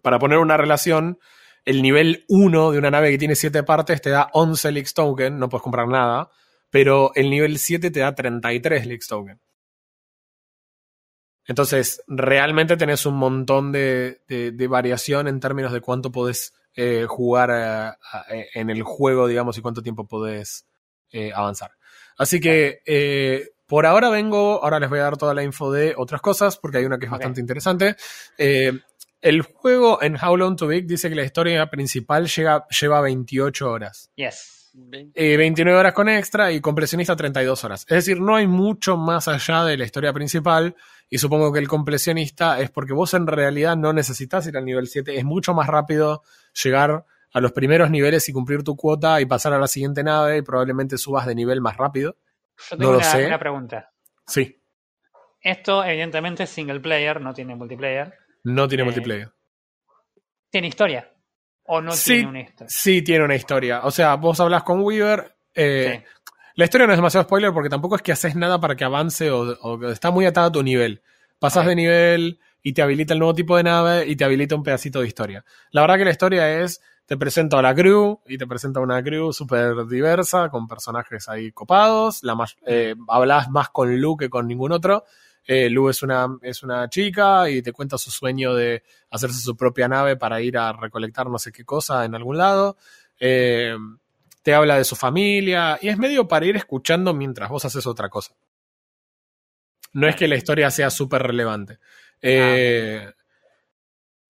Para 0.02 0.18
poner 0.18 0.38
una 0.38 0.56
relación, 0.56 1.18
el 1.66 1.82
nivel 1.82 2.24
1 2.28 2.70
de 2.72 2.78
una 2.78 2.90
nave 2.90 3.10
que 3.10 3.18
tiene 3.18 3.34
7 3.34 3.62
partes 3.62 4.00
te 4.00 4.08
da 4.10 4.30
11 4.32 4.72
Leaks 4.72 4.94
Token, 4.94 5.38
no 5.38 5.50
puedes 5.50 5.62
comprar 5.62 5.86
nada, 5.88 6.30
pero 6.70 7.12
el 7.14 7.28
nivel 7.28 7.58
7 7.58 7.90
te 7.90 8.00
da 8.00 8.14
33 8.14 8.86
Leaks 8.86 9.06
Token. 9.08 9.38
Entonces, 11.48 12.02
realmente 12.08 12.76
tenés 12.76 13.06
un 13.06 13.14
montón 13.16 13.70
de, 13.72 14.22
de- 14.26 14.50
de 14.50 14.66
variación 14.66 15.28
en 15.28 15.38
términos 15.38 15.72
de 15.72 15.80
cuánto 15.80 16.10
podés 16.10 16.54
eh, 16.74 17.06
jugar 17.08 17.50
eh, 17.50 17.54
a- 18.12 18.24
en 18.54 18.68
el 18.70 18.82
juego, 18.82 19.26
digamos, 19.28 19.56
y 19.56 19.62
cuánto 19.62 19.82
tiempo 19.82 20.06
podés 20.06 20.66
eh, 21.12 21.32
avanzar. 21.34 21.70
Así 22.18 22.40
que 22.40 22.80
eh, 22.84 23.50
por 23.66 23.86
ahora 23.86 24.10
vengo, 24.10 24.62
ahora 24.62 24.80
les 24.80 24.88
voy 24.90 24.98
a 24.98 25.02
dar 25.04 25.16
toda 25.16 25.34
la 25.34 25.42
info 25.44 25.70
de 25.72 25.94
otras 25.96 26.20
cosas, 26.20 26.56
porque 26.56 26.78
hay 26.78 26.84
una 26.84 26.98
que 26.98 27.06
es 27.06 27.10
bastante 27.10 27.40
interesante. 27.40 27.96
Eh, 29.22 29.28
el 29.28 29.42
juego 29.42 30.02
en 30.02 30.16
How 30.22 30.36
Long 30.36 30.56
to 30.56 30.66
Big 30.66 30.86
dice 30.86 31.08
que 31.08 31.14
la 31.14 31.24
historia 31.24 31.66
principal 31.70 32.26
llega, 32.26 32.66
lleva 32.68 33.00
28 33.00 33.70
horas. 33.70 34.10
Yes. 34.16 34.52
Eh, 35.14 35.38
29 35.38 35.78
horas 35.78 35.94
con 35.94 36.08
extra 36.08 36.52
y 36.52 36.60
completionista 36.60 37.16
32 37.16 37.64
horas. 37.64 37.82
Es 37.88 37.96
decir, 38.04 38.20
no 38.20 38.36
hay 38.36 38.46
mucho 38.46 38.98
más 38.98 39.26
allá 39.26 39.64
de 39.64 39.78
la 39.78 39.84
historia 39.86 40.12
principal 40.12 40.74
y 41.08 41.16
supongo 41.18 41.50
que 41.50 41.60
el 41.60 41.66
completionista 41.68 42.60
es 42.60 42.70
porque 42.70 42.92
vos 42.92 43.14
en 43.14 43.26
realidad 43.26 43.74
no 43.76 43.94
necesitas 43.94 44.46
ir 44.46 44.56
al 44.56 44.66
nivel 44.66 44.86
7, 44.86 45.16
es 45.16 45.24
mucho 45.24 45.54
más 45.54 45.66
rápido 45.66 46.22
llegar 46.62 47.06
a 47.32 47.40
los 47.40 47.52
primeros 47.52 47.90
niveles 47.90 48.28
y 48.28 48.32
cumplir 48.34 48.62
tu 48.64 48.76
cuota 48.76 49.18
y 49.20 49.24
pasar 49.26 49.54
a 49.54 49.58
la 49.58 49.66
siguiente 49.66 50.02
nave 50.04 50.38
y 50.38 50.42
probablemente 50.42 50.98
subas 50.98 51.26
de 51.26 51.34
nivel 51.34 51.62
más 51.62 51.76
rápido. 51.78 52.16
Yo 52.70 52.76
tengo 52.76 52.84
No 52.84 52.92
lo 52.92 52.98
una, 52.98 53.06
sé. 53.10 53.26
una 53.26 53.38
pregunta. 53.38 53.92
Sí. 54.26 54.60
esto 55.40 55.84
evidentemente 55.84 56.42
es 56.42 56.50
single 56.50 56.80
player, 56.80 57.18
no 57.20 57.32
tiene 57.32 57.54
multiplayer. 57.54 58.12
No 58.46 58.68
tiene 58.68 58.82
Eh, 58.82 58.84
multiplayer. 58.86 59.30
¿Tiene 60.50 60.68
historia? 60.68 61.10
¿O 61.64 61.80
no 61.80 61.92
Sí. 61.92 62.14
tiene 62.14 62.28
una 62.28 62.40
historia? 62.42 62.66
Sí, 62.70 63.02
tiene 63.02 63.24
una 63.24 63.34
historia. 63.34 63.80
O 63.84 63.90
sea, 63.90 64.14
vos 64.14 64.38
hablas 64.40 64.62
con 64.62 64.80
Weaver. 64.82 65.34
eh, 65.54 66.04
La 66.54 66.64
historia 66.64 66.86
no 66.86 66.92
es 66.92 66.98
demasiado 66.98 67.24
spoiler 67.24 67.52
porque 67.52 67.68
tampoco 67.68 67.96
es 67.96 68.02
que 68.02 68.12
haces 68.12 68.34
nada 68.36 68.58
para 68.60 68.76
que 68.76 68.84
avance 68.84 69.30
o, 69.30 69.40
o 69.60 69.90
está 69.90 70.10
muy 70.10 70.24
atada 70.26 70.46
a 70.46 70.52
tu 70.52 70.62
nivel. 70.62 71.02
Pasas 71.38 71.66
de 71.66 71.74
nivel 71.74 72.38
y 72.62 72.72
te 72.72 72.80
habilita 72.82 73.12
el 73.14 73.18
nuevo 73.20 73.34
tipo 73.34 73.56
de 73.58 73.62
nave 73.64 74.06
y 74.06 74.16
te 74.16 74.24
habilita 74.24 74.54
un 74.54 74.62
pedacito 74.62 75.00
de 75.00 75.06
historia. 75.06 75.44
La 75.70 75.82
verdad 75.82 75.96
que 75.98 76.04
la 76.06 76.10
historia 76.12 76.60
es, 76.62 76.80
te 77.04 77.16
presento 77.18 77.58
a 77.58 77.62
la 77.62 77.74
crew 77.74 78.20
y 78.26 78.38
te 78.38 78.46
presenta 78.46 78.80
una 78.80 79.02
crew 79.02 79.32
súper 79.32 79.86
diversa 79.86 80.48
con 80.48 80.66
personajes 80.66 81.28
ahí 81.28 81.52
copados. 81.52 82.22
La 82.22 82.34
más, 82.34 82.56
eh, 82.66 82.94
hablas 83.08 83.50
más 83.50 83.68
con 83.68 83.94
Lu 84.00 84.16
que 84.16 84.30
con 84.30 84.46
ningún 84.48 84.72
otro. 84.72 85.04
Eh, 85.46 85.70
Lu 85.70 85.88
es 85.88 86.02
una, 86.02 86.26
es 86.42 86.62
una 86.62 86.88
chica 86.88 87.48
y 87.48 87.62
te 87.62 87.72
cuenta 87.72 87.98
su 87.98 88.10
sueño 88.10 88.54
de 88.54 88.82
hacerse 89.10 89.40
su 89.40 89.56
propia 89.56 89.86
nave 89.86 90.16
para 90.16 90.40
ir 90.40 90.58
a 90.58 90.72
recolectar 90.72 91.28
no 91.28 91.38
sé 91.38 91.52
qué 91.52 91.64
cosa 91.64 92.04
en 92.04 92.14
algún 92.14 92.36
lado. 92.36 92.76
Eh, 93.20 93.76
te 94.42 94.54
habla 94.54 94.76
de 94.76 94.84
su 94.84 94.96
familia 94.96 95.78
y 95.80 95.88
es 95.88 95.98
medio 95.98 96.26
para 96.26 96.46
ir 96.46 96.56
escuchando 96.56 97.14
mientras 97.14 97.48
vos 97.48 97.64
haces 97.64 97.86
otra 97.86 98.08
cosa. 98.08 98.34
No 99.92 100.08
es 100.08 100.16
que 100.16 100.28
la 100.28 100.36
historia 100.36 100.70
sea 100.70 100.90
súper 100.90 101.22
relevante. 101.22 101.78
Eh, 102.20 103.12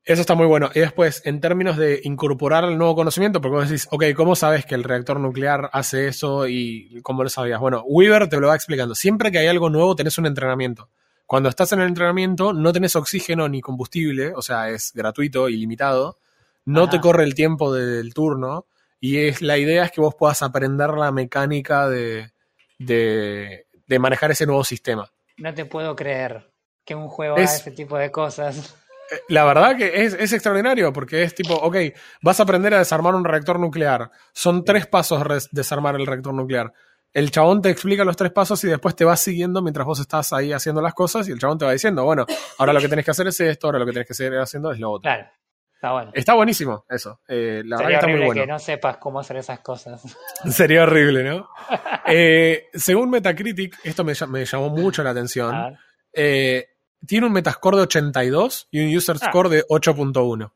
eso 0.05 0.20
está 0.20 0.35
muy 0.37 0.46
bueno. 0.46 0.70
Y 0.74 0.81
después, 0.81 1.20
en 1.24 1.40
términos 1.40 1.76
de 1.76 2.00
incorporar 2.05 2.64
el 2.64 2.79
nuevo 2.79 2.94
conocimiento, 2.94 3.40
porque 3.40 3.57
vos 3.57 3.68
decís, 3.68 3.88
ok, 3.90 4.05
¿cómo 4.14 4.37
sabes 4.37 4.64
que 4.64 4.76
el 4.76 4.85
reactor 4.85 5.18
nuclear 5.18 5.68
hace 5.72 6.07
eso 6.07 6.46
y 6.46 7.00
cómo 7.02 7.24
lo 7.24 7.29
sabías? 7.29 7.59
Bueno, 7.59 7.83
Weaver 7.85 8.29
te 8.29 8.38
lo 8.38 8.48
va 8.48 8.55
explicando. 8.55 8.94
Siempre 8.94 9.33
que 9.33 9.38
hay 9.38 9.48
algo 9.48 9.68
nuevo, 9.68 9.96
tenés 9.96 10.16
un 10.18 10.26
entrenamiento. 10.26 10.88
Cuando 11.26 11.48
estás 11.48 11.72
en 11.72 11.80
el 11.80 11.88
entrenamiento, 11.88 12.52
no 12.52 12.72
tenés 12.72 12.94
oxígeno 12.96 13.48
ni 13.48 13.60
combustible, 13.60 14.32
o 14.34 14.42
sea, 14.42 14.70
es 14.70 14.92
gratuito, 14.94 15.48
ilimitado. 15.48 16.18
No 16.64 16.82
Ajá. 16.82 16.90
te 16.90 17.00
corre 17.00 17.24
el 17.24 17.34
tiempo 17.34 17.72
del 17.74 18.14
turno. 18.14 18.66
Y 19.00 19.18
es, 19.18 19.42
la 19.42 19.58
idea 19.58 19.84
es 19.84 19.90
que 19.92 20.00
vos 20.00 20.14
puedas 20.14 20.42
aprender 20.42 20.90
la 20.90 21.12
mecánica 21.12 21.88
de, 21.88 22.30
de, 22.78 23.66
de 23.86 23.98
manejar 23.98 24.30
ese 24.30 24.46
nuevo 24.46 24.64
sistema. 24.64 25.10
No 25.36 25.52
te 25.54 25.64
puedo 25.64 25.94
creer 25.96 26.50
que 26.84 26.94
un 26.94 27.08
juego 27.08 27.36
Es- 27.36 27.50
haga 27.50 27.58
ese 27.58 27.70
tipo 27.72 27.98
de 27.98 28.10
cosas. 28.10 28.76
Eh, 29.10 29.20
La 29.28 29.44
verdad 29.44 29.76
que 29.76 30.04
es, 30.04 30.14
es 30.14 30.32
extraordinario 30.32 30.92
porque 30.92 31.22
es 31.22 31.34
tipo, 31.34 31.54
ok, 31.54 31.76
vas 32.22 32.40
a 32.40 32.44
aprender 32.44 32.74
a 32.74 32.78
desarmar 32.78 33.14
un 33.14 33.24
reactor 33.24 33.58
nuclear. 33.60 34.10
Son 34.32 34.64
tres 34.64 34.86
pasos 34.86 35.22
desarmar 35.52 35.94
el 35.96 36.06
reactor 36.06 36.34
nuclear. 36.34 36.72
El 37.16 37.31
chabón 37.31 37.62
te 37.62 37.70
explica 37.70 38.05
los 38.05 38.14
tres 38.16 38.31
pasos 38.31 38.62
y 38.64 38.68
después 38.68 38.94
te 38.94 39.05
va 39.07 39.16
siguiendo 39.16 39.62
mientras 39.62 39.87
vos 39.87 39.98
estás 40.00 40.33
ahí 40.35 40.52
haciendo 40.52 40.83
las 40.83 40.92
cosas 40.92 41.26
y 41.29 41.33
el 41.33 41.38
chabón 41.38 41.57
te 41.57 41.64
va 41.64 41.72
diciendo, 41.72 42.05
bueno, 42.05 42.26
ahora 42.59 42.74
lo 42.74 42.81
que 42.81 42.88
tenés 42.88 43.07
que 43.07 43.11
hacer 43.12 43.26
es 43.29 43.40
esto, 43.40 43.68
ahora 43.68 43.79
lo 43.79 43.87
que 43.87 43.92
tenés 43.92 44.07
que 44.09 44.12
seguir 44.14 44.38
haciendo 44.38 44.70
es 44.70 44.79
lo 44.79 44.90
otro. 44.90 45.11
Claro, 45.11 45.26
está 45.74 45.92
bueno. 45.92 46.11
Está 46.12 46.35
buenísimo 46.35 46.85
eso. 46.90 47.20
Eh, 47.26 47.62
la 47.64 47.79
Sería 47.79 47.94
está 47.96 48.07
muy 48.07 48.12
horrible 48.16 48.26
bueno. 48.26 48.42
que 48.42 48.46
no 48.48 48.59
sepas 48.59 48.98
cómo 48.98 49.18
hacer 49.20 49.38
esas 49.38 49.61
cosas. 49.61 50.02
Sería 50.50 50.83
horrible, 50.83 51.24
¿no? 51.24 51.48
Eh, 52.09 52.66
según 52.74 53.11
Metacritic, 53.11 53.79
esto 53.83 54.05
me, 54.05 54.12
ll- 54.12 54.29
me 54.29 54.44
llamó 54.44 54.68
mucho 54.68 55.02
la 55.02 55.11
atención. 55.11 55.76
Eh, 56.12 56.66
tiene 57.05 57.26
un 57.26 57.33
Metascore 57.33 57.79
de 57.79 57.83
82 57.85 58.68
y 58.70 58.81
un 58.87 58.94
User 58.96 59.16
Ah. 59.20 59.26
Score 59.26 59.48
de 59.48 59.64
8.1. 59.66 60.52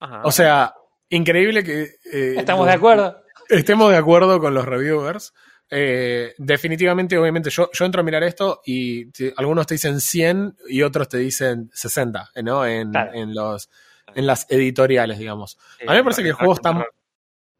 Ajá. 0.00 0.22
O 0.24 0.32
sea, 0.32 0.74
increíble 1.10 1.62
que... 1.62 1.86
¿Estamos 2.36 2.66
de 2.66 2.72
acuerdo? 2.72 3.20
Estemos 3.48 3.90
de 3.92 3.96
acuerdo 3.98 4.40
con 4.40 4.54
los 4.54 4.64
reviewers. 4.64 5.32
Eh, 5.70 6.34
definitivamente, 6.38 7.18
obviamente, 7.18 7.50
yo, 7.50 7.68
yo 7.72 7.84
entro 7.84 8.00
a 8.00 8.04
mirar 8.04 8.22
esto 8.22 8.60
y 8.64 9.06
te- 9.10 9.34
algunos 9.36 9.66
te 9.66 9.74
dicen 9.74 10.00
100 10.00 10.56
y 10.68 10.82
otros 10.82 11.08
te 11.08 11.18
dicen 11.18 11.70
60, 11.74 12.30
¿no? 12.42 12.64
En, 12.66 12.90
Claro. 12.90 13.12
en 13.14 13.34
los, 13.34 13.68
en 14.14 14.26
las 14.26 14.46
editoriales, 14.50 15.18
digamos. 15.18 15.58
Sí, 15.78 15.84
a 15.86 15.90
mí 15.92 15.96
me 15.98 16.04
parece 16.04 16.22
que 16.22 16.28
el 16.28 16.34
juego 16.34 16.54
está, 16.54 16.70
el 16.70 16.84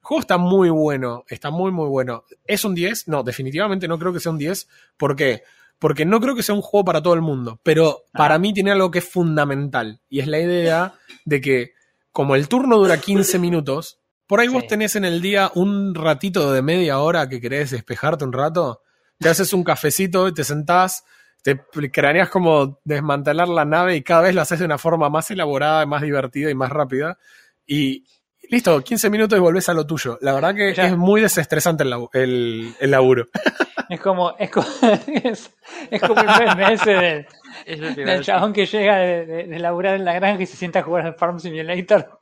juego 0.00 0.20
está 0.20 0.38
muy 0.38 0.70
bueno, 0.70 1.24
está 1.28 1.50
muy, 1.50 1.70
muy 1.70 1.88
bueno. 1.88 2.24
¿Es 2.46 2.64
un 2.64 2.74
10? 2.74 3.08
No, 3.08 3.22
definitivamente 3.22 3.86
no 3.88 3.98
creo 3.98 4.12
que 4.12 4.20
sea 4.20 4.32
un 4.32 4.38
10. 4.38 4.68
¿Por 4.96 5.14
qué? 5.14 5.42
Porque 5.78 6.04
no 6.06 6.18
creo 6.20 6.34
que 6.34 6.42
sea 6.42 6.54
un 6.54 6.62
juego 6.62 6.84
para 6.86 7.02
todo 7.02 7.14
el 7.14 7.20
mundo, 7.20 7.60
pero 7.62 8.04
para 8.12 8.38
mí 8.38 8.52
tiene 8.54 8.72
algo 8.72 8.90
que 8.90 8.98
es 9.00 9.08
fundamental 9.08 10.00
y 10.08 10.20
es 10.20 10.26
la 10.26 10.40
idea 10.40 10.94
de 11.24 11.40
que 11.40 11.72
como 12.10 12.34
el 12.34 12.48
turno 12.48 12.78
dura 12.78 12.98
15 12.98 13.38
minutos, 13.38 13.97
por 14.28 14.40
ahí 14.40 14.48
vos 14.48 14.66
tenés 14.66 14.94
en 14.94 15.06
el 15.06 15.22
día 15.22 15.50
un 15.54 15.94
ratito 15.94 16.52
de 16.52 16.60
media 16.60 16.98
hora 16.98 17.28
que 17.28 17.40
querés 17.40 17.70
despejarte 17.70 18.24
un 18.24 18.32
rato, 18.32 18.82
te 19.18 19.30
haces 19.30 19.52
un 19.54 19.64
cafecito 19.64 20.28
y 20.28 20.34
te 20.34 20.44
sentás, 20.44 21.04
te 21.42 21.58
craneas 21.90 22.28
como 22.28 22.78
desmantelar 22.84 23.48
la 23.48 23.64
nave 23.64 23.96
y 23.96 24.02
cada 24.02 24.20
vez 24.20 24.34
lo 24.34 24.42
haces 24.42 24.58
de 24.58 24.66
una 24.66 24.76
forma 24.76 25.08
más 25.08 25.30
elaborada, 25.30 25.86
más 25.86 26.02
divertida 26.02 26.50
y 26.50 26.54
más 26.54 26.70
rápida. 26.70 27.18
Y 27.66 28.04
listo, 28.50 28.82
15 28.82 29.10
minutos 29.10 29.36
y 29.38 29.40
volvés 29.40 29.68
a 29.68 29.74
lo 29.74 29.86
tuyo. 29.86 30.18
La 30.20 30.32
verdad 30.34 30.54
que 30.54 30.74
Ya. 30.74 30.86
es 30.86 30.96
muy 30.96 31.20
desestresante 31.20 31.84
el, 31.84 31.90
labu- 31.92 32.10
el- 32.12 32.74
el 32.80 32.90
laburo. 32.90 33.28
Es 33.90 34.00
como, 34.00 34.34
es 34.38 34.50
como, 34.50 34.66
es, 35.24 35.50
es 35.90 36.02
como 36.02 36.20
el 36.20 36.26
meme 36.56 36.74
ese 36.74 37.26
del, 37.96 38.22
chabón 38.22 38.52
que 38.52 38.66
llega 38.66 38.96
de, 38.98 39.24
de- 39.24 39.44
de 39.46 39.58
laburar 39.58 39.94
en 39.94 40.04
la 40.04 40.12
granja 40.12 40.42
y 40.42 40.46
se 40.46 40.58
sienta 40.58 40.80
a 40.80 40.82
jugar 40.82 41.06
al 41.06 41.14
Farm 41.14 41.40
Simulator. 41.40 42.18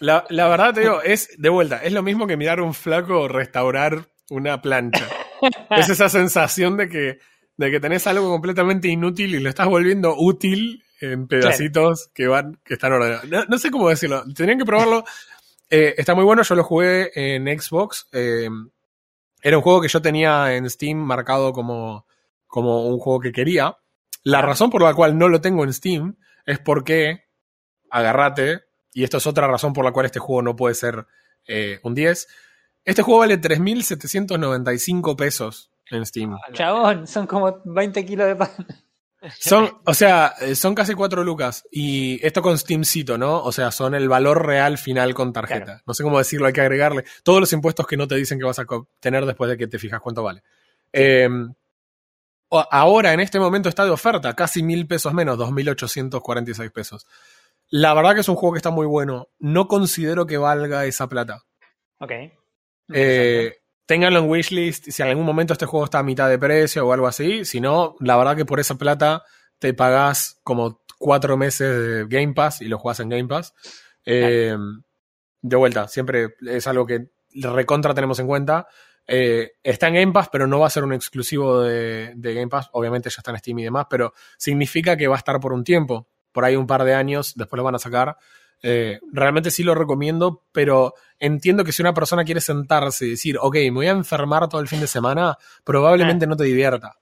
La, 0.00 0.24
la 0.30 0.48
verdad 0.48 0.72
te 0.72 0.80
digo, 0.80 1.02
es 1.02 1.28
de 1.36 1.48
vuelta, 1.50 1.82
es 1.82 1.92
lo 1.92 2.02
mismo 2.02 2.26
que 2.26 2.38
mirar 2.38 2.62
un 2.62 2.72
flaco 2.72 3.28
restaurar 3.28 4.06
una 4.30 4.62
plancha. 4.62 5.06
es 5.76 5.90
esa 5.90 6.08
sensación 6.08 6.78
de 6.78 6.88
que, 6.88 7.18
de 7.58 7.70
que 7.70 7.78
tenés 7.80 8.06
algo 8.06 8.30
completamente 8.30 8.88
inútil 8.88 9.34
y 9.34 9.40
lo 9.40 9.50
estás 9.50 9.66
volviendo 9.66 10.14
útil 10.16 10.82
en 11.00 11.28
pedacitos 11.28 12.10
que 12.14 12.26
van, 12.26 12.58
que 12.64 12.74
están 12.74 12.92
ordenados. 12.92 13.28
No, 13.28 13.44
no 13.44 13.58
sé 13.58 13.70
cómo 13.70 13.88
decirlo, 13.88 14.24
tendrían 14.34 14.58
que 14.58 14.64
probarlo. 14.64 15.04
Eh, 15.68 15.94
está 15.98 16.14
muy 16.14 16.24
bueno, 16.24 16.42
yo 16.42 16.54
lo 16.54 16.64
jugué 16.64 17.10
en 17.14 17.46
Xbox. 17.60 18.08
eh, 18.12 18.48
era 19.42 19.58
un 19.58 19.62
juego 19.62 19.80
que 19.80 19.88
yo 19.88 20.02
tenía 20.02 20.56
en 20.56 20.68
Steam 20.68 20.98
marcado 20.98 21.52
como, 21.52 22.04
como 22.48 22.86
un 22.88 22.98
juego 22.98 23.20
que 23.20 23.30
quería. 23.30 23.76
La 24.24 24.42
razón 24.42 24.70
por 24.70 24.82
la 24.82 24.92
cual 24.92 25.16
no 25.16 25.28
lo 25.28 25.40
tengo 25.40 25.62
en 25.62 25.72
Steam 25.72 26.16
es 26.46 26.58
porque, 26.58 27.26
agarrate, 27.88 28.64
y 28.92 29.04
esto 29.04 29.18
es 29.18 29.26
otra 29.28 29.46
razón 29.46 29.72
por 29.72 29.84
la 29.84 29.92
cual 29.92 30.06
este 30.06 30.18
juego 30.18 30.42
no 30.42 30.56
puede 30.56 30.74
ser 30.74 31.06
eh, 31.46 31.78
un 31.84 31.94
10. 31.94 32.26
Este 32.84 33.02
juego 33.02 33.20
vale 33.20 33.40
3.795 33.40 35.14
pesos 35.16 35.70
en 35.90 36.04
Steam. 36.04 36.36
Chabón, 36.52 37.06
son 37.06 37.28
como 37.28 37.60
20 37.64 38.04
kilos 38.04 38.26
de 38.26 38.34
pan. 38.36 38.50
Son, 39.38 39.78
o 39.84 39.94
sea, 39.94 40.34
eh, 40.40 40.54
son 40.54 40.74
casi 40.74 40.94
4 40.94 41.24
lucas. 41.24 41.64
Y 41.70 42.24
esto 42.26 42.42
con 42.42 42.56
Steamcito, 42.58 43.18
¿no? 43.18 43.42
O 43.42 43.52
sea, 43.52 43.70
son 43.70 43.94
el 43.94 44.08
valor 44.08 44.46
real 44.46 44.78
final 44.78 45.14
con 45.14 45.32
tarjeta. 45.32 45.64
Claro. 45.64 45.80
No 45.86 45.94
sé 45.94 46.02
cómo 46.02 46.18
decirlo, 46.18 46.46
hay 46.46 46.52
que 46.52 46.60
agregarle 46.60 47.04
todos 47.22 47.40
los 47.40 47.52
impuestos 47.52 47.86
que 47.86 47.96
no 47.96 48.06
te 48.08 48.14
dicen 48.16 48.38
que 48.38 48.44
vas 48.44 48.58
a 48.58 48.66
tener 49.00 49.24
después 49.26 49.50
de 49.50 49.56
que 49.56 49.66
te 49.66 49.78
fijas 49.78 50.00
cuánto 50.00 50.22
vale. 50.22 50.42
Eh, 50.92 51.28
o- 52.48 52.66
ahora, 52.70 53.12
en 53.12 53.20
este 53.20 53.40
momento, 53.40 53.68
está 53.68 53.84
de 53.84 53.90
oferta, 53.90 54.34
casi 54.34 54.62
mil 54.62 54.86
pesos 54.86 55.12
menos, 55.12 55.36
2.846 55.38 56.70
pesos. 56.70 57.06
La 57.68 57.94
verdad 57.94 58.14
que 58.14 58.20
es 58.20 58.28
un 58.28 58.36
juego 58.36 58.52
que 58.52 58.58
está 58.58 58.70
muy 58.70 58.86
bueno. 58.86 59.28
No 59.40 59.66
considero 59.66 60.26
que 60.26 60.36
valga 60.36 60.84
esa 60.84 61.08
plata. 61.08 61.42
Ok. 61.98 62.12
Eh, 62.92 63.56
ténganlo 63.86 64.18
en 64.18 64.28
wishlist 64.28 64.90
si 64.90 65.02
en 65.02 65.08
algún 65.08 65.24
momento 65.24 65.52
este 65.52 65.66
juego 65.66 65.84
está 65.84 66.00
a 66.00 66.02
mitad 66.02 66.28
de 66.28 66.38
precio 66.38 66.86
o 66.86 66.92
algo 66.92 67.06
así. 67.06 67.44
Si 67.44 67.60
no, 67.60 67.96
la 68.00 68.16
verdad 68.16 68.36
que 68.36 68.44
por 68.44 68.60
esa 68.60 68.74
plata 68.74 69.22
te 69.58 69.72
pagás 69.72 70.40
como 70.42 70.82
cuatro 70.98 71.36
meses 71.36 71.80
de 71.80 72.06
Game 72.08 72.34
Pass 72.34 72.60
y 72.60 72.66
lo 72.66 72.78
jugás 72.78 73.00
en 73.00 73.08
Game 73.08 73.28
Pass. 73.28 73.54
Eh, 74.04 74.56
de 75.40 75.56
vuelta, 75.56 75.88
siempre 75.88 76.34
es 76.46 76.66
algo 76.66 76.86
que 76.86 77.10
recontra 77.34 77.94
tenemos 77.94 78.18
en 78.18 78.26
cuenta. 78.26 78.66
Eh, 79.06 79.52
está 79.62 79.86
en 79.88 79.94
Game 79.94 80.12
Pass, 80.12 80.28
pero 80.32 80.48
no 80.48 80.58
va 80.58 80.66
a 80.66 80.70
ser 80.70 80.82
un 80.82 80.92
exclusivo 80.92 81.62
de, 81.62 82.12
de 82.16 82.34
Game 82.34 82.48
Pass. 82.48 82.68
Obviamente 82.72 83.08
ya 83.08 83.16
está 83.18 83.30
en 83.30 83.38
Steam 83.38 83.60
y 83.60 83.64
demás, 83.64 83.86
pero 83.88 84.12
significa 84.36 84.96
que 84.96 85.06
va 85.06 85.14
a 85.14 85.18
estar 85.18 85.38
por 85.38 85.52
un 85.52 85.62
tiempo. 85.62 86.08
Por 86.32 86.44
ahí 86.44 86.56
un 86.56 86.66
par 86.66 86.84
de 86.84 86.94
años, 86.94 87.34
después 87.36 87.56
lo 87.56 87.64
van 87.64 87.76
a 87.76 87.78
sacar. 87.78 88.16
Eh, 88.62 88.98
realmente 89.12 89.50
sí 89.50 89.62
lo 89.62 89.74
recomiendo, 89.74 90.44
pero 90.52 90.94
entiendo 91.18 91.64
que 91.64 91.72
si 91.72 91.82
una 91.82 91.94
persona 91.94 92.24
quiere 92.24 92.40
sentarse 92.40 93.06
y 93.06 93.10
decir, 93.10 93.38
ok, 93.40 93.54
me 93.54 93.70
voy 93.70 93.86
a 93.86 93.92
enfermar 93.92 94.48
todo 94.48 94.60
el 94.60 94.68
fin 94.68 94.80
de 94.80 94.86
semana, 94.86 95.36
probablemente 95.64 96.26
no 96.26 96.36
te 96.36 96.44
divierta. 96.44 96.98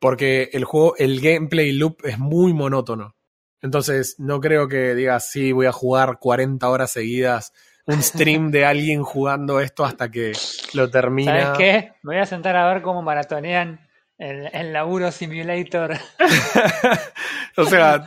Porque 0.00 0.50
el 0.52 0.64
juego, 0.64 0.94
el 0.96 1.20
gameplay 1.20 1.72
loop 1.72 1.98
es 2.04 2.18
muy 2.18 2.54
monótono. 2.54 3.16
Entonces, 3.60 4.14
no 4.18 4.40
creo 4.40 4.68
que 4.68 4.94
digas, 4.94 5.30
sí, 5.30 5.50
voy 5.50 5.66
a 5.66 5.72
jugar 5.72 6.18
40 6.20 6.68
horas 6.68 6.92
seguidas, 6.92 7.52
un 7.86 8.02
stream 8.02 8.50
de 8.52 8.64
alguien 8.66 9.02
jugando 9.02 9.60
esto 9.60 9.84
hasta 9.84 10.10
que 10.10 10.32
lo 10.74 10.88
termina. 10.88 11.42
¿Sabes 11.42 11.58
qué? 11.58 11.92
Me 12.02 12.14
voy 12.14 12.22
a 12.22 12.26
sentar 12.26 12.56
a 12.56 12.72
ver 12.72 12.82
cómo 12.82 13.02
maratonean 13.02 13.80
el, 14.16 14.48
el 14.52 14.72
laburo 14.72 15.10
simulator. 15.10 15.96
o 17.56 17.64
sea, 17.64 18.06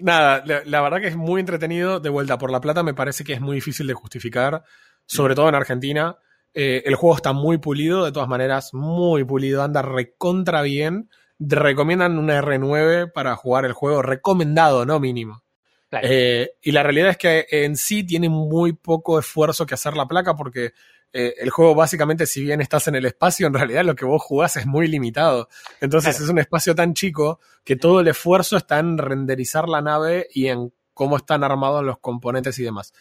nada, 0.00 0.42
la, 0.46 0.62
la 0.64 0.80
verdad 0.80 1.00
que 1.00 1.08
es 1.08 1.16
muy 1.16 1.40
entretenido. 1.40 2.00
De 2.00 2.08
vuelta 2.08 2.38
por 2.38 2.50
la 2.50 2.60
plata 2.60 2.82
me 2.82 2.94
parece 2.94 3.24
que 3.24 3.32
es 3.32 3.40
muy 3.40 3.56
difícil 3.56 3.86
de 3.86 3.94
justificar, 3.94 4.62
sobre 5.06 5.34
todo 5.34 5.48
en 5.48 5.54
Argentina. 5.54 6.16
Eh, 6.54 6.82
el 6.86 6.94
juego 6.94 7.16
está 7.16 7.32
muy 7.32 7.58
pulido, 7.58 8.04
de 8.04 8.12
todas 8.12 8.28
maneras, 8.28 8.74
muy 8.74 9.24
pulido, 9.24 9.62
anda 9.62 9.82
recontra 9.82 10.62
bien. 10.62 11.08
recomiendan 11.38 12.18
una 12.18 12.40
R9 12.40 13.12
para 13.12 13.36
jugar 13.36 13.64
el 13.64 13.72
juego, 13.72 14.02
recomendado, 14.02 14.84
no 14.84 14.98
mínimo. 14.98 15.44
Claro. 15.88 16.08
Eh, 16.10 16.50
y 16.60 16.72
la 16.72 16.82
realidad 16.82 17.10
es 17.10 17.16
que 17.16 17.46
en 17.50 17.76
sí 17.76 18.04
tiene 18.04 18.28
muy 18.28 18.72
poco 18.72 19.18
esfuerzo 19.18 19.66
que 19.66 19.74
hacer 19.74 19.96
la 19.96 20.06
placa 20.06 20.34
porque 20.34 20.72
eh, 21.12 21.34
el 21.38 21.50
juego 21.50 21.74
básicamente, 21.74 22.26
si 22.26 22.42
bien 22.42 22.60
estás 22.60 22.88
en 22.88 22.94
el 22.94 23.06
espacio, 23.06 23.46
en 23.46 23.54
realidad 23.54 23.84
lo 23.84 23.94
que 23.94 24.04
vos 24.04 24.22
jugás 24.22 24.56
es 24.56 24.66
muy 24.66 24.88
limitado. 24.88 25.48
Entonces 25.80 26.16
Claro. 26.16 26.24
es 26.24 26.30
un 26.30 26.38
espacio 26.38 26.74
tan 26.74 26.94
chico 26.94 27.40
que 27.64 27.76
todo 27.76 28.00
el 28.00 28.08
esfuerzo 28.08 28.56
está 28.56 28.78
en 28.78 28.98
renderizar 28.98 29.68
la 29.68 29.80
nave 29.80 30.28
y 30.32 30.48
en 30.48 30.72
cómo 30.92 31.16
están 31.16 31.44
armados 31.44 31.84
los 31.84 31.98
componentes 31.98 32.58
y 32.58 32.64
demás. 32.64 32.92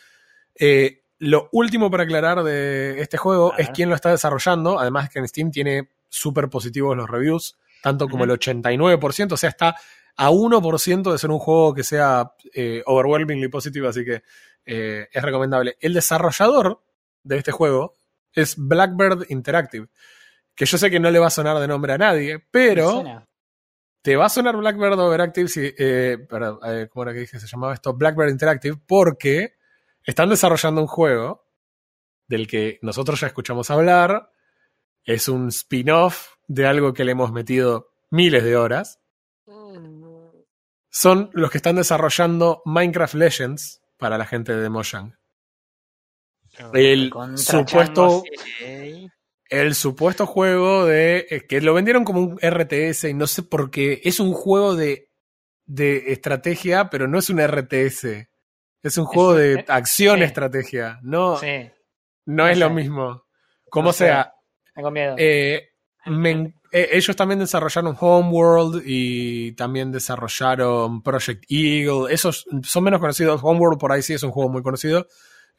Eh, 0.55 1.03
lo 1.20 1.49
último 1.51 1.89
para 1.89 2.03
aclarar 2.03 2.43
de 2.43 3.01
este 3.01 3.18
juego 3.18 3.53
es 3.58 3.70
quién 3.72 3.89
lo 3.89 3.95
está 3.95 4.12
desarrollando. 4.12 4.80
Además 4.80 5.10
que 5.10 5.20
en 5.20 5.28
Steam 5.28 5.51
tiene 5.51 5.89
súper 6.10 6.47
positivos 6.49 6.95
los 6.95 7.10
reviews, 7.10 7.58
tanto 7.82 8.08
como 8.08 8.24
el 8.24 8.30
89%, 8.32 9.34
o 9.34 9.38
sea, 9.38 9.49
está 9.49 9.76
a 10.16 10.32
1% 10.32 11.12
de 11.12 11.18
ser 11.18 11.30
un 11.32 11.39
juego 11.39 11.74
que 11.74 11.84
sea 11.84 12.32
eh, 12.53 12.82
overwhelmingly 12.86 13.49
positive, 13.49 13.88
así 13.88 14.05
que 14.05 14.24
eh, 14.66 15.08
es 15.12 15.24
recomendable. 15.24 15.78
El 15.80 15.93
desarrollador 15.93 16.82
de 17.24 17.38
este 17.38 17.51
juego 17.51 17.93
es 18.38 18.55
Blackbird 18.57 19.25
Interactive, 19.29 19.88
que 20.55 20.65
yo 20.65 20.77
sé 20.77 20.89
que 20.89 20.99
no 20.99 21.09
le 21.09 21.19
va 21.19 21.27
a 21.27 21.31
sonar 21.31 21.57
de 21.59 21.67
nombre 21.67 21.93
a 21.93 21.97
nadie, 21.97 22.39
pero 22.51 23.03
te 24.01 24.15
va 24.15 24.27
a 24.27 24.29
sonar 24.29 24.55
Blackbird 24.55 24.93
Interactive, 24.93 25.47
si, 25.49 25.73
eh, 25.77 26.17
perdón, 26.29 26.59
eh, 26.65 26.88
¿cómo 26.89 27.03
era 27.03 27.13
que 27.13 27.19
dije 27.21 27.33
que 27.33 27.39
se 27.39 27.47
llamaba 27.47 27.73
esto? 27.73 27.93
Blackbird 27.93 28.29
Interactive, 28.29 28.77
porque 28.88 29.55
están 30.03 30.29
desarrollando 30.29 30.81
un 30.81 30.88
juego 30.88 31.47
del 32.27 32.47
que 32.47 32.79
nosotros 32.81 33.19
ya 33.19 33.27
escuchamos 33.27 33.71
hablar. 33.71 34.31
Es 35.03 35.27
un 35.27 35.47
spin-off 35.47 36.35
de 36.47 36.67
algo 36.67 36.93
que 36.93 37.05
le 37.05 37.13
hemos 37.13 37.31
metido 37.31 37.89
miles 38.11 38.43
de 38.43 38.55
horas. 38.55 38.99
Son 40.89 41.29
los 41.33 41.51
que 41.51 41.57
están 41.57 41.75
desarrollando 41.75 42.61
Minecraft 42.65 43.15
Legends 43.15 43.81
para 43.97 44.17
la 44.17 44.25
gente 44.25 44.55
de 44.55 44.69
Mojang. 44.69 45.16
El 46.74 47.12
supuesto, 47.36 48.24
el 49.49 49.76
supuesto 49.76 50.26
juego 50.26 50.86
de 50.86 51.26
eh, 51.30 51.47
que 51.47 51.62
lo 51.62 51.74
vendieron 51.74 52.03
como 52.03 52.22
un 52.22 52.39
RTS 52.41 53.05
y 53.05 53.14
no 53.14 53.28
sé 53.28 53.43
por 53.43 53.72
qué. 53.72 54.01
Es 54.03 54.20
un 54.20 54.34
juego 54.34 54.76
de, 54.76 55.10
de 55.66 56.12
estrategia, 56.12 56.89
pero 56.89 57.08
no 57.08 57.20
es 57.20 57.30
un 57.30 57.39
RTS. 57.39 58.28
Es 58.84 58.97
un 58.97 59.05
juego 59.05 59.34
de 59.34 59.53
eh, 59.55 59.66
acción 59.68 60.18
sí. 60.18 60.24
estrategia. 60.24 60.99
No, 61.01 61.38
Sí, 61.38 61.70
no 62.26 62.43
no 62.43 62.47
es 62.47 62.58
lo 62.58 62.70
mismo. 62.70 63.24
Como 63.70 63.89
No 63.89 63.93
sé. 63.93 64.05
sea, 64.05 64.34
tengo 64.74 64.91
miedo. 64.91 65.16
eh, 65.18 65.70
me 66.05 66.53
eh, 66.72 66.89
ellos 66.91 67.16
también 67.16 67.39
desarrollaron 67.39 67.95
Homeworld 67.99 68.84
y 68.86 69.53
también 69.53 69.91
desarrollaron 69.91 71.01
Project 71.01 71.45
Eagle. 71.49 72.14
Esos 72.14 72.45
son 72.64 72.84
menos 72.84 72.99
conocidos. 72.99 73.39
Homeworld 73.43 73.80
por 73.80 73.91
ahí 73.91 74.01
sí 74.01 74.14
es 74.14 74.24
un 74.24 74.32
juego 74.32 74.49
muy 74.49 74.62
conocido. 74.62 75.08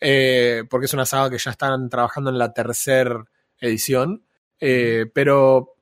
Eh, 0.00 0.64
porque 0.70 0.86
es 0.86 0.94
una 0.94 1.06
saga 1.06 1.30
que 1.30 1.38
ya 1.38 1.50
están 1.50 1.88
trabajando 1.88 2.30
en 2.30 2.38
la 2.38 2.52
tercera 2.52 3.24
edición. 3.60 4.24
Eh, 4.60 5.06
pero 5.14 5.74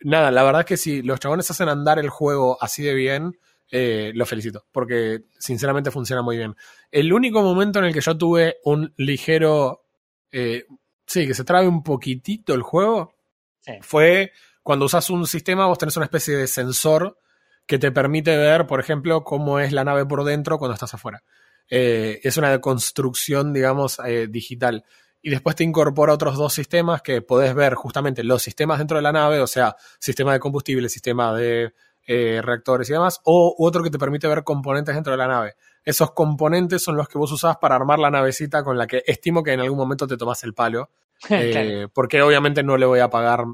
nada, 0.00 0.30
la 0.30 0.42
verdad 0.42 0.60
es 0.60 0.66
que 0.66 0.76
si 0.76 1.02
los 1.02 1.20
chabones 1.20 1.50
hacen 1.50 1.68
andar 1.68 1.98
el 1.98 2.10
juego 2.10 2.56
así 2.60 2.82
de 2.82 2.94
bien, 2.94 3.38
eh, 3.70 4.12
lo 4.14 4.26
felicito. 4.26 4.64
Porque 4.72 5.24
sinceramente 5.38 5.90
funciona 5.90 6.22
muy 6.22 6.36
bien. 6.36 6.56
El 6.90 7.12
único 7.12 7.42
momento 7.42 7.78
en 7.78 7.86
el 7.86 7.94
que 7.94 8.00
yo 8.00 8.16
tuve 8.16 8.56
un 8.64 8.92
ligero. 8.96 9.84
eh, 10.32 10.64
sí, 11.06 11.26
que 11.26 11.34
se 11.34 11.44
trabe 11.44 11.66
un 11.68 11.82
poquitito 11.82 12.54
el 12.54 12.62
juego 12.62 13.14
Sí. 13.60 13.72
fue 13.82 14.32
cuando 14.62 14.84
usas 14.86 15.08
un 15.10 15.26
sistema, 15.26 15.66
vos 15.66 15.78
tenés 15.78 15.96
una 15.96 16.04
especie 16.04 16.36
de 16.36 16.46
sensor 16.46 17.18
que 17.66 17.78
te 17.78 17.90
permite 17.92 18.36
ver, 18.36 18.66
por 18.66 18.80
ejemplo, 18.80 19.24
cómo 19.24 19.58
es 19.60 19.72
la 19.72 19.84
nave 19.84 20.06
por 20.06 20.24
dentro 20.24 20.58
cuando 20.58 20.74
estás 20.74 20.94
afuera. 20.94 21.22
Eh, 21.70 22.20
es 22.22 22.36
una 22.36 22.60
construcción, 22.60 23.52
digamos, 23.52 23.98
eh, 24.04 24.26
digital. 24.28 24.84
Y 25.20 25.30
después 25.30 25.56
te 25.56 25.64
incorpora 25.64 26.12
otros 26.14 26.36
dos 26.36 26.52
sistemas 26.54 27.02
que 27.02 27.22
podés 27.22 27.54
ver 27.54 27.74
justamente 27.74 28.22
los 28.24 28.42
sistemas 28.42 28.78
dentro 28.78 28.96
de 28.96 29.02
la 29.02 29.12
nave, 29.12 29.40
o 29.40 29.46
sea, 29.46 29.74
sistema 29.98 30.32
de 30.32 30.40
combustible, 30.40 30.88
sistema 30.88 31.34
de 31.34 31.72
eh, 32.06 32.40
reactores 32.42 32.88
y 32.88 32.92
demás, 32.92 33.20
o 33.24 33.54
otro 33.58 33.82
que 33.82 33.90
te 33.90 33.98
permite 33.98 34.28
ver 34.28 34.44
componentes 34.44 34.94
dentro 34.94 35.10
de 35.10 35.18
la 35.18 35.26
nave. 35.26 35.56
Esos 35.84 36.12
componentes 36.12 36.82
son 36.82 36.96
los 36.96 37.08
que 37.08 37.18
vos 37.18 37.30
usás 37.32 37.56
para 37.58 37.74
armar 37.74 37.98
la 37.98 38.10
navecita 38.10 38.62
con 38.62 38.78
la 38.78 38.86
que 38.86 39.02
estimo 39.06 39.42
que 39.42 39.52
en 39.52 39.60
algún 39.60 39.76
momento 39.78 40.06
te 40.06 40.16
tomás 40.16 40.42
el 40.44 40.54
palo. 40.54 40.90
Eh, 41.30 41.50
Claro. 41.50 41.90
porque 41.92 42.22
obviamente 42.22 42.62
no 42.62 42.76
le 42.76 42.86
voy 42.86 43.00
a 43.00 43.10
pagar 43.10 43.44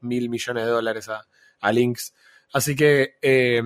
mil 0.00 0.28
millones 0.28 0.64
de 0.64 0.70
dólares 0.72 1.08
a, 1.08 1.24
a 1.60 1.70
Lynx. 1.72 2.12
Así 2.52 2.74
que 2.74 3.14
eh, 3.22 3.62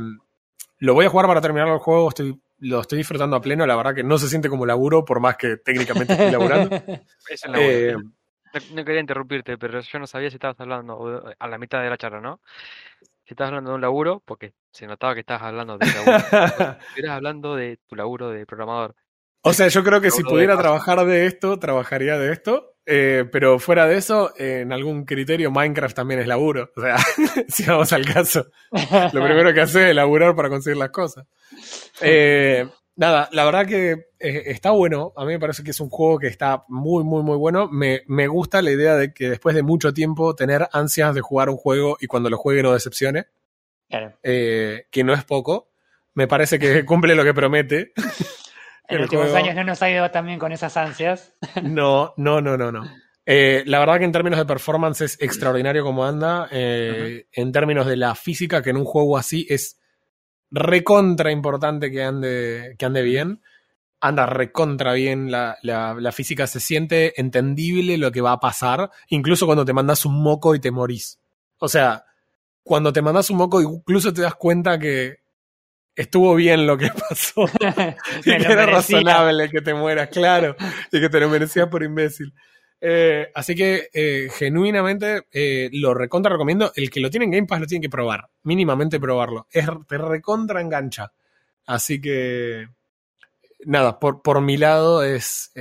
lo 0.79 0.93
voy 0.93 1.07
a 1.07 1.09
jugar 1.09 1.27
para 1.27 1.41
terminar 1.41 1.67
el 1.69 1.79
juego. 1.79 2.11
Estoy, 2.11 2.39
lo 2.59 2.81
estoy 2.81 2.99
disfrutando 2.99 3.37
a 3.37 3.41
pleno. 3.41 3.67
La 3.67 3.77
verdad 3.77 3.95
que 3.95 4.03
no 4.05 4.19
se 4.19 4.29
siente 4.29 4.49
como 4.49 4.67
laburo, 4.67 5.05
por 5.05 5.21
más 5.21 5.37
que 5.37 5.57
técnicamente 5.59 6.13
estoy 6.15 6.31
laburando. 6.31 6.71
Es 7.29 7.45
una 7.45 7.61
Eh, 7.61 7.95
buena. 7.95 8.11
No, 8.55 8.61
no 8.77 8.85
quería 8.85 9.01
interrumpirte, 9.01 9.59
pero 9.59 9.81
yo 9.81 9.99
no 9.99 10.07
sabía 10.07 10.31
si 10.31 10.37
estabas 10.37 10.59
hablando 10.61 11.35
a 11.39 11.49
la 11.49 11.59
mitad 11.59 11.83
de 11.83 11.91
la 11.91 11.99
charla, 11.99 12.21
¿no? 12.21 12.41
Si 13.25 13.35
estabas 13.35 13.49
hablando 13.49 13.71
de 13.71 13.75
un 13.77 13.81
laburo, 13.83 14.23
porque 14.25 14.55
se 14.71 14.87
notaba 14.87 15.15
que 15.15 15.21
estabas 15.21 15.43
hablando 15.43 15.77
de 15.77 15.87
laburo. 15.87 16.17
Estuvieras 16.89 17.17
hablando 17.17 17.57
de 17.57 17.79
tu 17.87 17.97
laburo 17.97 18.31
de 18.31 18.47
programador. 18.47 18.95
o 19.43 19.53
sea, 19.53 19.69
yo 19.69 19.83
creo 19.85 20.01
que 20.01 20.11
si 20.11 20.23
de 20.23 20.29
pudiera 20.29 20.57
trabajar 20.57 21.05
de 21.05 21.27
esto, 21.27 21.59
trabajaría 21.59 22.17
de 22.19 22.33
esto. 22.33 22.76
Eh, 22.89 23.25
pero 23.33 23.59
fuera 23.59 23.87
de 23.87 23.97
eso, 23.97 24.33
eh, 24.39 24.61
en 24.61 24.73
algún 24.73 25.05
criterio, 25.05 25.51
Minecraft 25.51 25.97
también 25.97 26.21
es 26.21 26.29
laburo. 26.29 26.71
O 26.77 26.81
sea, 26.81 26.97
si 27.49 27.65
vamos 27.65 27.93
al 27.93 28.05
caso. 28.07 28.47
Lo 29.13 29.25
primero 29.25 29.53
que 29.53 29.61
hace 29.61 29.91
es 29.91 29.95
laburar 29.97 30.37
para 30.37 30.49
conseguir 30.49 30.77
las 30.77 30.91
cosas. 30.91 31.27
Eh, 32.01 32.65
nada, 32.95 33.29
la 33.33 33.45
verdad 33.45 33.67
que 33.67 33.91
eh, 34.21 34.43
está 34.47 34.71
bueno. 34.71 35.13
A 35.17 35.25
mí 35.25 35.33
me 35.33 35.41
parece 35.41 35.65
que 35.65 35.73
es 35.73 35.81
un 35.81 35.91
juego 35.91 36.19
que 36.21 36.29
está 36.29 36.65
muy, 36.69 37.03
muy, 37.03 37.25
muy 37.25 37.37
bueno. 37.37 37.69
Me, 37.69 38.03
me 38.07 38.29
gusta 38.29 38.63
la 38.63 38.71
idea 38.71 38.95
de 38.95 39.13
que 39.13 39.31
después 39.31 39.57
de 39.57 39.63
mucho 39.65 39.93
tiempo 39.93 40.37
tener 40.37 40.69
ansias 40.73 41.13
de 41.13 41.21
jugar 41.23 41.49
un 41.51 41.57
juego 41.57 41.97
y 42.01 42.07
cuando 42.07 42.31
lo 42.31 42.39
juegue 42.39 42.63
no 42.63 42.73
decepcione, 42.73 43.27
Claro. 43.89 44.17
que 44.23 45.03
no 45.05 45.13
es 45.13 45.25
poco. 45.25 45.71
Me 46.15 46.27
parece 46.29 46.59
que 46.59 46.85
cumple 46.85 47.15
lo 47.15 47.25
que 47.25 47.35
promete. 47.35 47.93
En 48.89 48.97
los 48.99 49.05
últimos 49.07 49.25
juego- 49.27 49.39
años 49.39 49.55
no 49.57 49.65
nos 49.65 49.83
ha 49.83 49.91
ido 49.91 50.11
también 50.11 50.39
con 50.39 50.53
esas 50.53 50.77
ansias. 50.77 51.33
No, 51.63 52.15
no, 52.17 52.41
no, 52.41 52.57
no, 52.57 52.71
no. 52.73 52.85
Eh, 53.25 53.65
la 53.67 53.81
verdad 53.81 53.99
que 53.99 54.05
en 54.05 54.13
términos 54.13 54.39
de 54.39 54.47
performance 54.47 55.01
es 55.01 55.21
extraordinario 55.21 55.83
como 55.85 56.05
anda. 56.05 56.49
Eh, 56.53 57.27
En 57.33 57.51
términos 57.53 57.87
de 57.87 57.97
la 57.97 58.15
física, 58.15 58.63
que 58.63 58.71
en 58.71 58.77
un 58.77 58.85
juego 58.85 59.19
así 59.19 59.47
es 59.51 59.81
recontra 60.51 61.31
importante 61.33 61.91
que 61.91 62.03
ande, 62.05 62.77
que 62.79 62.87
ande 62.87 63.03
bien. 63.03 63.43
Anda 64.01 64.27
recontra 64.27 64.93
bien 64.93 65.31
la, 65.31 65.57
la- 65.63 65.95
la 65.99 66.13
física, 66.13 66.47
se 66.47 66.61
siente 66.61 67.19
entendible 67.21 67.97
lo 67.99 68.13
que 68.13 68.21
va 68.21 68.33
a 68.33 68.41
pasar, 68.41 68.91
incluso 69.09 69.47
cuando 69.47 69.65
te 69.65 69.73
mandas 69.73 70.05
un 70.05 70.23
moco 70.23 70.55
y 70.55 70.61
te 70.61 70.71
morís. 70.71 71.19
O 71.59 71.69
sea, 71.69 72.05
cuando 72.63 72.93
te 72.93 73.03
mandas 73.03 73.31
un 73.31 73.39
moco, 73.39 73.61
incluso 73.61 74.13
te 74.13 74.21
das 74.23 74.35
cuenta 74.35 74.79
que 74.79 75.17
estuvo 75.97 76.35
bien 76.37 76.67
lo 76.67 76.79
que 76.79 76.91
pasó. 77.09 77.47
Y 78.25 78.37
que 78.37 78.53
era 78.53 78.67
merecía. 78.67 78.67
razonable 78.67 79.51
que 79.51 79.63
te 79.63 79.75
mueras, 79.75 80.09
claro, 80.11 80.57
y 80.93 81.01
que 81.01 81.09
te 81.09 81.21
lo 81.21 81.29
merecías 81.29 81.69
por 81.69 81.83
imbécil. 81.83 82.33
Eh, 82.81 83.29
así 83.35 83.55
que, 83.55 83.89
eh, 83.93 84.29
genuinamente, 84.33 85.23
eh, 85.33 85.71
lo 85.73 85.95
recontra 85.95 86.31
recomiendo. 86.33 86.73
El 86.77 86.91
que 86.91 87.01
lo 87.01 87.11
tiene 87.11 87.25
en 87.25 87.33
Game 87.33 87.47
Pass 87.47 87.61
lo 87.61 87.67
tiene 87.67 87.83
que 87.83 87.91
probar, 87.91 88.29
mínimamente 88.45 89.01
probarlo. 89.01 89.47
Es, 89.51 89.67
te 89.89 89.99
recontra 89.99 90.61
engancha. 90.61 91.13
Así 91.67 92.01
que, 92.01 92.69
nada, 93.65 93.99
por, 93.99 94.23
por 94.23 94.41
mi 94.43 94.57
lado 94.59 95.03
es, 95.03 95.53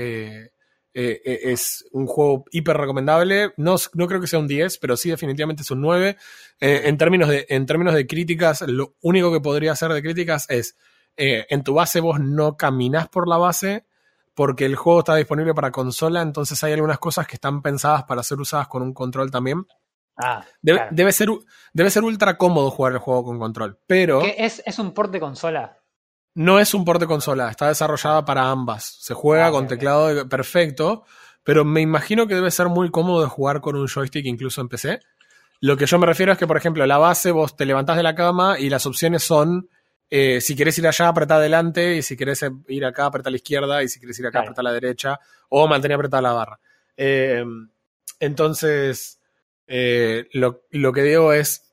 eh, 0.98 1.22
eh, 1.26 1.40
es 1.52 1.86
un 1.92 2.08
juego 2.08 2.46
hiper 2.52 2.78
recomendable. 2.78 3.54
No, 3.58 3.76
no 3.94 4.08
creo 4.08 4.22
que 4.22 4.28
sea 4.28 4.40
un 4.40 4.48
10, 4.48 4.78
pero 4.78 4.96
sí 4.96 5.10
definitivamente 5.10 5.64
es 5.64 5.70
un 5.70 5.82
9. 5.82 6.16
Eh, 6.62 6.82
en, 6.86 6.98
términos 6.98 7.28
de, 7.28 7.46
en 7.50 7.66
términos 7.66 7.94
de 7.94 8.08
críticas, 8.08 8.62
lo 8.62 8.96
único 9.02 9.32
que 9.32 9.42
podría 9.42 9.74
hacer 9.74 9.92
de 9.92 10.02
críticas 10.02 10.50
es 10.50 10.78
eh, 11.18 11.46
en 11.50 11.64
tu 11.64 11.74
base 11.74 12.00
vos 12.00 12.22
no 12.22 12.56
caminás 12.56 13.10
por 13.10 13.28
la 13.28 13.38
base 13.38 13.86
porque 14.34 14.66
el 14.66 14.78
juego 14.78 15.00
está 15.00 15.16
disponible 15.16 15.54
para 15.54 15.72
consola, 15.72 16.22
entonces 16.22 16.62
hay 16.64 16.74
algunas 16.74 17.00
cosas 17.00 17.28
que 17.28 17.36
están 17.36 17.62
pensadas 17.62 18.04
para 18.04 18.24
ser 18.24 18.40
usadas 18.40 18.68
con 18.68 18.82
un 18.82 18.94
control 18.94 19.32
también. 19.32 19.66
Ah, 20.18 20.46
Debe, 20.62 20.78
claro. 20.78 20.96
debe 20.96 21.12
ser, 21.12 21.30
debe 21.74 21.90
ser 21.90 22.04
ultra 22.04 22.38
cómodo 22.38 22.72
jugar 22.72 22.94
el 22.94 23.00
juego 23.00 23.26
con 23.26 23.38
control, 23.38 23.80
pero 23.86 24.22
¿Qué 24.22 24.36
es, 24.40 24.64
es 24.66 24.80
un 24.80 24.94
port 24.94 25.12
de 25.12 25.20
consola. 25.20 25.78
No 26.36 26.60
es 26.60 26.74
un 26.74 26.86
port 26.86 27.00
de 27.02 27.08
consola, 27.08 27.50
está 27.50 27.68
desarrollada 27.70 28.24
para 28.26 28.50
ambas. 28.50 28.98
Se 29.00 29.14
juega 29.14 29.48
Ah, 29.48 29.52
con 29.52 29.68
teclado 29.68 30.28
perfecto, 30.30 31.04
pero 31.44 31.66
me 31.66 31.82
imagino 31.82 32.28
que 32.28 32.36
debe 32.36 32.52
ser 32.52 32.68
muy 32.70 32.92
cómodo 32.92 33.22
de 33.24 33.28
jugar 33.30 33.62
con 33.62 33.76
un 33.76 33.88
joystick 33.88 34.26
incluso 34.26 34.62
en 34.62 34.70
PC. 34.70 35.00
Lo 35.62 35.78
que 35.78 35.86
yo 35.86 35.98
me 35.98 36.06
refiero 36.06 36.32
es 36.34 36.38
que, 36.38 36.46
por 36.48 36.58
ejemplo, 36.58 36.86
la 36.86 36.98
base 36.98 37.32
vos 37.32 37.56
te 37.56 37.66
levantás 37.66 37.98
de 37.98 38.04
la 38.04 38.14
cama 38.16 38.60
y 38.60 38.70
las 38.70 38.86
opciones 38.86 39.24
son, 39.24 39.70
eh, 40.10 40.42
si 40.42 40.56
querés 40.56 40.78
ir 40.78 40.88
allá, 40.88 41.08
apretá 41.08 41.38
adelante, 41.38 41.96
y 41.96 42.02
si 42.02 42.18
querés 42.18 42.44
eh, 42.44 42.52
ir 42.68 42.84
acá, 42.86 43.06
apretá 43.06 43.30
a 43.30 43.32
la 43.32 43.38
izquierda, 43.38 43.82
y 43.82 43.88
si 43.88 44.00
querés 44.00 44.20
ir 44.20 44.26
acá, 44.26 44.40
Claro. 44.40 44.48
apretá 44.48 44.62
a 44.62 44.64
la 44.66 44.74
derecha, 44.74 45.20
o 45.50 45.68
mantener 45.68 45.96
apretada 45.96 46.22
la 46.22 46.34
barra. 46.34 46.60
Eh, 46.98 47.44
entonces, 48.20 49.20
eh, 49.68 50.28
lo, 50.34 50.64
lo 50.72 50.92
que 50.94 51.04
digo 51.04 51.34
es, 51.34 51.65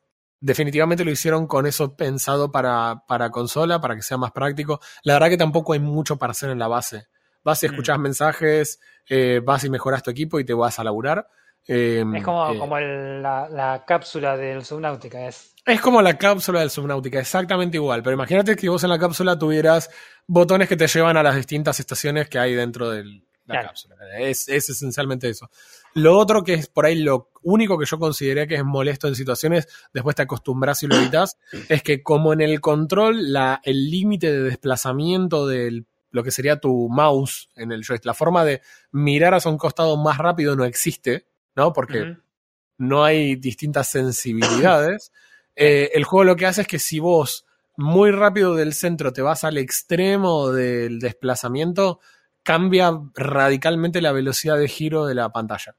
definitivamente 0.42 1.04
lo 1.04 1.10
hicieron 1.10 1.46
con 1.46 1.66
eso 1.66 1.96
pensado 1.96 2.50
para, 2.52 3.04
para 3.06 3.30
consola, 3.30 3.80
para 3.80 3.94
que 3.96 4.02
sea 4.02 4.18
más 4.18 4.32
práctico. 4.32 4.80
La 5.04 5.14
verdad 5.14 5.28
que 5.30 5.36
tampoco 5.38 5.72
hay 5.72 5.78
mucho 5.78 6.16
para 6.18 6.32
hacer 6.32 6.50
en 6.50 6.58
la 6.58 6.68
base. 6.68 7.06
Vas 7.44 7.62
y 7.62 7.66
Mm. 7.68 7.70
escuchás 7.70 7.98
mensajes, 7.98 8.80
eh, 9.08 9.40
vas 9.44 9.64
y 9.64 9.70
mejoras 9.70 10.02
tu 10.02 10.10
equipo 10.10 10.38
y 10.38 10.44
te 10.44 10.52
vas 10.52 10.78
a 10.78 10.84
laburar. 10.84 11.26
Eh, 11.66 12.04
Es 12.16 12.24
como, 12.24 12.50
eh, 12.52 12.58
como 12.58 12.76
el- 12.76 13.22
la, 13.22 13.48
la 13.48 13.84
cápsula 13.86 14.36
del 14.36 14.64
Subnautica. 14.64 15.28
Es, 15.28 15.54
es 15.64 15.80
como 15.80 16.02
la 16.02 16.18
cápsula 16.18 16.58
del 16.60 16.70
Subnautica, 16.70 17.20
exactamente 17.20 17.76
igual. 17.76 18.02
Pero 18.02 18.14
imagínate 18.14 18.56
que 18.56 18.68
vos 18.68 18.82
en 18.82 18.90
la 18.90 18.98
cápsula 18.98 19.38
tuvieras 19.38 19.88
botones 20.26 20.68
que 20.68 20.76
te 20.76 20.88
llevan 20.88 21.16
a 21.16 21.22
las 21.22 21.36
distintas 21.36 21.78
estaciones 21.78 22.28
que 22.28 22.38
hay 22.40 22.54
dentro 22.54 22.90
de 22.90 23.04
la 23.04 23.54
Claro. 23.54 23.68
cápsula. 23.68 23.96
Es, 24.18 24.48
es 24.48 24.68
esencialmente 24.70 25.28
eso. 25.28 25.48
Lo 25.94 26.18
otro 26.18 26.42
que 26.42 26.54
es 26.54 26.68
por 26.68 26.86
ahí 26.86 26.96
lo 26.96 27.30
único 27.42 27.78
que 27.78 27.86
yo 27.86 27.98
consideré 27.98 28.46
que 28.46 28.54
es 28.54 28.64
molesto 28.64 29.08
en 29.08 29.14
situaciones, 29.14 29.68
después 29.92 30.16
te 30.16 30.22
acostumbras 30.22 30.82
y 30.82 30.86
lo 30.86 30.96
evitas, 30.96 31.38
es 31.68 31.82
que 31.82 32.02
como 32.02 32.32
en 32.32 32.40
el 32.40 32.60
control, 32.60 33.32
la, 33.32 33.60
el 33.64 33.90
límite 33.90 34.32
de 34.32 34.42
desplazamiento 34.42 35.46
de 35.46 35.84
lo 36.10 36.22
que 36.22 36.30
sería 36.30 36.60
tu 36.60 36.88
mouse 36.88 37.48
en 37.56 37.72
el 37.72 37.84
joystick, 37.84 38.06
la 38.06 38.14
forma 38.14 38.44
de 38.44 38.62
mirar 38.92 39.34
hacia 39.34 39.50
un 39.50 39.58
costado 39.58 39.96
más 39.96 40.18
rápido 40.18 40.54
no 40.56 40.64
existe, 40.64 41.26
¿no? 41.56 41.72
Porque 41.72 42.16
no 42.78 43.04
hay 43.04 43.36
distintas 43.36 43.88
sensibilidades. 43.88 45.12
Eh, 45.56 45.90
el 45.94 46.04
juego 46.04 46.24
lo 46.24 46.36
que 46.36 46.46
hace 46.46 46.62
es 46.62 46.66
que 46.66 46.78
si 46.78 46.98
vos 46.98 47.46
muy 47.76 48.10
rápido 48.10 48.54
del 48.54 48.74
centro 48.74 49.12
te 49.12 49.22
vas 49.22 49.44
al 49.44 49.58
extremo 49.58 50.50
del 50.50 50.98
desplazamiento, 50.98 52.00
cambia 52.42 52.92
radicalmente 53.14 54.00
la 54.00 54.12
velocidad 54.12 54.58
de 54.58 54.68
giro 54.68 55.06
de 55.06 55.14
la 55.14 55.30
pantalla, 55.30 55.76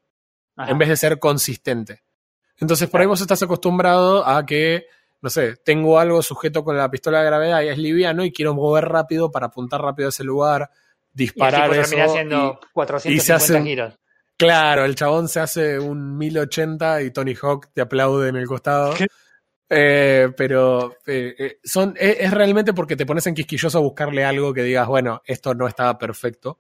Ajá. 0.56 0.72
en 0.72 0.78
vez 0.78 0.90
de 0.90 0.98
ser 0.98 1.20
consistente. 1.20 2.04
Entonces 2.60 2.90
por 2.90 3.02
ahí 3.02 3.08
vos 3.08 3.22
estás 3.22 3.42
acostumbrado 3.44 4.26
a 4.28 4.46
que, 4.46 4.86
no 5.22 5.30
sé, 5.30 5.56
tengo 5.58 5.98
algo 6.00 6.22
sujeto 6.22 6.64
con 6.64 6.78
la 6.78 6.90
pistola 6.92 7.20
de 7.20 7.26
gravedad 7.26 7.62
y 7.64 7.70
es 7.70 7.78
liviano 7.78 8.24
y 8.24 8.32
quiero 8.32 8.54
mover 8.54 8.86
rápido 8.86 9.32
para 9.32 9.48
apuntar 9.48 9.82
rápido 9.82 10.08
a 10.08 10.10
ese 10.10 10.24
lugar, 10.24 10.70
y 11.16 11.18
disparar 11.26 11.70
tipo 11.70 11.74
eso. 11.82 11.90
termina 11.90 12.06
haciendo 12.06 12.60
y- 12.62 12.66
450 12.74 13.10
y 13.10 13.20
se 13.26 13.34
hacen- 13.34 13.64
giros. 13.66 14.00
Claro, 14.38 14.84
el 14.86 14.96
chabón 14.96 15.28
se 15.30 15.40
hace 15.40 15.80
un 15.80 16.18
1080 16.18 17.02
y 17.04 17.12
Tony 17.12 17.36
Hawk 17.40 17.70
te 17.72 17.82
aplaude 17.82 18.30
en 18.30 18.36
el 18.36 18.48
costado. 18.48 18.94
Eh, 19.70 20.30
pero 20.36 20.98
eh, 21.08 21.36
eh, 21.38 21.60
son, 21.64 21.96
es, 21.98 22.18
es 22.20 22.32
realmente 22.32 22.74
porque 22.74 22.96
te 22.96 23.06
pones 23.06 23.26
en 23.28 23.34
quisquilloso 23.36 23.78
a 23.78 23.82
buscarle 23.82 24.24
algo 24.26 24.54
que 24.54 24.64
digas, 24.64 24.88
bueno, 24.88 25.22
esto 25.26 25.54
no 25.56 25.68
estaba 25.68 25.98
perfecto. 25.98 26.58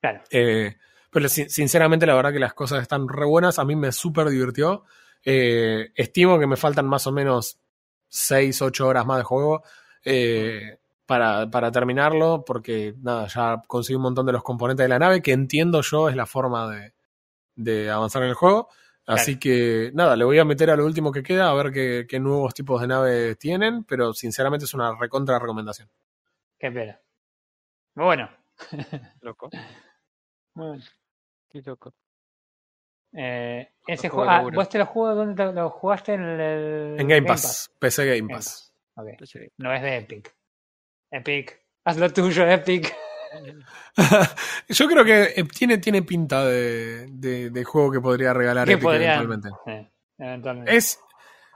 Claro. 0.00 0.22
Eh, 0.30 0.76
pero 1.16 1.30
sin- 1.30 1.48
sinceramente, 1.48 2.04
la 2.04 2.14
verdad 2.14 2.30
que 2.30 2.38
las 2.38 2.52
cosas 2.52 2.82
están 2.82 3.08
re 3.08 3.24
buenas. 3.24 3.58
A 3.58 3.64
mí 3.64 3.74
me 3.74 3.90
súper 3.90 4.28
divirtió. 4.28 4.84
Eh, 5.24 5.90
estimo 5.94 6.38
que 6.38 6.46
me 6.46 6.56
faltan 6.58 6.86
más 6.86 7.06
o 7.06 7.12
menos 7.12 7.58
6, 8.08 8.60
8 8.60 8.86
horas 8.86 9.06
más 9.06 9.16
de 9.16 9.24
juego 9.24 9.62
eh, 10.04 10.76
para, 11.06 11.48
para 11.50 11.72
terminarlo, 11.72 12.44
porque 12.46 12.92
nada, 13.00 13.28
ya 13.28 13.62
conseguí 13.66 13.96
un 13.96 14.02
montón 14.02 14.26
de 14.26 14.32
los 14.32 14.42
componentes 14.42 14.84
de 14.84 14.88
la 14.90 14.98
nave, 14.98 15.22
que 15.22 15.32
entiendo 15.32 15.80
yo 15.80 16.10
es 16.10 16.16
la 16.16 16.26
forma 16.26 16.70
de, 16.70 16.92
de 17.54 17.90
avanzar 17.90 18.22
en 18.22 18.28
el 18.28 18.34
juego. 18.34 18.68
Así 19.06 19.38
que 19.38 19.90
nada, 19.94 20.16
le 20.16 20.24
voy 20.26 20.38
a 20.38 20.44
meter 20.44 20.68
a 20.68 20.76
lo 20.76 20.84
último 20.84 21.12
que 21.12 21.22
queda 21.22 21.48
a 21.48 21.54
ver 21.54 21.72
qué, 21.72 22.04
qué 22.06 22.20
nuevos 22.20 22.52
tipos 22.52 22.78
de 22.82 22.88
nave 22.88 23.36
tienen, 23.36 23.84
pero 23.84 24.12
sinceramente 24.12 24.66
es 24.66 24.74
una 24.74 24.94
recontra 25.00 25.38
recomendación. 25.38 25.88
Qué 26.58 26.70
pena. 26.70 27.00
Muy 27.94 28.04
bueno. 28.04 28.28
Loco. 29.22 29.48
Muy 30.54 30.66
bueno. 30.68 30.84
Qué 31.62 31.70
loco. 31.70 31.94
Eh, 33.12 33.70
ese 33.86 34.08
juego 34.08 34.28
Ah. 34.30 34.42
¿vos 34.52 34.68
te 34.68 34.78
lo 34.78 34.86
jugó 34.86 35.14
dónde 35.14 35.34
te 35.42 35.52
lo 35.52 35.70
jugaste? 35.70 36.14
En 36.14 36.22
el. 36.22 36.96
En 37.00 37.08
Game 37.08 37.26
Pass, 37.26 37.70
PC 37.78 38.04
Game 38.04 38.20
Game 38.20 38.34
Pass. 38.34 38.72
Ok. 38.94 39.08
Sí. 39.24 39.38
No 39.58 39.72
es 39.72 39.82
de 39.82 39.96
Epic. 39.98 40.34
Epic. 41.10 41.60
Haz 41.84 41.96
lo 41.98 42.12
tuyo, 42.12 42.46
Epic. 42.46 42.94
Yo 44.68 44.88
creo 44.88 45.04
que 45.04 45.22
eh, 45.36 45.44
tiene, 45.44 45.78
tiene 45.78 46.02
pinta 46.02 46.44
de, 46.44 47.06
de- 47.10 47.50
de 47.50 47.64
juego 47.64 47.90
que 47.92 48.00
podría 48.00 48.32
regalar 48.32 48.68
Epic 48.68 48.84
eventualmente. 48.88 49.48
Sí, 49.64 49.88
eventualmente. 50.18 50.76
Es, 50.76 51.00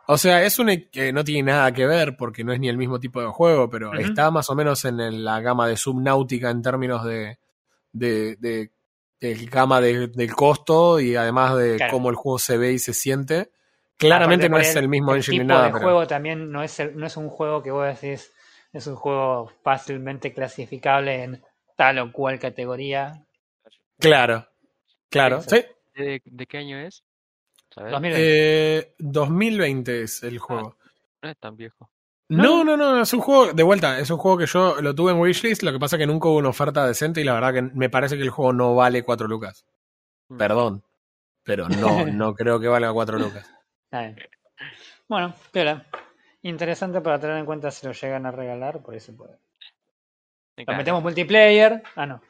o 0.07 0.17
sea, 0.19 0.43
es 0.45 0.59
un 0.59 0.71
e- 0.71 0.89
que 0.89 1.13
no 1.13 1.25
tiene 1.25 1.51
nada 1.53 1.73
que 1.73 1.87
ver 1.87 2.17
porque 2.17 2.45
no 2.45 2.53
es 2.53 2.61
ni 2.61 2.69
el 2.69 2.77
mismo 2.79 2.99
tipo 3.01 3.21
de 3.21 3.29
juego, 3.29 3.69
pero 3.71 3.95
está 3.95 4.31
más 4.31 4.49
o 4.51 4.55
menos 4.55 4.85
en 4.85 5.01
el- 5.01 5.25
la 5.25 5.41
gama 5.41 5.67
de 5.67 5.77
Subnautica 5.77 6.51
en 6.51 6.63
términos 6.63 7.05
de, 7.05 7.39
de, 7.93 8.37
de- 8.37 8.71
de 9.21 9.35
gama 9.47 9.81
de- 9.81 10.09
del 10.09 10.35
costo 10.35 10.99
y 11.01 11.15
además 11.17 11.57
de 11.59 11.77
Claro. 11.77 11.93
cómo 11.93 12.11
el 12.11 12.17
juego 12.17 12.39
se 12.39 12.57
ve 12.57 12.73
y 12.73 12.79
se 12.79 12.95
siente. 12.95 13.51
Claramente 13.97 14.49
no 14.49 14.59
es 14.59 14.75
el 14.77 14.89
mismo 14.89 15.15
engine 15.15 15.35
tipo 15.41 15.43
ni 15.45 15.49
nada, 15.49 15.67
de 15.67 15.73
pero 15.73 15.85
juego 15.85 16.07
también 16.07 16.51
no 16.51 16.63
es, 16.63 16.81
el- 16.81 16.97
no 16.97 17.07
es 17.07 17.17
un 17.19 17.29
juego 17.29 17.63
que 17.63 17.71
vos 17.71 17.87
decís 17.87 18.33
es 18.73 18.87
un 18.87 18.95
juego 18.97 19.53
fácilmente 19.63 20.33
clasificable 20.33 21.23
en 21.25 21.43
tal 21.77 21.99
o 21.99 22.11
cual 22.13 22.39
categoría. 22.39 23.25
claro, 23.99 24.47
claro. 25.11 25.43
Sí. 25.43 25.65
¿De, 25.95 26.23
de 26.25 26.47
qué 26.47 26.59
año 26.59 26.79
es? 26.79 27.03
¿Sabes? 27.75 27.93
2020. 27.93 28.79
Eh, 28.79 28.95
2020 28.99 30.03
es 30.03 30.23
el 30.23 30.39
juego. 30.39 30.77
No 31.23 31.29
es 31.29 31.37
tan 31.39 31.57
viejo. 31.57 31.91
No, 32.31 32.65
no, 32.65 32.77
no, 32.77 33.03
es 33.03 33.13
un 33.13 33.21
juego, 33.21 33.53
de 33.53 33.63
vuelta, 33.63 33.99
es 33.99 34.09
un 34.11 34.17
juego 34.19 34.39
que 34.39 34.47
yo 34.47 34.81
lo 34.81 34.95
tuve 34.95 35.11
en 35.13 35.19
wishlist, 35.19 35.63
lo 35.65 35.73
que 35.73 35.79
pasa 35.81 35.97
es 35.97 36.01
que 36.01 36.07
nunca 36.07 36.29
hubo 36.29 36.39
una 36.39 36.51
oferta 36.51 36.87
decente 36.87 37.21
y 37.21 37.25
la 37.25 37.35
verdad 37.35 37.53
que 37.53 37.63
me 37.63 37.91
parece 37.91 38.17
que 38.17 38.23
el 38.23 38.31
juego 38.31 38.53
no 38.53 38.75
vale 38.77 39.03
4 39.03 39.27
lucas. 39.27 39.67
Mm. 40.29 40.37
Perdón, 40.37 40.85
pero 41.43 41.69
no, 41.69 42.07
no 42.07 42.35
creo 42.35 42.61
que 42.61 42.69
valga 42.69 42.93
4 42.93 43.19
lucas. 43.19 43.53
Está 43.85 44.03
bien. 44.03 44.17
Bueno, 45.09 45.35
piola. 45.51 45.85
Interesante 46.43 47.01
para 47.01 47.19
tener 47.19 47.37
en 47.37 47.47
cuenta 47.47 47.71
si 47.73 47.85
lo 47.87 47.93
llegan 47.93 48.25
a 48.27 48.31
regalar, 48.31 48.81
por 48.81 48.95
eso 48.95 49.15
puede. 49.17 49.37
Lo 50.57 50.77
metemos 50.77 51.03
multiplayer. 51.03 51.83
Ah, 51.97 52.07
no. 52.07 52.23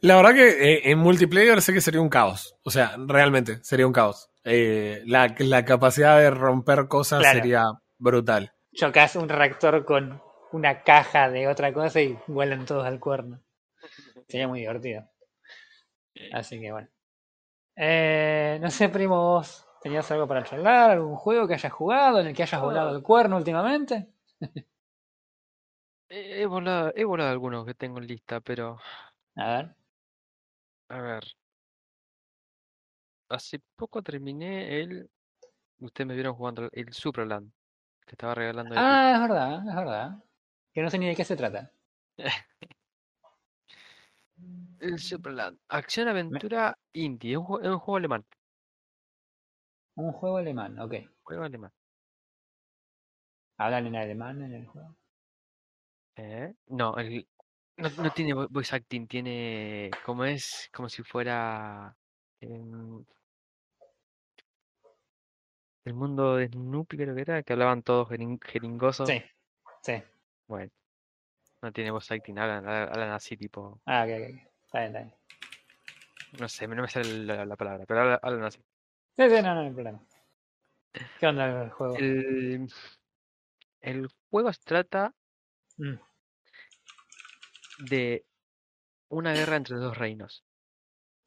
La 0.00 0.16
verdad 0.16 0.32
que 0.34 0.48
eh, 0.48 0.90
en 0.90 0.98
multiplayer 0.98 1.60
sé 1.60 1.72
que 1.74 1.80
sería 1.82 2.00
un 2.00 2.08
caos, 2.08 2.56
o 2.62 2.70
sea, 2.70 2.94
realmente 2.98 3.62
sería 3.62 3.86
un 3.86 3.92
caos. 3.92 4.30
Eh, 4.44 5.02
la, 5.06 5.34
la 5.38 5.64
capacidad 5.66 6.18
de 6.18 6.30
romper 6.30 6.88
cosas 6.88 7.20
Claro. 7.20 7.38
sería 7.38 7.64
brutal. 7.98 8.53
Chocas 8.74 9.16
un 9.16 9.28
reactor 9.28 9.84
con 9.84 10.20
una 10.52 10.82
caja 10.82 11.30
de 11.30 11.48
otra 11.48 11.72
cosa 11.72 12.00
y 12.00 12.18
vuelan 12.26 12.66
todos 12.66 12.84
al 12.84 13.00
cuerno. 13.00 13.40
Sería 14.28 14.48
muy 14.48 14.60
divertido. 14.60 15.08
Así 16.32 16.60
que 16.60 16.72
bueno. 16.72 16.88
Eh, 17.76 18.58
no 18.60 18.70
sé, 18.70 18.88
primo, 18.88 19.16
vos 19.16 19.66
tenías 19.82 20.10
algo 20.10 20.26
para 20.26 20.44
charlar, 20.44 20.92
algún 20.92 21.16
juego 21.16 21.46
que 21.46 21.54
hayas 21.54 21.72
jugado, 21.72 22.20
en 22.20 22.28
el 22.28 22.34
que 22.34 22.42
hayas 22.42 22.60
volado 22.60 22.96
el 22.96 23.02
cuerno 23.02 23.36
últimamente. 23.36 24.08
He, 26.10 26.46
volado, 26.46 26.92
he 26.94 27.04
volado 27.04 27.30
algunos 27.30 27.66
que 27.66 27.74
tengo 27.74 27.98
en 27.98 28.06
lista, 28.06 28.40
pero 28.40 28.78
A 29.34 29.56
ver. 29.56 29.74
a 30.88 31.00
ver. 31.00 31.24
Hace 33.28 33.60
poco 33.74 34.00
terminé 34.02 34.80
el. 34.80 35.10
Ustedes 35.80 36.06
me 36.06 36.14
vieron 36.14 36.34
jugando 36.34 36.68
el 36.70 36.92
Superland, 36.92 37.50
que 38.06 38.12
estaba 38.12 38.34
regalando. 38.34 38.74
Epic. 38.74 38.84
Ah, 38.84 39.12
es 39.14 39.20
verdad, 39.20 39.68
es 39.68 39.74
verdad. 39.74 40.24
Que 40.72 40.82
no 40.82 40.90
sé 40.90 40.98
ni 40.98 41.06
de 41.06 41.16
qué 41.16 41.24
se 41.24 41.36
trata. 41.36 41.70
El 44.80 44.98
Superland. 44.98 45.58
Acción 45.68 46.08
aventura 46.08 46.76
indie. 46.92 47.32
Es 47.32 47.38
un, 47.38 47.44
jue- 47.46 47.62
es 47.62 47.68
un 47.68 47.78
juego 47.78 47.96
alemán. 47.96 48.24
Un 49.96 50.12
juego 50.12 50.36
alemán, 50.38 50.78
ok. 50.80 50.94
Juego 51.22 51.44
alemán. 51.44 51.72
¿Hablan 53.56 53.86
en 53.86 53.96
alemán 53.96 54.42
en 54.42 54.52
el 54.52 54.66
juego? 54.66 54.94
¿Eh? 56.16 56.54
No, 56.66 56.96
el, 56.96 57.26
no, 57.76 57.88
no 57.90 58.10
tiene 58.12 58.34
vo- 58.34 58.48
voice 58.50 58.74
acting, 58.74 59.06
tiene 59.06 59.90
como 60.04 60.24
es, 60.24 60.68
como 60.72 60.88
si 60.88 61.02
fuera 61.02 61.96
em, 62.40 63.04
el 65.84 65.94
mundo 65.94 66.36
de 66.36 66.48
Snoopy 66.48 66.96
creo 66.96 67.14
que 67.14 67.22
era, 67.22 67.42
que 67.42 67.52
hablaban 67.54 67.82
todos 67.82 68.08
jerin- 68.10 68.38
jeringosos. 68.44 69.06
Sí, 69.06 69.22
sí. 69.82 70.02
Bueno, 70.46 70.70
no 71.62 71.72
tiene 71.72 71.90
voice 71.92 72.14
acting, 72.14 72.38
hablan, 72.38 72.66
hablan 72.68 73.12
así 73.12 73.36
tipo, 73.36 73.80
Ah, 73.86 74.04
ok, 74.04 74.10
ok. 74.10 74.24
Está 74.66 74.78
bien, 74.80 74.86
está 74.86 74.98
bien. 75.00 75.14
no 76.32 76.48
sé, 76.48 76.66
no 76.68 76.82
me 76.82 76.88
sale 76.88 77.24
la, 77.24 77.44
la 77.46 77.56
palabra, 77.56 77.84
pero 77.86 78.00
hablan, 78.00 78.18
hablan 78.22 78.44
así. 78.44 78.58
Sí, 79.16 79.28
sí, 79.28 79.42
no, 79.42 79.54
no 79.54 79.60
hay 79.60 79.70
problema. 79.70 80.00
¿Qué 81.18 81.26
onda 81.26 81.62
el 81.64 81.70
juego? 81.70 81.96
El, 81.98 82.68
el 83.82 84.08
juego 84.30 84.52
se 84.52 84.62
trata 84.64 85.14
Mm, 85.78 85.98
de 87.78 88.24
una 89.10 89.34
guerra 89.34 89.56
entre 89.56 89.76
dos 89.76 89.98
reinos, 89.98 90.44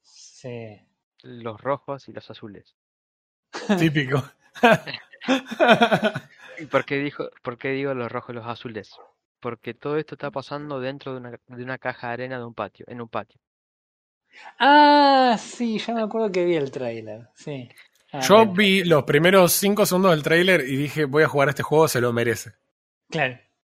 sí. 0.02 0.80
los 1.22 1.60
rojos 1.60 2.08
y 2.08 2.12
los 2.12 2.28
azules. 2.28 2.74
Típico. 3.78 4.22
¿Y 6.58 6.66
por 6.66 6.84
qué, 6.84 6.96
dijo, 6.98 7.28
por 7.42 7.58
qué 7.58 7.68
digo 7.70 7.94
los 7.94 8.10
rojos 8.10 8.30
y 8.30 8.36
los 8.36 8.46
azules? 8.46 8.94
Porque 9.40 9.74
todo 9.74 9.96
esto 9.98 10.14
está 10.14 10.30
pasando 10.30 10.80
dentro 10.80 11.12
de 11.12 11.18
una, 11.18 11.30
de 11.46 11.62
una 11.62 11.78
caja 11.78 12.08
de 12.08 12.12
arena 12.14 12.38
de 12.38 12.44
un 12.44 12.54
patio, 12.54 12.84
en 12.88 13.00
un 13.00 13.08
patio. 13.08 13.40
Ah, 14.58 15.36
sí, 15.38 15.78
ya 15.78 15.94
me 15.94 16.02
acuerdo 16.02 16.30
que 16.30 16.44
vi 16.44 16.56
el 16.56 16.70
trailer. 16.70 17.28
Sí. 17.34 17.68
Ah, 18.12 18.20
Yo 18.20 18.36
bien. 18.46 18.54
vi 18.54 18.84
los 18.84 19.04
primeros 19.04 19.52
5 19.52 19.86
segundos 19.86 20.10
del 20.12 20.22
tráiler 20.22 20.62
y 20.62 20.76
dije, 20.76 21.04
voy 21.04 21.22
a 21.22 21.28
jugar 21.28 21.48
a 21.48 21.50
este 21.50 21.62
juego, 21.62 21.88
se 21.88 22.00
lo 22.00 22.12
merece. 22.12 22.52
Claro. 23.10 23.38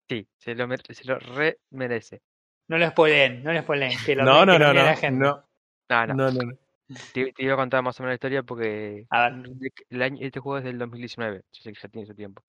Sí, 0.08 0.26
se 0.38 0.54
lo, 0.54 0.66
se 0.76 1.04
lo 1.04 1.18
re 1.18 1.58
merece. 1.70 2.22
No 2.68 2.78
lo 2.78 2.88
spoileen, 2.90 3.42
no 3.42 3.52
lo 3.52 3.60
spoileen. 3.62 3.98
Que 4.04 4.14
lo, 4.14 4.24
No, 4.24 4.40
que 4.40 4.46
no, 4.46 4.58
lo 4.58 4.58
no, 4.58 4.68
mire 4.72 4.82
no, 4.82 4.84
la 4.90 4.96
gente. 4.96 5.18
no, 5.24 5.44
No, 5.88 6.06
no. 6.06 6.14
no, 6.14 6.30
no, 6.30 6.42
no. 6.42 6.58
Te, 7.12 7.32
te 7.32 7.42
iba 7.42 7.54
a 7.54 7.56
contar 7.56 7.82
más 7.82 7.98
o 8.00 8.02
menos 8.02 8.12
la 8.12 8.14
historia 8.14 8.42
porque 8.42 9.06
A 9.10 9.30
ver. 9.30 9.50
el 9.90 10.02
año, 10.02 10.18
este 10.20 10.40
juego 10.40 10.58
es 10.58 10.64
del 10.64 10.78
2019, 10.78 11.42
yo 11.52 11.62
sé 11.62 11.72
que 11.72 11.80
ya 11.80 11.88
tiene 11.88 12.06
su 12.06 12.14
tiempo. 12.14 12.42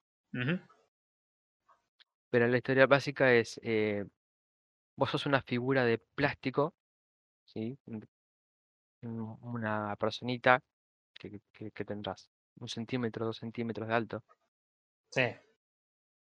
Pero 2.30 2.48
la 2.48 2.58
historia 2.58 2.86
básica 2.88 3.34
es, 3.34 3.60
eh, 3.64 4.06
vos 4.98 5.12
sos 5.12 5.26
una 5.28 5.42
figura 5.44 5.86
de 5.86 6.00
plástico, 6.16 6.76
¿sí? 7.46 7.80
Un- 7.88 8.08
un- 9.04 9.38
Una 9.42 9.96
personita 9.98 10.62
que, 11.16 11.42
que, 11.54 11.72
que 11.72 11.86
tendrás 11.86 12.30
un 12.60 12.70
centímetro, 12.70 13.26
dos 13.28 13.38
centímetros 13.40 13.88
de 13.90 13.96
alto. 13.96 14.24
Sí. 15.12 15.22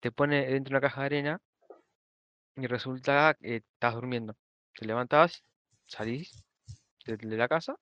Te 0.00 0.12
pone 0.12 0.46
dentro 0.46 0.70
de 0.70 0.74
una 0.76 0.80
caja 0.82 1.00
de 1.00 1.06
arena 1.06 1.40
y 2.56 2.66
resulta 2.66 3.34
que 3.34 3.56
estás 3.56 3.94
durmiendo. 3.94 4.36
Te 4.74 4.86
levantás, 4.86 5.44
salís 5.86 6.36
de, 7.06 7.16
de 7.18 7.36
la 7.36 7.48
casa 7.48 7.76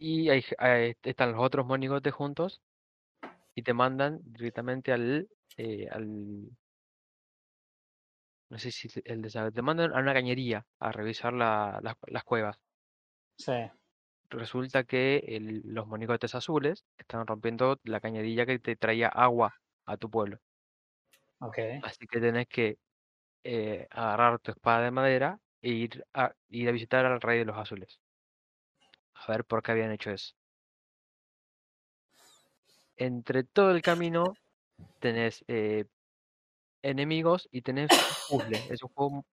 y 0.00 0.30
ahí, 0.30 0.42
ahí 0.58 0.94
están 1.04 1.32
los 1.32 1.40
otros 1.42 1.66
monigotes 1.66 2.12
juntos 2.14 2.62
y 3.54 3.62
te 3.62 3.74
mandan 3.74 4.20
directamente 4.24 4.92
al, 4.92 5.28
eh, 5.56 5.88
al 5.90 6.50
no 8.50 8.58
sé 8.58 8.70
si 8.70 8.88
el 9.04 9.22
desa- 9.22 9.50
te 9.52 9.62
mandan 9.62 9.94
a 9.94 9.98
una 10.00 10.12
cañería 10.12 10.66
a 10.78 10.92
revisar 10.92 11.32
la- 11.32 11.80
las, 11.82 11.94
las 12.06 12.24
cuevas. 12.24 12.58
Sí. 13.36 13.52
Resulta 14.30 14.84
que 14.84 15.18
el- 15.18 15.60
los 15.62 15.86
monigotes 15.86 16.34
azules 16.34 16.86
están 16.96 17.26
rompiendo 17.26 17.78
la 17.84 18.00
cañería 18.00 18.46
que 18.46 18.58
te 18.58 18.74
traía 18.74 19.08
agua 19.08 19.56
a 19.84 19.98
tu 19.98 20.08
pueblo. 20.08 20.38
Ok. 21.40 21.58
Así 21.82 22.06
que 22.06 22.20
tenés 22.20 22.46
que 22.48 22.78
eh, 23.44 23.86
agarrar 23.90 24.40
tu 24.40 24.52
espada 24.52 24.84
de 24.84 24.90
madera 24.92 25.40
e 25.62 25.70
ir 25.70 26.04
a, 26.14 26.34
ir 26.48 26.68
a 26.68 26.72
visitar 26.72 27.06
al 27.06 27.20
rey 27.22 27.38
de 27.40 27.46
los 27.46 27.58
azules. 27.58 28.00
A 29.26 29.32
ver 29.32 29.44
por 29.44 29.62
qué 29.62 29.70
habían 29.72 29.92
hecho 29.92 30.10
eso. 30.10 30.34
Entre 32.96 33.42
todo 33.44 33.72
el 33.72 33.82
camino 33.82 34.34
tenés 35.00 35.44
eh, 35.48 35.86
enemigos 36.82 37.48
y 37.52 37.62
tenés 37.62 37.90
puzzles. 38.26 38.64
Es 38.70 38.82
un 38.82 38.90
juego 38.90 39.24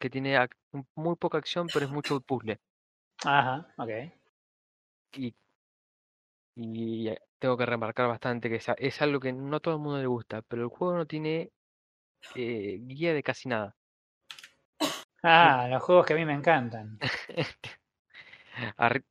que 0.00 0.10
tiene 0.10 0.38
muy 0.96 1.16
poca 1.16 1.38
acción, 1.38 1.70
pero 1.70 1.86
es 1.86 1.92
mucho 1.92 2.20
puzzle. 2.20 2.58
Ajá. 3.24 3.66
Ok. 3.78 3.90
Y, 5.14 5.34
y 6.56 7.08
eh, 7.08 7.18
tengo 7.38 7.56
que 7.56 7.66
remarcar 7.66 8.08
bastante 8.08 8.48
que 8.48 8.56
es, 8.56 8.68
a- 8.68 8.74
es 8.74 9.00
algo 9.02 9.20
que 9.20 9.32
no 9.32 9.60
todo 9.60 9.74
el 9.74 9.80
mundo 9.80 9.98
le 10.00 10.06
gusta, 10.06 10.42
pero 10.42 10.62
el 10.62 10.68
juego 10.68 10.96
no 10.96 11.06
tiene 11.06 11.50
eh, 12.34 12.78
guía 12.82 13.14
de 13.14 13.22
casi 13.22 13.48
nada. 13.50 13.76
Ah, 15.24 15.66
los 15.68 15.82
juegos 15.82 16.06
que 16.06 16.12
a 16.12 16.16
mí 16.16 16.24
me 16.24 16.34
encantan. 16.34 16.98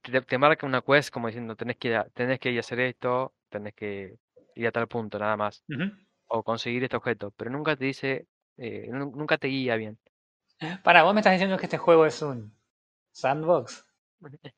Te, 0.02 0.22
te 0.22 0.38
marca 0.38 0.66
una 0.66 0.82
quest 0.82 1.10
como 1.12 1.28
diciendo 1.28 1.56
tenés 1.56 1.78
que 1.78 1.88
ir 1.90 1.96
a, 1.96 2.06
tenés 2.10 2.40
que 2.40 2.52
ir 2.52 2.58
a 2.58 2.62
hacer 2.62 2.80
esto, 2.80 3.34
tenés 3.50 3.74
que 3.74 4.18
ir 4.56 4.68
a 4.68 4.72
tal 4.72 4.88
punto 4.88 5.18
nada 5.20 5.36
más, 5.38 5.64
o 6.28 6.44
conseguir 6.44 6.84
este 6.84 6.98
objeto, 6.98 7.32
pero 7.32 7.50
nunca 7.52 7.76
te 7.76 7.86
dice, 7.86 8.28
eh, 8.58 8.88
nu- 8.92 9.12
nunca 9.16 9.38
te 9.38 9.48
guía 9.48 9.76
bien. 9.76 9.98
Para, 10.84 11.04
vos 11.04 11.14
me 11.14 11.22
estás 11.22 11.34
diciendo 11.34 11.58
que 11.58 11.66
este 11.66 11.78
juego 11.78 12.06
es 12.06 12.22
un 12.22 12.54
sandbox. 13.12 13.86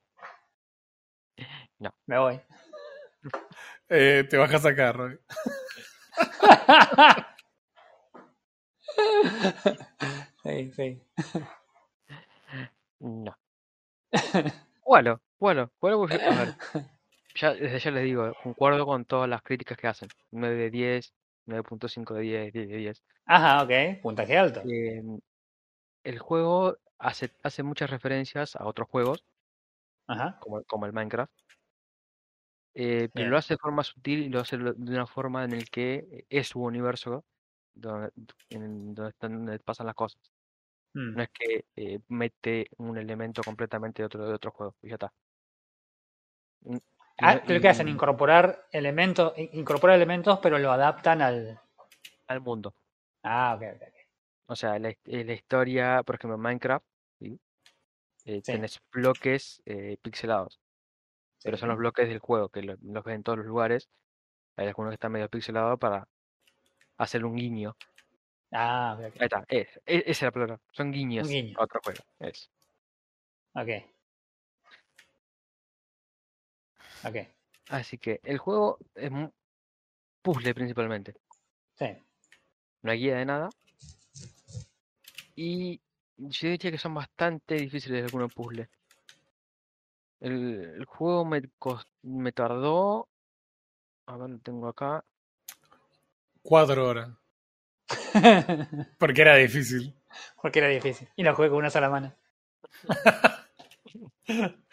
No. 1.80 1.94
Me 2.08 2.18
voy. 2.18 2.40
Eh, 3.90 4.26
te 4.30 4.38
bajas 4.38 4.66
acá, 4.66 4.92
Roy. 4.92 5.20
sí, 10.44 10.72
sí. 10.76 11.02
No. 13.00 13.36
Bueno, 14.86 15.22
bueno, 15.40 15.72
bueno, 15.80 15.98
porque- 15.98 16.16
a 16.16 16.30
ver, 16.30 16.54
ya, 17.36 17.54
desde 17.54 17.80
ya 17.80 17.92
les 17.92 18.04
digo, 18.04 18.34
concuerdo 18.44 18.86
con 18.86 19.06
todas 19.06 19.30
las 19.30 19.42
críticas 19.42 19.78
que 19.78 19.88
hacen. 19.88 20.10
9 20.32 20.56
de 20.56 20.70
10, 20.70 21.14
9.5 21.46 22.14
de 22.14 22.22
10, 22.22 22.54
10 22.54 22.68
de 22.70 22.78
10. 22.78 23.04
Ajá, 23.26 23.64
ok. 23.64 24.02
Puntaje 24.02 24.38
alto. 24.38 24.62
Em, 24.66 25.20
el 26.04 26.20
juego 26.20 26.78
hace, 27.00 27.32
hace 27.44 27.64
muchas 27.64 27.90
referencias 27.90 28.56
a 28.56 28.66
otros 28.66 28.88
juegos, 28.90 29.24
Ajá. 30.08 30.38
como, 30.40 30.64
como 30.64 30.86
el 30.86 30.94
Minecraft, 30.94 31.32
eh, 32.76 33.10
pero 33.14 33.30
lo 33.30 33.38
hace 33.38 33.54
de 33.54 33.58
forma 33.60 33.84
sutil 33.84 34.24
y 34.24 34.30
lo 34.30 34.40
hace 34.40 34.58
de 34.58 34.72
una 34.94 35.06
forma 35.06 35.44
en 35.46 35.54
el 35.54 35.70
que 35.70 36.26
es 36.30 36.48
su 36.48 36.62
universo 36.62 37.24
donde, 37.74 38.10
en 38.50 38.94
donde, 38.94 39.12
están, 39.12 39.34
donde 39.46 39.60
pasan 39.60 39.86
las 39.86 39.96
cosas. 39.96 40.20
Mm. 40.94 41.16
No 41.16 41.24
es 41.24 41.30
que 41.30 41.66
eh, 41.76 42.00
mete 42.10 42.70
un 42.78 42.98
elemento 42.98 43.42
completamente 43.44 44.02
de 44.02 44.06
otro, 44.06 44.28
de 44.28 44.34
otro 44.34 44.52
juego 44.52 44.76
y 44.82 44.90
ya 44.90 44.96
está. 44.96 45.14
Mm, 46.62 46.78
Ah, 47.20 47.40
creo 47.46 47.62
que 47.62 47.70
hacen 47.70 47.88
incorporar 47.88 48.66
elementos, 48.72 49.38
in- 49.38 49.50
incorporar 49.54 49.96
elementos, 49.96 50.40
pero 50.40 50.58
lo 50.58 50.72
adaptan 50.72 51.22
al. 51.22 51.60
al 52.28 52.42
mundo. 52.42 52.74
Ah, 53.22 53.54
ok, 53.56 53.64
ok. 53.76 53.84
O 54.48 54.56
sea, 54.56 54.78
la, 54.80 54.90
eh, 54.90 55.24
la 55.24 55.34
historia, 55.34 56.02
por 56.04 56.16
ejemplo, 56.16 56.36
en 56.36 56.42
Minecraft, 56.42 56.86
¿sí? 57.20 57.40
Eh, 58.26 58.42
Sí. 58.44 58.52
tenés 58.54 58.80
bloques 58.92 59.62
eh, 59.66 59.98
pixelados, 60.02 60.60
pero 61.44 61.56
son 61.58 61.70
los 61.70 61.78
bloques 61.78 62.10
del 62.10 62.20
juego, 62.20 62.50
que 62.50 62.64
lo- 62.64 62.78
los 62.82 63.04
ves 63.04 63.16
en 63.16 63.24
todos 63.24 63.38
los 63.38 63.48
lugares. 63.48 63.90
Hay 64.58 64.68
algunos 64.68 64.90
que 64.92 64.96
están 64.96 65.12
medio 65.12 65.30
pixelados 65.30 65.80
para 65.80 66.08
hacer 66.98 67.26
un 67.26 67.36
guiño. 67.36 67.76
Ah, 68.54 68.96
ok. 69.00 69.04
Ahí 69.20 69.26
está, 69.26 69.44
es, 69.48 69.68
esa 69.86 70.10
es 70.10 70.22
la 70.22 70.32
palabra. 70.32 70.60
Son 70.72 70.92
guiños 70.92 71.28
guiño. 71.28 71.56
otro 71.60 71.82
juego. 71.84 72.00
Es. 72.20 72.50
Ok. 73.56 73.70
Ok. 77.06 77.16
Así 77.70 77.98
que 77.98 78.20
el 78.24 78.38
juego 78.38 78.78
es 78.96 79.12
puzzle 80.22 80.54
principalmente. 80.54 81.16
Sí. 81.78 81.88
No 82.84 82.92
hay 82.92 83.00
guía 83.00 83.18
de 83.18 83.26
nada. 83.26 83.50
Y 85.36 85.82
yo 86.18 86.50
diría 86.50 86.72
que 86.72 86.78
son 86.78 86.94
bastante 86.94 87.56
difíciles 87.56 88.04
algunos 88.04 88.32
puzzles. 88.32 88.70
El, 90.20 90.76
el 90.78 90.86
juego 90.86 91.26
me, 91.26 91.42
cos- 91.60 91.88
me 92.04 92.32
tardó. 92.32 93.10
A 94.06 94.18
ver, 94.18 94.30
lo 94.30 94.40
tengo 94.40 94.68
acá. 94.68 95.04
Cuatro 96.44 96.88
horas. 96.88 97.10
Porque 99.00 99.22
era 99.22 99.36
difícil. 99.36 99.94
Porque 100.42 100.60
era 100.60 100.68
difícil. 100.68 101.08
Y 101.16 101.24
lo 101.24 101.36
jugué 101.36 101.50
con 101.50 101.58
una 101.60 101.70
sola 101.70 101.90
mano. 101.90 102.14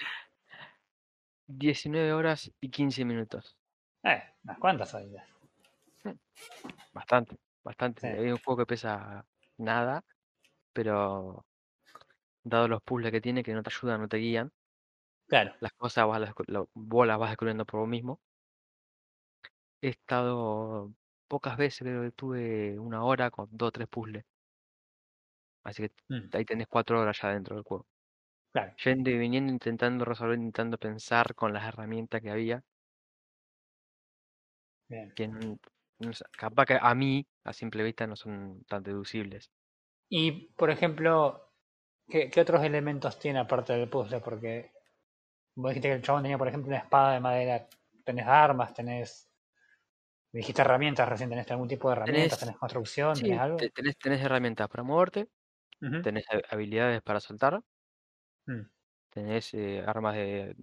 19 1.47 2.13
horas 2.13 2.51
y 2.61 2.71
15 2.71 3.05
minutos. 3.05 3.57
Eh, 4.05 4.23
unas 4.45 4.59
cuantas 4.59 4.95
horitas. 4.95 5.25
Bastante, 6.93 7.37
bastante. 7.63 8.01
Sí. 8.01 8.07
Hay 8.07 8.31
un 8.31 8.39
juego 8.39 8.59
que 8.59 8.67
pesa 8.67 9.25
nada, 9.59 10.03
pero 10.73 11.45
dado 12.45 12.69
los 12.69 12.83
puzzles 12.83 13.13
que 13.13 13.21
tiene, 13.21 13.43
que 13.43 13.55
no 13.55 13.63
te 13.63 13.71
ayudan, 13.71 14.01
no 14.01 14.09
te 14.09 14.19
guían, 14.19 14.53
Claro. 15.29 15.55
las 15.61 15.73
cosas 15.75 16.07
vas 16.09 16.21
las, 16.21 16.35
vos 16.75 17.07
las 17.07 17.19
vas 17.19 17.31
descubriendo 17.31 17.65
por 17.65 17.81
vos 17.81 17.89
mismo. 17.89 18.21
He 19.83 19.89
estado 19.89 20.93
pocas 21.31 21.57
veces, 21.59 21.81
creo 21.81 22.03
que 22.05 22.13
tuve 22.13 22.79
una 22.81 23.05
hora 23.05 23.31
con 23.33 23.49
dos 23.53 23.69
o 23.71 23.73
tres 23.73 23.89
puzzles. 23.89 24.25
Así 25.65 25.83
que 25.83 25.93
Mm, 26.11 26.35
ahí 26.37 26.45
tenés 26.45 26.67
cuatro 26.69 27.01
horas 27.01 27.19
ya 27.23 27.31
dentro 27.31 27.57
del 27.57 27.65
juego. 27.65 27.87
claro. 28.53 28.77
Yendo 28.85 29.11
y 29.11 29.19
viniendo, 29.19 29.53
intentando 29.53 30.05
resolver, 30.05 30.37
intentando 30.39 30.79
pensar 30.79 31.35
con 31.35 31.53
las 31.53 31.65
herramientas 31.67 32.23
que 32.23 32.31
había, 32.31 32.65
Bien. 34.89 35.15
que 35.15 35.29
no 35.29 35.59
capaz 36.43 36.67
que 36.67 36.79
a 36.81 36.95
mí, 36.95 37.27
a 37.45 37.53
simple 37.53 37.83
vista, 37.85 38.07
no 38.07 38.17
son 38.17 38.65
tan 38.65 38.83
deducibles. 38.83 39.51
Y, 40.09 40.49
por 40.55 40.71
ejemplo, 40.71 41.53
¿qué, 42.09 42.31
qué 42.31 42.41
otros 42.41 42.65
elementos 42.65 43.19
tiene 43.19 43.39
aparte 43.41 43.73
del 43.75 43.89
puzzle? 43.91 44.21
Porque 44.21 44.73
vos 45.57 45.71
dijiste 45.71 45.89
que 45.91 45.95
el 45.97 46.03
chabón 46.03 46.23
tenía, 46.25 46.39
por 46.39 46.49
ejemplo, 46.49 46.69
una 46.69 46.79
espada 46.79 47.15
de 47.15 47.21
madera. 47.21 47.69
Tenés 48.05 48.27
armas, 48.29 48.75
tenés. 48.75 49.30
Dijiste 50.33 50.63
herramientas 50.63 51.09
recién, 51.09 51.31
tenés 51.31 51.49
algún 51.53 51.69
tipo 51.69 51.89
de 51.89 51.95
herramientas, 51.95 52.37
Tenés- 52.37 52.41
tenés 52.41 52.57
construcción, 52.57 53.21
Sí, 53.21 53.23
tenés 53.23 53.39
algo. 53.39 53.59
te- 53.59 53.71
tenés, 53.71 53.97
tenés 53.99 54.23
herramientas 54.23 54.69
para 54.69 54.83
moverte, 54.85 55.29
Ujú. 55.83 56.01
tenés 56.03 56.25
ha- 56.31 56.43
habilidades 56.55 57.03
para 57.03 57.21
saltar, 57.21 57.63
Mm, 58.49 58.71
tenés 59.11 59.55
eh, 59.55 59.83
armas 59.87 60.15
de, 60.17 60.57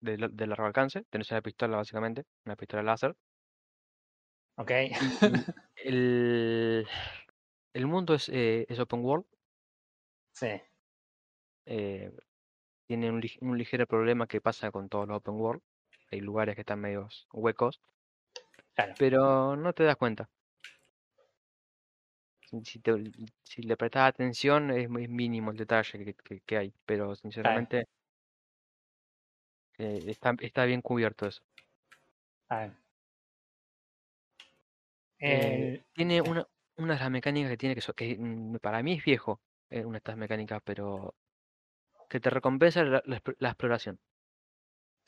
de, 0.00 0.18
la- 0.18 0.28
de 0.28 0.46
largo 0.48 0.66
alcance, 0.66 1.04
tenés 1.10 1.30
una 1.32 1.42
pistola 1.42 1.78
básicamente, 1.78 2.24
una 2.46 2.56
pistola 2.56 2.82
láser. 2.84 3.16
Ok. 4.56 4.70
El, 5.76 6.86
el 7.74 7.86
mundo 7.86 8.14
es, 8.14 8.28
eh, 8.30 8.66
es 8.68 8.78
open 8.80 9.04
world, 9.04 9.26
sí. 10.32 10.48
eh, 11.66 12.12
tiene 12.86 13.10
un, 13.10 13.22
un 13.42 13.58
ligero 13.58 13.86
problema 13.86 14.26
que 14.28 14.40
pasa 14.42 14.72
con 14.72 14.88
todos 14.88 15.08
los 15.08 15.18
open 15.18 15.34
world, 15.36 15.62
hay 16.12 16.20
lugares 16.20 16.54
que 16.56 16.62
están 16.62 16.80
medios 16.80 17.28
huecos, 17.32 17.80
Claro. 18.78 18.94
pero 18.96 19.56
no 19.56 19.72
te 19.72 19.84
das 19.84 19.96
cuenta. 19.96 20.30
Si- 22.64 22.80
te- 22.80 23.12
si 23.44 23.62
le 23.62 23.76
prestas 23.76 24.08
atención 24.08 24.70
es 24.70 24.88
muy 24.90 25.06
mínimo 25.08 25.50
el 25.50 25.56
detalle 25.56 26.04
que, 26.04 26.14
que- 26.14 26.40
que 26.40 26.56
hay, 26.58 26.74
pero 26.84 27.14
sinceramente 27.14 27.86
eh, 29.78 30.04
está, 30.08 30.34
está 30.40 30.64
bien 30.66 30.82
cubierto 30.82 31.26
eso. 31.26 31.42
Eh, 35.20 35.74
El- 35.74 35.84
tiene 35.92 36.22
sí. 36.22 36.28
una, 36.28 36.46
una 36.76 36.94
de 36.94 37.00
las 37.00 37.10
mecánicas 37.10 37.50
que 37.50 37.56
tiene 37.56 37.74
que, 37.74 37.80
so- 37.80 37.94
que 37.94 38.16
mm, 38.18 38.56
para 38.58 38.82
mí 38.82 38.94
es 38.94 39.04
viejo, 39.04 39.40
eh, 39.70 39.84
una 39.84 39.94
de 39.94 39.98
estas 39.98 40.16
mecánicas, 40.16 40.60
pero 40.64 41.14
que 42.08 42.20
te 42.20 42.30
recompensa 42.30 42.84
la, 42.84 43.02
la 43.06 43.22
la 43.38 43.48
exploración. 43.50 44.00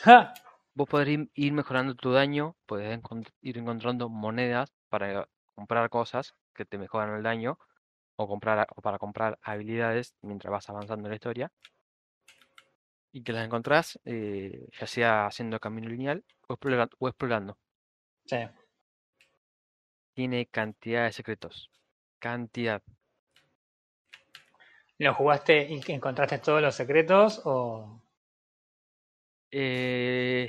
¡Ja! 0.04 0.34
Vos 0.74 0.88
podés 0.88 1.18
ir, 1.34 1.52
mejorando 1.52 1.94
tu 1.94 2.12
daño, 2.12 2.56
podés 2.66 2.96
encont- 2.98 3.32
ir 3.42 3.58
encontrando 3.58 4.08
monedas 4.08 4.72
para 4.88 5.28
comprar 5.54 5.90
cosas 5.90 6.34
que 6.54 6.64
te 6.64 6.78
mejoran 6.78 7.14
el 7.16 7.22
daño 7.22 7.58
o 8.16 8.28
comprar 8.28 8.66
o 8.76 8.80
para 8.80 8.98
comprar 8.98 9.38
habilidades 9.42 10.14
mientras 10.22 10.50
vas 10.50 10.70
avanzando 10.70 11.06
en 11.06 11.10
la 11.10 11.16
historia. 11.16 11.52
Y 13.12 13.22
que 13.22 13.32
las 13.32 13.44
encontrás 13.44 13.98
eh, 14.04 14.68
ya 14.78 14.86
sea 14.86 15.26
haciendo 15.26 15.58
camino 15.58 15.88
lineal 15.88 16.24
o 16.48 16.54
explora- 16.54 16.88
o 16.98 17.08
explorando. 17.08 17.58
Sí. 18.26 18.38
Tiene 20.14 20.46
cantidad 20.46 21.04
de 21.04 21.12
secretos. 21.12 21.70
Cantidad. 22.20 22.82
¿Lo 24.98 25.14
jugaste 25.14 25.66
y 25.68 25.80
encontraste 25.92 26.38
todos 26.38 26.62
los 26.62 26.74
secretos 26.74 27.42
o...? 27.44 28.00
Eh, 29.50 30.48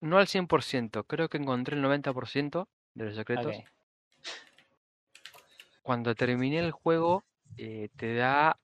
no 0.00 0.18
al 0.18 0.28
100%, 0.28 1.04
creo 1.04 1.28
que 1.28 1.38
encontré 1.38 1.76
el 1.76 1.82
90% 1.82 2.68
de 2.94 3.04
los 3.04 3.14
secretos. 3.16 3.56
Cuando 5.82 6.14
terminé 6.14 6.58
el 6.58 6.72
juego, 6.72 7.24
eh, 7.56 7.88
te 7.96 8.14
da 8.14 8.58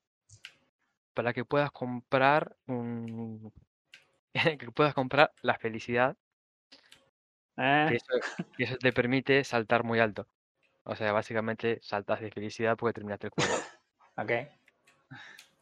para 1.15 1.33
que 1.33 1.45
puedas 1.45 1.71
comprar 1.71 2.57
un... 2.67 3.53
que 4.59 4.71
puedas 4.73 4.95
comprar 4.95 5.33
la 5.43 5.59
felicidad, 5.59 6.17
Ah, 7.57 7.87
que 7.89 7.97
eso, 7.97 8.07
que 8.57 8.65
eso 8.65 8.77
te 8.79 8.93
permite 8.93 9.45
saltar 9.45 9.85
muy 9.85 10.01
alto. 10.01 10.27
O 10.85 10.97
sea, 10.97 11.13
básicamente 11.13 11.79
saltas 11.83 12.21
de 12.21 12.31
felicidad 12.31 12.77
porque 12.77 12.95
terminaste 12.95 13.29
el 13.29 13.33
juego. 13.33 13.55
ok. 14.17 14.33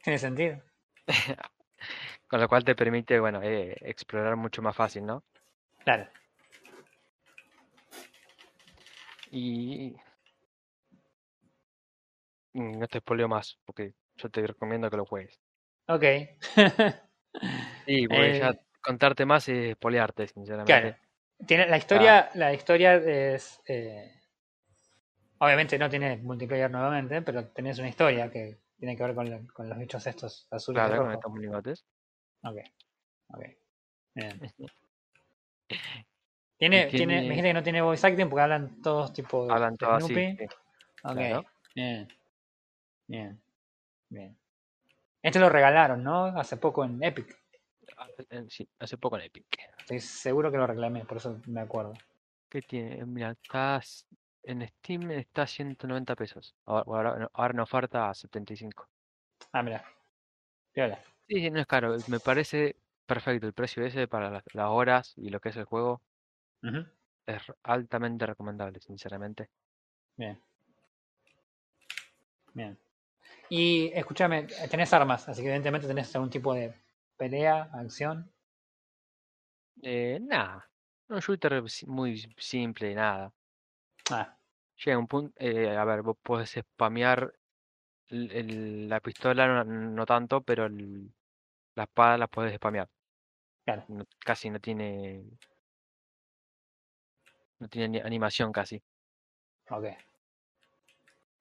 Tiene 0.02 0.18
sentido. 0.18 0.62
Con 2.30 2.40
lo 2.40 2.48
cual 2.48 2.64
te 2.64 2.76
permite, 2.76 3.18
bueno, 3.18 3.42
eh, 3.42 3.76
explorar 3.80 4.36
mucho 4.36 4.62
más 4.62 4.76
fácil, 4.76 5.04
¿no? 5.04 5.24
Claro. 5.84 6.06
Y... 9.32 9.96
y 12.54 12.60
no 12.60 12.86
te 12.86 13.00
spoileo 13.00 13.26
más, 13.26 13.58
porque 13.64 13.94
yo 14.14 14.28
te 14.30 14.46
recomiendo 14.46 14.88
que 14.88 14.96
lo 14.96 15.04
juegues. 15.04 15.40
Ok. 15.88 16.04
Sí, 17.86 18.06
porque 18.06 18.38
ya 18.38 18.50
Eh, 18.50 18.60
contarte 18.80 19.24
más 19.26 19.48
es 19.48 19.72
spoilearte, 19.74 20.28
Claro. 20.28 20.34
sinceramente. 20.34 20.96
Tiene, 21.46 21.68
la 21.68 21.78
historia, 21.78 22.30
la 22.34 22.52
historia 22.52 22.94
es. 22.94 23.60
eh, 23.66 24.12
obviamente 25.38 25.78
no 25.78 25.88
tiene 25.88 26.18
multiplayer 26.18 26.70
nuevamente, 26.70 27.22
pero 27.22 27.48
tenés 27.48 27.78
una 27.78 27.88
historia 27.88 28.30
que 28.30 28.58
tiene 28.78 28.96
que 28.96 29.02
ver 29.02 29.14
con, 29.14 29.46
con 29.48 29.68
los 29.68 29.78
bichos 29.78 30.06
estos 30.06 30.46
azules 30.50 30.82
y 30.82 30.86
Claro, 30.86 31.02
con 31.04 31.12
estos 31.12 31.32
monigotes. 31.32 31.84
Ok. 32.42 32.56
Ok. 33.28 33.44
Bien. 34.14 34.40
Y 34.58 35.76
Tiene, 36.58 36.86
tiene, 36.86 37.14
me 37.22 37.28
dijiste 37.28 37.48
que 37.48 37.54
no 37.54 37.62
tiene 37.62 37.80
voice 37.80 38.06
acting 38.06 38.28
porque 38.28 38.42
hablan 38.42 38.82
todos 38.82 39.12
tipo 39.12 39.46
de, 39.46 39.52
Hablan 39.54 39.72
de 39.72 39.78
todo 39.78 39.94
así. 39.94 40.06
Snoopy. 40.06 40.36
sí. 40.36 40.44
Ok. 41.04 41.14
claro. 41.14 41.44
Bien. 41.74 42.08
Bien. 43.06 43.42
Bien. 44.08 44.38
Este 45.22 45.38
lo 45.38 45.48
regalaron, 45.48 46.02
¿no? 46.02 46.26
Hace 46.26 46.56
poco 46.56 46.84
en 46.84 47.02
Epic. 47.02 47.38
Sí, 48.48 48.68
hace 48.78 48.98
poco 48.98 49.16
en 49.16 49.22
Epic. 49.22 49.46
Estoy 49.78 50.00
seguro 50.00 50.50
que 50.50 50.58
lo 50.58 50.66
reclamé, 50.66 51.04
por 51.04 51.16
eso 51.18 51.40
me 51.46 51.60
acuerdo. 51.60 51.94
¿Qué 52.48 52.62
tiene? 52.62 53.04
Mira, 53.06 53.30
estás 53.30 54.06
en 54.42 54.66
Steam 54.66 55.10
está 55.10 55.42
a 55.42 55.46
190 55.46 56.16
pesos. 56.16 56.54
Ahora, 56.64 56.84
ahora, 56.86 57.30
ahora 57.32 57.52
en 57.52 57.60
oferta 57.60 58.10
a 58.10 58.14
75. 58.14 58.88
Ah, 59.52 59.62
mira. 59.62 59.84
Piola. 60.72 61.00
Sí, 61.30 61.36
sí, 61.42 61.48
no 61.48 61.60
es 61.60 61.66
caro. 61.68 61.96
Me 62.08 62.18
parece 62.18 62.74
perfecto 63.06 63.46
el 63.46 63.52
precio 63.52 63.84
ese 63.84 64.08
para 64.08 64.30
las, 64.30 64.42
las 64.52 64.66
horas 64.68 65.14
y 65.16 65.28
lo 65.28 65.38
que 65.38 65.50
es 65.50 65.56
el 65.56 65.64
juego. 65.64 66.02
Es 67.24 67.40
altamente 67.62 68.26
recomendable, 68.26 68.80
sinceramente. 68.80 69.48
Bien. 70.16 70.36
Bien. 72.52 72.76
Y 73.48 73.92
escúchame, 73.94 74.48
tenés 74.68 74.92
armas, 74.92 75.28
así 75.28 75.40
que 75.42 75.46
evidentemente 75.46 75.86
tenés 75.86 76.12
algún 76.16 76.30
tipo 76.30 76.52
de 76.52 76.74
pelea, 77.16 77.70
acción. 77.74 78.28
Eh, 79.82 80.18
nada. 80.20 80.68
Un 81.10 81.20
shooter 81.20 81.62
muy 81.86 82.18
simple, 82.38 82.92
nada. 82.92 83.32
Ah, 84.10 84.36
Llega 84.84 84.98
un 84.98 85.06
punto, 85.06 85.32
eh, 85.38 85.76
a 85.76 85.84
ver, 85.84 86.02
vos 86.02 86.16
podés 86.20 86.50
spamear 86.50 87.32
el- 88.08 88.32
el- 88.32 88.88
la 88.88 89.00
pistola, 89.00 89.46
no, 89.46 89.64
no 89.64 90.06
tanto, 90.06 90.40
pero 90.42 90.66
el- 90.66 91.12
la 91.74 91.84
espada 91.84 92.18
la 92.18 92.26
podés 92.26 92.54
spamear. 92.56 92.88
claro. 93.64 93.84
No- 93.88 94.04
casi 94.24 94.50
no 94.50 94.58
tiene, 94.60 95.22
no 97.58 97.68
tiene 97.68 97.88
ni 97.88 97.98
animación 98.00 98.52
casi. 98.52 98.82
Ok. 99.70 99.84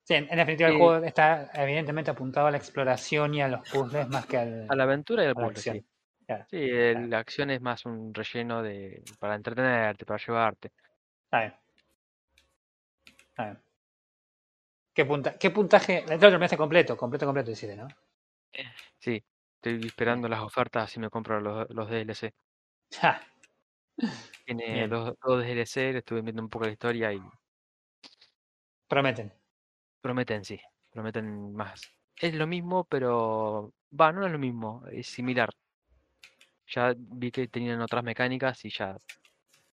Sí, 0.04 0.16
en, 0.16 0.28
en 0.30 0.38
definitiva 0.38 0.70
el 0.70 0.76
Sí. 0.76 0.80
juego 0.80 1.06
está 1.06 1.50
evidentemente 1.54 2.12
apuntado 2.12 2.48
a 2.48 2.52
la 2.52 2.58
exploración 2.58 3.34
y 3.36 3.42
a 3.42 3.48
los 3.48 3.68
puzzles 3.70 4.08
más 4.10 4.26
que 4.26 4.38
al, 4.38 4.68
A 4.70 4.76
la 4.76 4.84
aventura 4.84 5.24
y 5.24 5.28
al 5.28 5.34
puzzle, 5.36 5.50
acción. 5.50 5.78
sí. 5.78 5.86
Claro. 6.26 6.46
Sí, 6.50 6.58
el- 6.58 7.10
la 7.10 7.20
acción 7.20 7.50
es 7.52 7.62
más 7.62 7.86
un 7.86 8.14
relleno 8.14 8.62
de 8.64 9.04
para 9.20 9.36
entretenerte, 9.36 10.06
para 10.06 10.24
llevarte. 10.24 10.72
Está 11.26 11.40
bien. 11.42 11.54
Está 13.30 13.44
bien. 13.46 13.60
¿Qué, 14.94 15.06
punta, 15.06 15.38
¿Qué 15.38 15.50
puntaje? 15.52 16.02
Lo 16.08 16.20
terminaste 16.20 16.58
completo, 16.58 16.98
completo, 16.98 17.26
completo, 17.26 17.52
hiciste, 17.52 17.76
¿no? 17.76 17.88
Sí, 19.00 19.24
estoy 19.62 19.86
esperando 19.88 20.30
las 20.30 20.42
ofertas 20.42 20.90
si 20.90 21.00
me 21.00 21.10
compro 21.10 21.42
los, 21.42 21.70
los 21.70 21.90
DLC. 21.90 22.34
Ja, 23.02 23.22
Tiene 24.46 24.74
Bien. 24.74 24.90
dos, 24.90 25.14
dos 25.22 25.44
DLC, 25.44 25.92
le 25.94 26.00
estuve 26.00 26.22
viendo 26.22 26.42
un 26.42 26.50
poco 26.50 26.66
la 26.66 26.72
historia 26.72 27.14
y 27.14 27.20
prometen. 28.88 29.32
prometen, 30.02 30.46
sí, 30.46 30.60
prometen 30.92 31.54
más. 31.54 31.82
Es 32.20 32.34
lo 32.34 32.48
mismo, 32.48 32.86
pero 32.86 33.74
va, 34.00 34.12
no 34.12 34.26
es 34.26 34.32
lo 34.32 34.40
mismo, 34.40 34.84
es 34.92 35.08
similar. 35.08 35.50
Ya 36.68 36.94
vi 36.98 37.32
que 37.32 37.48
tenían 37.48 37.82
otras 37.82 38.04
mecánicas 38.04 38.64
y 38.66 38.70
ya 38.70 38.98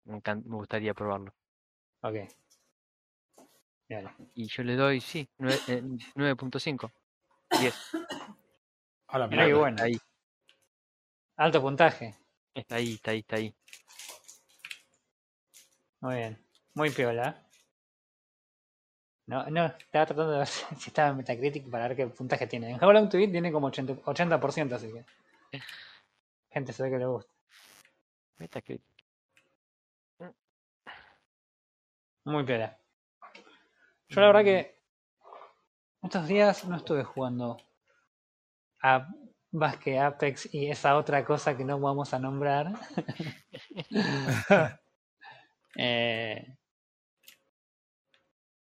me, 0.04 0.20
gustaría 0.34 0.94
probarlo. 0.94 1.32
Ok. 2.02 2.14
Y 4.34 4.48
yo 4.48 4.62
le 4.64 4.74
doy, 4.74 5.00
sí, 5.00 5.28
nueve- 5.38 5.60
eh, 5.68 5.82
9.5. 6.16 6.90
10. 7.58 7.74
A 9.08 9.18
la 9.18 9.26
mierda. 9.28 9.58
bueno. 9.58 9.82
Ahí, 9.82 9.98
Alto 11.36 11.60
puntaje. 11.60 12.14
está 12.54 12.76
ahí, 12.76 12.94
está 12.94 13.10
ahí, 13.10 13.18
está 13.18 13.36
ahí. 13.36 13.54
Muy 16.00 16.16
bien. 16.16 16.38
Muy 16.74 16.90
piola. 16.90 17.42
No, 19.26 19.44
no, 19.50 19.66
estaba 19.66 20.06
tratando 20.06 20.30
de 20.32 20.38
ver 20.38 20.46
si 20.78 20.88
estaba 20.88 21.08
en 21.08 21.16
Metacritic 21.18 21.68
para 21.70 21.88
ver 21.88 21.96
qué 21.96 22.06
puntaje 22.06 22.46
tiene. 22.46 22.70
En 22.70 22.82
How 22.82 22.92
Long 22.92 23.08
to 23.08 23.18
Beat 23.18 23.32
tiene 23.32 23.52
como 23.52 23.70
80%, 23.70 24.02
80% 24.02 24.72
así 24.72 24.92
que. 24.92 25.04
Gente 26.50 26.72
se 26.72 26.82
ve 26.82 26.90
que 26.90 26.98
le 26.98 27.06
gusta. 27.06 27.32
Metacritic. 28.38 28.84
Muy 32.24 32.44
piola. 32.44 32.76
Yo 34.08 34.20
la 34.20 34.26
verdad 34.28 34.44
que 34.44 34.80
estos 36.02 36.26
días 36.28 36.64
no 36.64 36.76
estuve 36.76 37.04
jugando 37.04 37.56
a 38.86 39.08
más 39.52 39.78
que 39.78 39.98
Apex 39.98 40.52
y 40.54 40.70
esa 40.70 40.96
otra 40.96 41.24
cosa 41.24 41.56
que 41.56 41.64
no 41.64 41.80
vamos 41.80 42.12
a 42.14 42.18
nombrar. 42.18 42.72
eh... 45.76 46.56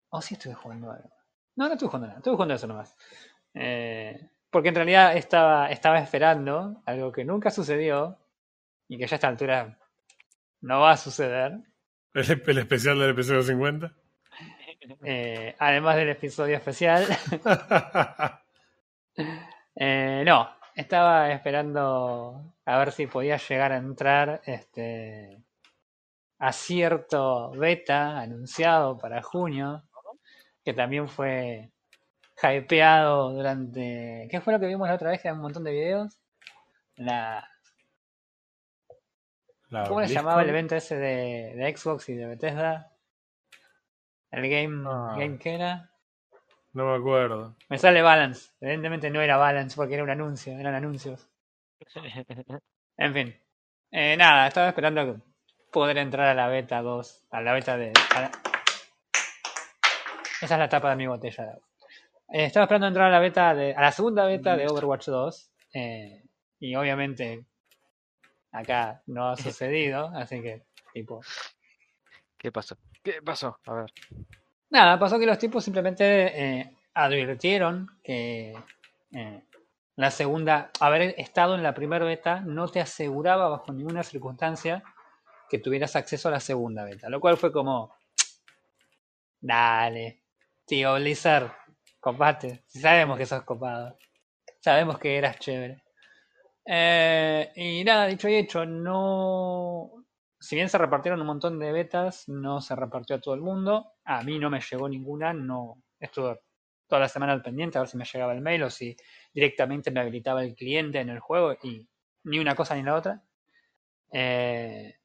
O 0.09 0.21
sí 0.21 0.35
estuve 0.35 0.53
jugando 0.53 0.91
algo. 0.91 1.09
No, 1.55 1.67
no 1.67 1.73
estuve 1.73 1.89
jugando 1.89 2.07
nada, 2.07 2.19
estuve 2.19 2.35
jugando 2.35 2.53
eso 2.53 2.67
nomás. 2.67 2.95
Eh, 3.55 4.29
Porque 4.49 4.69
en 4.69 4.75
realidad 4.75 5.17
estaba, 5.17 5.71
estaba 5.71 5.99
esperando 5.99 6.81
algo 6.85 7.11
que 7.11 7.25
nunca 7.25 7.49
sucedió 7.49 8.19
y 8.87 8.97
que 8.97 9.07
ya 9.07 9.15
a 9.15 9.17
esta 9.17 9.27
altura 9.27 9.79
no 10.61 10.81
va 10.81 10.91
a 10.91 10.97
suceder. 10.97 11.53
El, 12.13 12.43
el 12.45 12.57
especial 12.59 12.99
del 12.99 13.09
episodio 13.11 13.41
50. 13.41 13.91
Eh, 15.03 15.55
además 15.59 15.95
del 15.95 16.09
episodio 16.09 16.57
especial. 16.57 17.05
Eh, 19.75 20.23
no, 20.25 20.49
estaba 20.75 21.31
esperando 21.31 22.53
a 22.65 22.77
ver 22.77 22.91
si 22.91 23.07
podía 23.07 23.37
llegar 23.37 23.71
a 23.71 23.77
entrar 23.77 24.41
este 24.45 25.43
a 26.39 26.51
cierto 26.51 27.51
beta 27.51 28.19
anunciado 28.19 28.97
para 28.97 29.21
junio, 29.21 29.83
que 30.63 30.73
también 30.73 31.07
fue 31.07 31.71
hypeado 32.41 33.31
durante... 33.31 34.27
¿Qué 34.29 34.41
fue 34.41 34.51
lo 34.51 34.59
que 34.59 34.67
vimos 34.67 34.89
la 34.89 34.95
otra 34.95 35.11
vez? 35.11 35.21
Que 35.21 35.31
un 35.31 35.39
montón 35.39 35.63
de 35.63 35.71
videos. 35.71 36.19
La... 36.95 37.49
La 39.69 39.87
¿Cómo 39.87 40.05
se 40.05 40.13
llamaba 40.13 40.43
el 40.43 40.49
evento 40.49 40.75
ese 40.75 40.97
de, 40.97 41.53
de 41.55 41.77
Xbox 41.77 42.09
y 42.09 42.15
de 42.15 42.27
Bethesda? 42.27 42.91
El 44.29 44.49
Game... 44.49 44.83
Ah. 44.85 45.15
¿Game 45.17 45.37
qué 45.37 45.55
era? 45.55 45.92
No 46.73 46.85
me 46.91 46.95
acuerdo. 46.97 47.55
Me 47.69 47.77
sale 47.77 48.01
Balance. 48.01 48.51
Evidentemente 48.59 49.09
no 49.09 49.21
era 49.21 49.37
Balance 49.37 49.75
porque 49.75 49.93
era 49.93 50.03
un 50.03 50.09
anuncio, 50.09 50.57
eran 50.57 50.75
anuncios. 50.75 51.27
En 52.97 53.11
fin. 53.13 53.35
Eh, 53.91 54.15
nada, 54.17 54.47
estaba 54.47 54.67
esperando 54.69 55.19
poder 55.71 55.97
entrar 55.97 56.27
a 56.27 56.33
la 56.35 56.47
beta 56.47 56.81
2. 56.83 57.25
A 57.31 57.41
la 57.41 57.53
beta 57.53 57.75
de. 57.75 57.91
la- 58.13 58.31
Esa 60.41 60.55
es 60.55 60.59
la 60.59 60.69
tapa 60.69 60.91
de 60.91 60.95
mi 60.95 61.07
botella 61.07 61.43
de 61.43 61.49
agua. 61.51 61.67
Eh, 62.29 62.45
estaba 62.45 62.65
esperando 62.65 62.87
entrar 62.87 63.07
a 63.07 63.11
la 63.11 63.19
beta 63.19 63.53
de. 63.55 63.73
a 63.73 63.81
la 63.81 63.91
segunda 63.91 64.25
beta 64.25 64.55
de 64.55 64.67
Overwatch 64.67 65.07
2. 65.07 65.51
eh, 65.73 66.23
y 66.59 66.75
obviamente 66.75 67.45
acá 68.51 69.01
no 69.07 69.29
ha 69.29 69.35
sucedido. 69.37 70.11
Así 70.15 70.39
que, 70.41 70.61
tipo. 70.93 71.21
¿Qué 72.37 72.51
pasó? 72.51 72.77
¿Qué 73.01 73.21
pasó? 73.23 73.57
A 73.65 73.73
ver. 73.73 73.93
Nada, 74.73 74.97
pasó 74.97 75.19
que 75.19 75.27
los 75.27 75.37
tipos 75.37 75.63
simplemente 75.63 76.03
eh, 76.59 76.75
advirtieron 76.95 77.87
que 78.03 78.57
eh, 79.11 79.43
la 79.97 80.09
segunda, 80.09 80.71
haber 80.79 81.13
estado 81.19 81.53
en 81.53 81.61
la 81.61 81.75
primera 81.75 82.03
beta 82.03 82.41
no 82.43 82.67
te 82.67 82.81
aseguraba 82.81 83.49
bajo 83.49 83.71
ninguna 83.71 84.01
circunstancia 84.01 84.83
que 85.47 85.59
tuvieras 85.59 85.95
acceso 85.95 86.27
a 86.27 86.31
la 86.31 86.39
segunda 86.39 86.85
beta, 86.85 87.07
lo 87.07 87.19
cual 87.19 87.37
fue 87.37 87.51
como, 87.51 87.93
dale, 89.39 90.23
tío 90.65 90.95
Blizzard, 90.95 91.51
copate, 91.99 92.63
si 92.65 92.79
sabemos 92.79 93.15
que 93.19 93.27
sos 93.27 93.43
copado, 93.43 93.95
sabemos 94.59 94.97
que 94.97 95.17
eras 95.19 95.37
chévere. 95.37 95.83
Eh, 96.65 97.51
y 97.57 97.83
nada, 97.83 98.07
dicho 98.07 98.27
y 98.27 98.37
hecho, 98.37 98.65
no, 98.65 100.02
si 100.43 100.55
bien 100.55 100.67
se 100.67 100.77
repartieron 100.77 101.21
un 101.21 101.27
montón 101.27 101.57
de 101.57 101.71
betas, 101.71 102.27
no 102.27 102.59
se 102.59 102.75
repartió 102.75 103.15
a 103.15 103.21
todo 103.21 103.33
el 103.33 103.39
mundo. 103.39 103.93
A 104.03 104.23
mí 104.23 104.39
no 104.39 104.49
me 104.49 104.59
llegó 104.59 104.89
ninguna, 104.89 105.31
no 105.33 105.81
estuve 105.97 106.41
toda 106.85 106.99
la 106.99 107.07
semana 107.07 107.31
al 107.31 107.41
pendiente 107.41 107.77
a 107.77 107.81
ver 107.81 107.87
si 107.87 107.95
me 107.95 108.03
llegaba 108.03 108.33
el 108.33 108.41
mail 108.41 108.63
o 108.63 108.69
si 108.69 108.95
directamente 109.33 109.89
me 109.89 110.01
habilitaba 110.01 110.43
el 110.43 110.53
cliente 110.53 110.99
en 110.99 111.07
el 111.09 111.19
juego 111.21 111.53
y 111.63 111.87
ni 112.25 112.39
una 112.39 112.55
cosa 112.55 112.75
ni 112.75 112.83
la 112.83 112.95
otra. 112.95 113.23
Eh, 114.11 114.97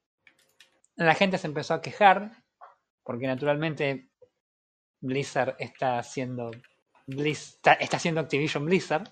la 0.97 1.15
gente 1.15 1.37
se 1.37 1.47
empezó 1.47 1.73
a 1.73 1.81
quejar 1.81 2.31
porque 3.03 3.25
naturalmente 3.25 4.09
Blizzard 4.99 5.55
está 5.57 5.99
haciendo 5.99 6.51
Blizz- 7.07 7.55
está, 7.55 7.73
está 7.73 7.95
haciendo 7.95 8.19
Activision 8.19 8.65
Blizzard. 8.65 9.07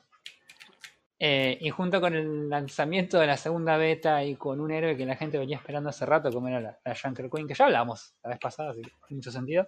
Eh, 1.19 1.57
y 1.61 1.69
junto 1.71 1.99
con 1.99 2.13
el 2.15 2.47
lanzamiento 2.49 3.19
de 3.19 3.27
la 3.27 3.37
segunda 3.37 3.75
beta 3.77 4.23
y 4.23 4.35
con 4.35 4.59
un 4.59 4.71
héroe 4.71 4.95
que 4.95 5.05
la 5.05 5.15
gente 5.15 5.39
venía 5.39 5.57
esperando 5.57 5.89
hace 5.89 6.05
rato, 6.05 6.31
como 6.31 6.47
era 6.47 6.61
la, 6.61 6.79
la 6.85 6.93
Queen, 6.93 7.47
que 7.47 7.55
ya 7.55 7.65
hablamos 7.65 8.13
la 8.23 8.29
vez 8.29 8.39
pasada, 8.39 8.71
así 8.71 8.81
que 8.83 9.15
mucho 9.15 9.31
sentido 9.31 9.67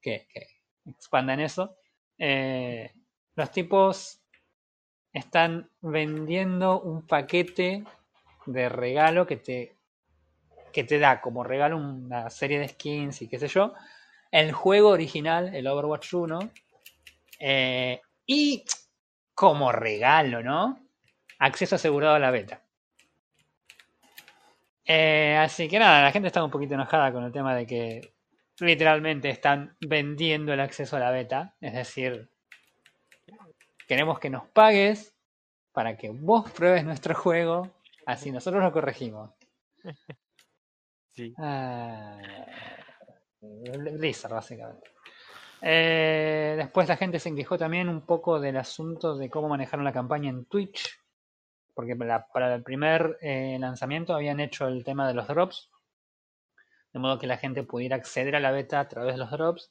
que, 0.00 0.26
que 0.32 0.46
expandan 0.86 1.40
eso. 1.40 1.76
eh, 2.18 2.92
los 3.36 3.50
tipos 3.50 4.20
están 5.12 5.70
vendiendo 5.80 6.80
un 6.80 7.06
paquete 7.06 7.84
de 8.46 8.68
regalo 8.68 9.26
que 9.26 9.36
te, 9.36 9.76
que 10.72 10.84
te 10.84 10.98
da 10.98 11.20
como 11.20 11.42
regalo 11.44 11.76
una 11.78 12.30
serie 12.30 12.58
de 12.58 12.68
skins 12.68 13.22
y 13.22 13.28
qué 13.28 13.38
sé 13.38 13.48
yo. 13.48 13.74
El 14.30 14.52
juego 14.52 14.90
original, 14.90 15.54
el 15.54 15.66
Overwatch 15.66 16.14
1. 16.14 16.38
eh, 17.40 18.00
y 18.26 18.64
como 19.36 19.70
regalo, 19.70 20.42
¿no? 20.42 20.80
Acceso 21.38 21.76
asegurado 21.76 22.14
a 22.14 22.18
la 22.18 22.30
beta. 22.30 22.62
Eh, 24.86 25.36
así 25.38 25.68
que 25.68 25.78
nada, 25.78 26.02
la 26.02 26.10
gente 26.10 26.28
está 26.28 26.42
un 26.42 26.50
poquito 26.50 26.74
enojada 26.74 27.12
con 27.12 27.22
el 27.22 27.32
tema 27.32 27.54
de 27.54 27.66
que 27.66 28.14
literalmente 28.60 29.28
están 29.28 29.76
vendiendo 29.80 30.54
el 30.54 30.60
acceso 30.60 30.96
a 30.96 31.00
la 31.00 31.10
beta. 31.10 31.54
Es 31.60 31.74
decir, 31.74 32.30
queremos 33.86 34.18
que 34.18 34.30
nos 34.30 34.48
pagues 34.48 35.14
para 35.70 35.98
que 35.98 36.08
vos 36.08 36.50
pruebes 36.52 36.84
nuestro 36.84 37.14
juego, 37.14 37.70
así 38.06 38.30
nosotros 38.30 38.62
lo 38.62 38.72
corregimos. 38.72 39.32
Sí. 41.10 41.34
Ah, 41.38 42.18
Blizzard, 43.40 44.32
básicamente. 44.32 44.90
Eh, 45.62 46.54
después 46.56 46.88
la 46.88 46.96
gente 46.96 47.18
se 47.18 47.34
quejó 47.34 47.56
también 47.58 47.88
un 47.88 48.02
poco 48.02 48.38
del 48.40 48.56
asunto 48.56 49.16
de 49.16 49.30
cómo 49.30 49.48
manejaron 49.48 49.84
la 49.84 49.92
campaña 49.92 50.30
en 50.30 50.44
Twitch. 50.44 50.98
Porque 51.74 51.94
para, 51.96 52.54
el 52.54 52.62
primer 52.62 53.18
eh, 53.20 53.56
lanzamiento 53.60 54.14
habían 54.14 54.40
hecho 54.40 54.66
el 54.66 54.84
tema 54.84 55.06
de 55.08 55.14
los 55.14 55.28
drops. 55.28 55.70
De 56.92 56.98
modo 56.98 57.18
que 57.18 57.26
la 57.26 57.36
gente 57.36 57.62
pudiera 57.62 57.96
acceder 57.96 58.36
a 58.36 58.40
la 58.40 58.50
beta 58.50 58.80
a 58.80 58.88
través 58.88 59.14
de 59.14 59.18
los 59.18 59.30
drops. 59.30 59.70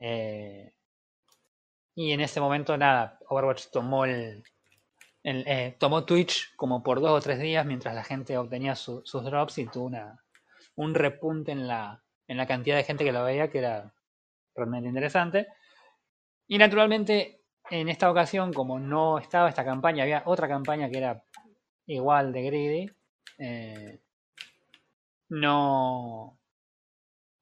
Eh, 0.00 0.72
y 1.94 2.12
en 2.12 2.20
ese 2.20 2.40
momento, 2.40 2.76
nada, 2.76 3.18
Overwatch 3.28 3.66
tomó 3.72 4.06
eh, 5.24 5.76
tomó 5.78 6.04
Twitch 6.04 6.54
como 6.56 6.82
por 6.82 7.00
dos 7.00 7.10
o 7.10 7.20
tres 7.20 7.38
días 7.40 7.66
mientras 7.66 7.94
la 7.94 8.04
gente 8.04 8.38
obtenía 8.38 8.74
su- 8.76 9.02
sus 9.04 9.24
drops 9.24 9.58
y 9.58 9.66
tuvo 9.66 9.90
un 10.76 10.94
repunte 10.94 11.52
en 11.52 11.66
la, 11.66 12.02
en 12.28 12.36
la 12.36 12.46
cantidad 12.46 12.76
de 12.76 12.84
gente 12.84 13.04
que 13.04 13.12
lo 13.12 13.24
veía 13.24 13.50
que 13.50 13.58
era 13.58 13.92
realmente 14.58 14.88
interesante. 14.88 15.46
Y 16.48 16.58
naturalmente, 16.58 17.42
en 17.70 17.88
esta 17.88 18.10
ocasión, 18.10 18.52
como 18.52 18.78
no 18.78 19.18
estaba 19.18 19.48
esta 19.48 19.64
campaña, 19.64 20.02
había 20.02 20.22
otra 20.26 20.48
campaña 20.48 20.88
que 20.90 20.98
era 20.98 21.22
igual 21.86 22.32
de 22.32 22.42
greedy. 22.42 22.90
eh, 23.38 24.00
no. 25.30 26.38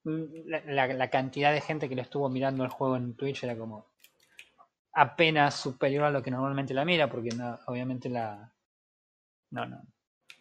La, 0.05 0.61
la- 0.67 0.87
la 0.95 1.11
cantidad 1.11 1.53
de 1.53 1.61
gente 1.61 1.89
que 1.89 1.97
lo 1.97 2.03
estuvo 2.03 2.29
mirando 2.29 2.62
el 2.64 2.71
juego 2.71 2.97
en 2.97 3.17
Twitch 3.17 3.43
era 3.45 3.57
como 3.57 3.87
apenas 4.93 5.55
superior 5.55 6.05
a 6.05 6.11
lo 6.11 6.23
que 6.23 6.31
normalmente 6.31 6.75
la 6.75 6.85
mira, 6.85 7.09
porque 7.11 7.31
no, 7.31 7.59
obviamente 7.67 8.09
la. 8.09 8.53
No, 9.51 9.67
no. 9.67 9.83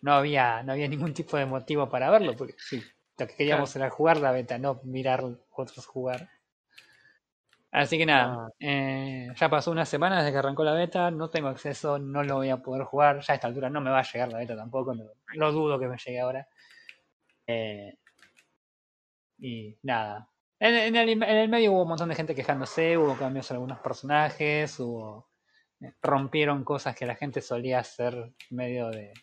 No 0.02 0.14
había, 0.14 0.62
no 0.64 0.74
había 0.74 0.88
ningún 0.88 1.14
tipo 1.14 1.38
de 1.38 1.46
motivo 1.46 1.90
para 1.90 2.12
verlo, 2.12 2.36
porque 2.36 2.56
sí, 2.60 2.84
lo 3.18 3.28
que 3.28 3.36
queríamos 3.36 3.76
era 3.76 3.90
jugar 3.90 4.18
la 4.18 4.32
beta, 4.32 4.58
no 4.60 4.82
mirar 4.84 5.24
otros 5.52 5.86
jugar. 5.88 6.30
Así 7.82 7.98
que 7.98 8.06
nada, 8.06 8.38
Ah. 8.46 8.50
eh, 8.60 9.28
ya 9.36 9.50
pasó 9.50 9.70
una 9.72 9.86
semana 9.86 10.18
desde 10.20 10.32
que 10.32 10.38
arrancó 10.38 10.64
la 10.64 10.74
beta, 10.74 11.12
no 11.12 11.30
tengo 11.30 11.50
acceso, 11.50 12.00
no 12.00 12.24
lo 12.24 12.36
voy 12.36 12.50
a 12.50 12.58
poder 12.58 12.84
jugar, 12.86 13.20
ya 13.22 13.34
a 13.34 13.36
esta 13.36 13.48
altura 13.48 13.70
no 13.70 13.82
me 13.82 13.92
va 13.92 14.00
a 14.00 14.04
llegar 14.04 14.32
la 14.32 14.38
beta 14.40 14.56
tampoco, 14.56 14.96
no, 14.96 15.04
no 15.36 15.52
dudo 15.52 15.78
que 15.80 15.88
me 15.88 15.98
llegue 15.98 16.20
ahora. 16.22 16.48
Eh, 17.48 17.98
y 19.40 19.78
nada, 19.84 20.30
en, 20.60 20.76
en 20.76 20.96
el, 20.96 21.10
en 21.10 21.24
el 21.24 21.50
medio 21.50 21.74
hubo 21.74 21.84
un 21.84 21.90
montón 21.90 22.10
de 22.10 22.16
gente 22.16 22.36
quejándose, 22.36 22.98
hubo 22.98 23.16
cambios 23.18 23.50
en 23.52 23.56
algunos 23.56 23.80
personajes, 23.80 24.80
hubo 24.80 25.30
eh, 25.82 25.94
rompieron 26.02 26.64
cosas 26.64 26.96
que 26.96 27.06
la 27.06 27.16
gente 27.16 27.42
solía 27.42 27.80
hacer 27.80 28.34
medio 28.52 28.90
de 28.90 29.14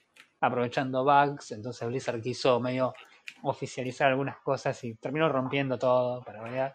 aprovechando 0.40 1.04
bugs, 1.04 1.52
entonces 1.52 1.86
Blizzard 1.88 2.20
quiso 2.20 2.60
medio 2.60 2.92
oficializar 3.42 4.08
algunas 4.08 4.38
cosas 4.40 4.82
y 4.84 4.94
terminó 4.96 5.28
rompiendo 5.28 5.78
todo 5.78 6.22
para 6.22 6.42
variar. 6.42 6.74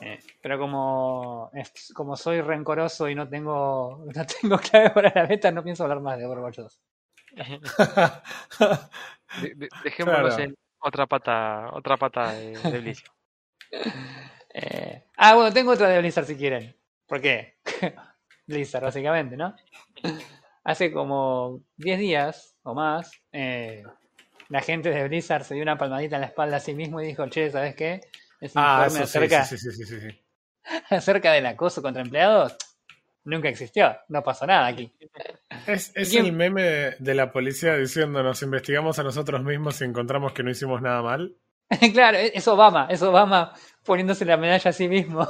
Eh, 0.00 0.18
pero 0.42 0.58
como, 0.58 1.50
como 1.94 2.16
soy 2.16 2.40
rencoroso 2.40 3.08
y 3.08 3.14
no 3.14 3.28
tengo, 3.28 4.04
no 4.14 4.26
tengo 4.26 4.58
clave 4.58 4.90
para 4.90 5.12
la 5.14 5.26
beta, 5.26 5.50
no 5.50 5.62
pienso 5.62 5.82
hablar 5.84 6.00
más 6.00 6.18
de 6.18 6.26
Overwatch 6.26 6.58
2. 6.58 6.80
De- 9.42 9.54
de- 9.54 9.68
dejémonos 9.82 10.34
Claro. 10.34 10.42
en 10.42 10.56
otra 10.80 11.06
pata, 11.06 11.70
otra 11.72 11.96
pata 11.96 12.32
de, 12.32 12.56
de 12.58 12.78
Blizzard. 12.80 13.10
Eh, 14.56 15.02
ah, 15.16 15.34
bueno, 15.34 15.52
tengo 15.52 15.72
otra 15.72 15.88
de 15.88 15.98
Blizzard 15.98 16.26
si 16.26 16.36
quieren. 16.36 16.76
¿Por 17.08 17.20
qué? 17.20 17.56
Blizzard, 18.46 18.84
básicamente, 18.84 19.36
¿no? 19.36 19.52
Hace 20.62 20.92
como 20.92 21.60
10 21.76 21.98
días 21.98 22.56
o 22.62 22.72
más, 22.72 23.10
eh, 23.32 23.82
la 24.50 24.60
gente 24.60 24.90
de 24.90 25.08
Blizzard 25.08 25.42
se 25.42 25.54
dio 25.54 25.64
una 25.64 25.76
palmadita 25.76 26.14
en 26.14 26.20
la 26.20 26.28
espalda 26.28 26.58
a 26.58 26.60
sí 26.60 26.72
mismo 26.72 27.00
y 27.00 27.06
dijo, 27.06 27.26
che, 27.30 27.50
¿sabes 27.50 27.74
qué? 27.74 28.00
Ese 28.40 28.54
Ah, 28.58 28.84
informe 28.86 29.04
eso 29.04 29.18
acerca, 29.18 29.44
sí, 29.44 29.58
sí, 29.58 29.70
sí, 29.72 29.84
sí, 29.84 30.00
sí. 30.00 30.24
acerca 30.90 31.32
del 31.32 31.46
acoso 31.46 31.82
contra 31.82 32.02
empleados 32.02 32.56
nunca 33.24 33.48
existió. 33.48 33.96
No 34.08 34.22
pasó 34.22 34.46
nada 34.46 34.66
aquí. 34.66 34.92
Es, 35.66 35.92
es 35.94 36.10
¿Quién- 36.10 36.26
el 36.26 36.32
meme 36.32 36.62
de, 36.62 36.96
de 36.98 37.14
la 37.14 37.32
policía 37.32 37.74
diciendo 37.76 38.22
nos 38.22 38.42
investigamos 38.42 38.98
a 38.98 39.02
nosotros 39.02 39.42
mismos 39.42 39.80
y 39.80 39.84
encontramos 39.84 40.32
que 40.32 40.42
no 40.42 40.50
hicimos 40.50 40.82
nada 40.82 41.00
mal. 41.02 41.34
claro, 41.94 42.18
e-, 42.18 42.32
es 42.34 42.46
Obama, 42.48 42.86
es 42.90 43.00
Obama 43.02 43.52
poniéndose 43.84 44.24
la 44.26 44.36
medalla 44.36 44.68
a 44.70 44.72
sí 44.74 44.88
mismo. 44.88 45.26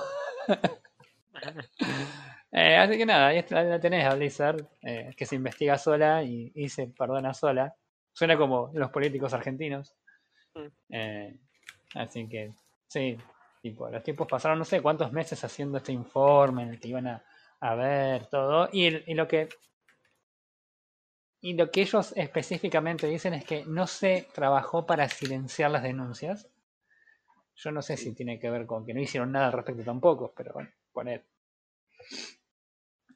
Eh, 2.53 2.77
así 2.77 2.97
que 2.97 3.07
nada, 3.07 3.29
ahí 3.29 3.39
está- 3.39 3.63
la 3.65 3.81
tenés 3.81 4.05
a 4.07 4.15
Blizzard, 4.15 4.65
eh, 4.83 5.11
que 5.17 5.27
se 5.27 5.35
investiga 5.37 5.77
sola 5.77 6.23
y, 6.23 6.53
y 6.55 6.69
se 6.69 6.87
perdona 6.87 7.35
sola. 7.35 7.75
Suena 8.13 8.37
como 8.37 8.71
los 8.75 8.91
políticos 8.91 9.35
argentinos. 9.35 9.95
Mm. 10.55 10.67
Eh, 10.91 11.37
así 11.97 12.29
que, 12.29 12.53
sí, 12.95 13.19
tipo, 13.63 13.89
los 13.91 14.03
tiempos 14.03 14.27
pasaron 14.29 14.59
no 14.59 14.65
sé 14.65 14.81
cuántos 14.83 15.13
meses 15.13 15.43
haciendo 15.45 15.79
este 15.79 15.93
informe 15.93 16.63
en 16.65 16.71
el 16.71 16.81
que 16.81 16.89
iban 16.89 17.07
a, 17.09 17.25
a 17.61 17.75
ver 17.75 18.27
todo. 18.27 18.69
Y, 18.73 18.87
el- 18.87 19.05
y 19.07 19.15
lo 19.15 19.29
que. 19.29 19.49
Y 21.41 21.53
lo 21.55 21.71
que 21.71 21.83
ellos 21.83 22.13
específicamente 22.17 23.07
dicen 23.07 23.35
es 23.35 23.45
que 23.45 23.65
no 23.67 23.87
se 23.87 24.27
trabajó 24.35 24.85
para 24.85 25.09
silenciar 25.09 25.71
las 25.71 25.85
denuncias. 25.85 26.49
Yo 27.57 27.73
no 27.73 27.83
sé 27.83 27.97
si 27.97 28.15
tiene 28.15 28.39
que 28.39 28.49
ver 28.49 28.65
con 28.65 28.87
que 28.87 28.95
no 28.95 29.01
hicieron 29.01 29.33
nada 29.33 29.47
al 29.47 29.53
respecto 29.55 29.83
tampoco, 29.83 30.33
pero 30.37 30.53
bueno, 30.53 30.71
poner. 30.93 31.25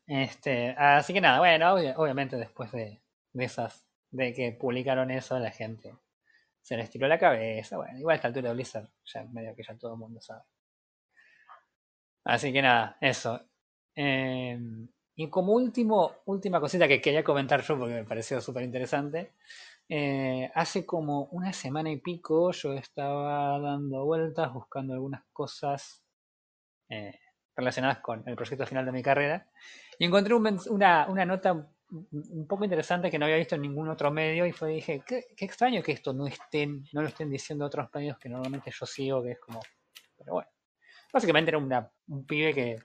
Este, 0.09 0.71
así 0.77 1.13
que 1.13 1.21
nada, 1.21 1.39
bueno, 1.39 1.73
obvia- 1.75 1.95
obviamente 1.97 2.37
después 2.37 2.73
de, 2.73 3.01
de 3.33 3.45
esas, 3.45 3.87
de 4.11 4.33
que 4.35 4.51
publicaron 4.51 5.13
eso, 5.13 5.39
la 5.39 5.53
gente 5.53 5.95
se 6.69 6.77
les 6.77 6.91
tiró 6.91 7.09
la 7.09 7.19
cabeza. 7.19 7.79
Bueno, 7.79 7.99
igual 7.99 8.13
a 8.13 8.17
esta 8.17 8.29
altura 8.29 8.51
de 8.51 8.55
Blizzard, 8.55 8.91
ya 9.07 9.25
medio 9.25 9.55
que 9.57 9.63
ya 9.63 9.75
todo 9.79 9.95
el 9.95 9.99
mundo 9.99 10.21
sabe. 10.21 10.43
Así 12.25 12.53
que 12.53 12.61
nada, 12.61 12.99
eso. 13.01 13.41
Eh, 13.97 14.59
y 15.17 15.31
como 15.31 15.55
último, 15.55 16.17
última 16.27 16.61
cosita 16.61 16.87
que 16.87 17.01
quería 17.01 17.25
comentar 17.25 17.63
yo 17.63 17.79
porque 17.79 17.95
me 17.95 18.05
pareció 18.05 18.39
súper 18.43 18.65
interesante. 18.65 19.33
eh, 19.89 20.51
hace 20.55 20.85
como 20.85 21.25
una 21.33 21.55
semana 21.55 21.91
y 21.91 21.97
pico 22.01 22.53
yo 22.53 22.75
estaba 22.75 23.59
dando 23.61 24.05
vueltas 24.05 24.53
buscando 24.53 24.93
algunas 24.93 25.23
cosas 25.33 26.05
eh, 26.91 27.19
relacionadas 27.57 28.01
con 28.01 28.29
el 28.29 28.37
proyecto 28.37 28.67
final 28.67 28.85
de 28.85 28.93
mi 28.93 29.03
carrera 29.03 29.49
y 29.99 30.05
encontré 30.05 30.35
un 30.35 30.61
una, 30.69 31.09
una 31.09 31.25
nota 31.25 31.67
un- 31.91 32.47
poco 32.47 32.65
interesante 32.65 33.11
que 33.11 33.19
no 33.19 33.25
había 33.27 33.37
visto 33.39 33.55
en 33.55 33.63
ningún 33.63 33.89
otro 33.89 34.11
medio 34.11 34.47
y 34.47 34.53
fue 34.53 34.71
dije, 34.71 35.03
qué, 35.07 35.25
qué 35.37 35.45
extraño 35.45 35.83
que 35.83 35.93
esto 35.93 36.13
no 36.13 36.27
estén, 36.27 36.85
no 36.93 37.03
lo 37.03 37.09
estén 37.09 37.31
diciendo 37.31 37.65
otros 37.67 37.89
medios 37.95 38.19
que 38.19 38.29
normalmente 38.29 38.71
yo 38.71 38.87
sigo, 38.87 39.23
que 39.23 39.33
es 39.33 39.41
como, 39.41 39.61
pero 40.17 40.35
bueno. 40.35 40.49
Básicamente 41.13 41.51
era 41.51 41.59
una- 41.59 41.91
un 42.09 42.27
pibe 42.27 42.55
que 42.55 42.77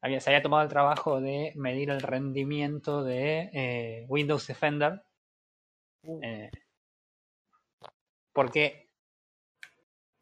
había, 0.00 0.20
se 0.20 0.30
había 0.30 0.42
tomado 0.42 0.62
el 0.64 0.68
trabajo 0.68 1.20
de 1.20 1.52
medir 1.56 1.90
el 1.90 2.00
rendimiento 2.02 3.02
de 3.04 3.50
eh, 3.52 4.06
Windows 4.08 4.46
Defender. 4.46 5.02
eh, 6.22 6.50
porque 8.32 8.90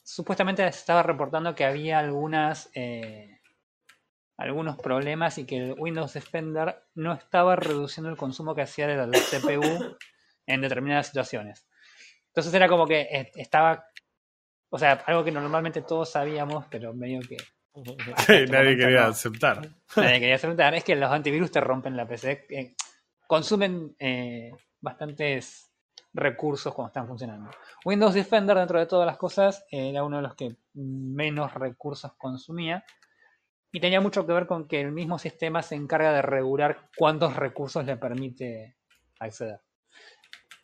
supuestamente 0.02 0.62
se 0.64 0.78
estaba 0.78 1.02
reportando 1.02 1.54
que 1.54 1.64
había 1.64 1.98
algunas 1.98 2.70
eh, 2.74 3.40
algunos 4.42 4.76
problemas 4.78 5.38
y 5.38 5.46
que 5.46 5.56
el 5.58 5.74
Windows 5.78 6.12
Defender 6.14 6.84
no 6.94 7.12
estaba 7.12 7.56
reduciendo 7.56 8.10
el 8.10 8.16
consumo 8.16 8.54
que 8.54 8.62
hacía 8.62 8.86
de 8.86 8.96
la 8.96 9.06
CPU 9.18 9.96
en 10.46 10.60
determinadas 10.60 11.06
situaciones. 11.08 11.66
Entonces 12.28 12.52
era 12.54 12.68
como 12.68 12.86
que 12.86 13.02
eh, 13.02 13.30
estaba, 13.36 13.86
o 14.70 14.78
sea, 14.78 15.02
algo 15.06 15.24
que 15.24 15.32
normalmente 15.32 15.82
todos 15.82 16.10
sabíamos, 16.10 16.66
pero 16.70 16.92
medio 16.94 17.20
que 17.20 17.36
Sí, 18.26 18.44
este 18.44 18.46
nadie 18.46 18.76
quería 18.76 19.02
no. 19.02 19.06
aceptar. 19.08 19.60
Nadie 19.96 20.20
quería 20.20 20.34
aceptar, 20.36 20.74
es 20.74 20.84
que 20.84 20.96
los 20.96 21.10
antivirus 21.10 21.50
te 21.50 21.60
rompen 21.60 21.96
la 21.96 22.06
PC. 22.06 22.46
eh, 22.50 22.74
consumen 23.26 23.96
eh, 23.98 24.50
bastantes 24.80 25.72
recursos 26.12 26.74
cuando 26.74 26.88
están 26.88 27.06
funcionando. 27.06 27.50
Windows 27.84 28.12
Defender, 28.14 28.56
dentro 28.58 28.78
de 28.78 28.86
todas 28.86 29.06
las 29.06 29.16
cosas, 29.16 29.64
era 29.70 30.04
uno 30.04 30.16
de 30.18 30.22
los 30.22 30.34
que 30.34 30.56
menos 30.74 31.54
recursos 31.54 32.12
consumía. 32.18 32.84
Y 33.74 33.80
tenía 33.80 34.02
mucho 34.02 34.26
que 34.26 34.34
ver 34.34 34.46
con 34.46 34.68
que 34.68 34.82
el 34.82 34.92
mismo 34.92 35.18
sistema 35.18 35.62
se 35.62 35.74
encarga 35.74 36.12
de 36.12 36.20
regular 36.20 36.90
cuántos 36.96 37.34
recursos 37.34 37.84
le 37.86 37.96
permite 37.96 38.76
acceder. 39.18 39.60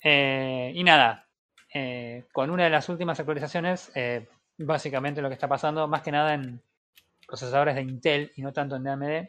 Eh, 0.04 0.72
y 0.74 0.84
nada, 0.84 1.26
eh, 1.72 2.26
con 2.32 2.50
una 2.50 2.64
de 2.64 2.70
las 2.70 2.88
últimas 2.90 3.18
actualizaciones, 3.18 3.90
eh, 3.94 4.28
básicamente 4.58 5.22
lo 5.22 5.28
que 5.28 5.34
está 5.34 5.48
pasando, 5.48 5.88
más 5.88 6.02
que 6.02 6.12
nada 6.12 6.34
en 6.34 6.62
procesadores 7.26 7.74
de 7.74 7.82
Intel 7.82 8.32
y 8.36 8.42
no 8.42 8.52
tanto 8.52 8.76
en 8.76 8.86
AMD, 8.86 9.28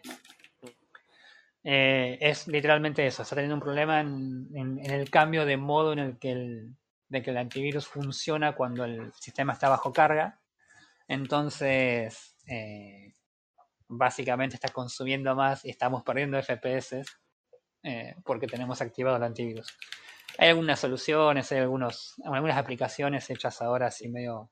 es 1.63 2.47
literalmente 2.47 3.05
eso. 3.05 3.23
Está 3.23 3.35
teniendo 3.35 3.55
un 3.55 3.61
problema 3.61 4.01
en, 4.01 4.79
el 4.83 5.09
cambio 5.09 5.45
de 5.45 5.55
modo 5.55 5.93
en 5.93 5.99
el 5.99 6.19
que 6.19 6.31
el, 6.31 6.75
de 7.07 7.21
que 7.21 7.31
el 7.31 7.37
antivirus 7.37 7.87
funciona 7.87 8.55
cuando 8.55 8.83
el 8.83 9.13
sistema 9.13 9.53
está 9.53 9.69
bajo 9.69 9.93
carga. 9.93 10.39
Entonces, 11.07 12.35
básicamente 13.89 14.55
está 14.55 14.69
consumiendo 14.69 15.35
más 15.35 15.65
y 15.65 15.69
estamos 15.71 16.03
perdiendo 16.03 16.37
FPS 16.37 17.03
eh, 17.83 18.15
porque 18.23 18.47
tenemos 18.47 18.81
activado 18.81 19.17
el 19.17 19.23
antivirus. 19.23 19.67
Hay 20.37 20.49
algunas 20.49 20.79
soluciones, 20.79 21.51
hay 21.51 21.59
algunos, 21.59 22.15
algunas 22.23 22.55
aplicaciones 22.57 23.29
hechas 23.29 23.61
ahora 23.61 23.87
así 23.87 24.07
medio 24.07 24.49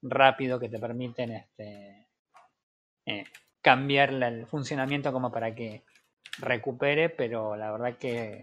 rápido 0.00 0.58
que 0.60 0.68
te 0.68 0.78
permiten 0.78 1.32
este, 1.32 2.08
eh, 3.06 3.24
cambiar 3.60 4.12
la- 4.12 4.28
el 4.28 4.46
funcionamiento 4.46 5.12
como 5.12 5.30
para 5.32 5.54
que 5.54 5.82
recupere, 6.38 7.10
pero 7.10 7.56
la 7.56 7.70
verdad 7.72 7.96
que 7.98 8.40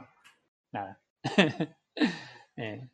nada. 0.72 1.00
Eh, 2.58 2.88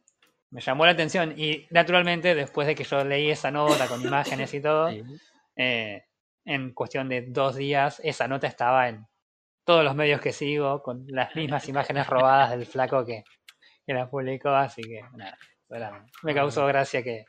me 0.49 0.59
llamó 0.59 0.85
la 0.87 0.93
atención 0.93 1.35
y 1.37 1.67
naturalmente 1.69 2.33
después 2.33 2.65
de 2.65 2.73
que 2.73 2.83
yo 2.83 3.03
leí 3.03 3.29
esa 3.29 3.51
nota 3.51 3.87
con 3.87 4.01
imágenes 4.01 4.51
y 4.55 4.59
todo, 4.59 4.89
eh, 5.55 6.03
en 6.45 6.73
cuestión 6.73 7.07
de 7.09 7.21
dos 7.27 7.55
días 7.55 8.01
esa 8.03 8.27
nota 8.27 8.47
estaba 8.47 8.89
en 8.89 9.05
todos 9.63 9.83
los 9.83 9.95
medios 9.95 10.19
que 10.21 10.33
sigo 10.33 10.81
con 10.81 11.05
las 11.07 11.35
mismas 11.35 11.67
imágenes 11.69 12.07
robadas 12.07 12.49
del 12.51 12.65
flaco 12.65 13.05
que, 13.05 13.23
que 13.85 13.93
la 13.93 14.09
publicó, 14.09 14.49
así 14.49 14.81
que 14.81 15.01
nada, 15.15 15.37
era- 15.69 16.05
me 16.23 16.33
causó 16.33 16.65
gracia 16.65 17.03
que 17.03 17.25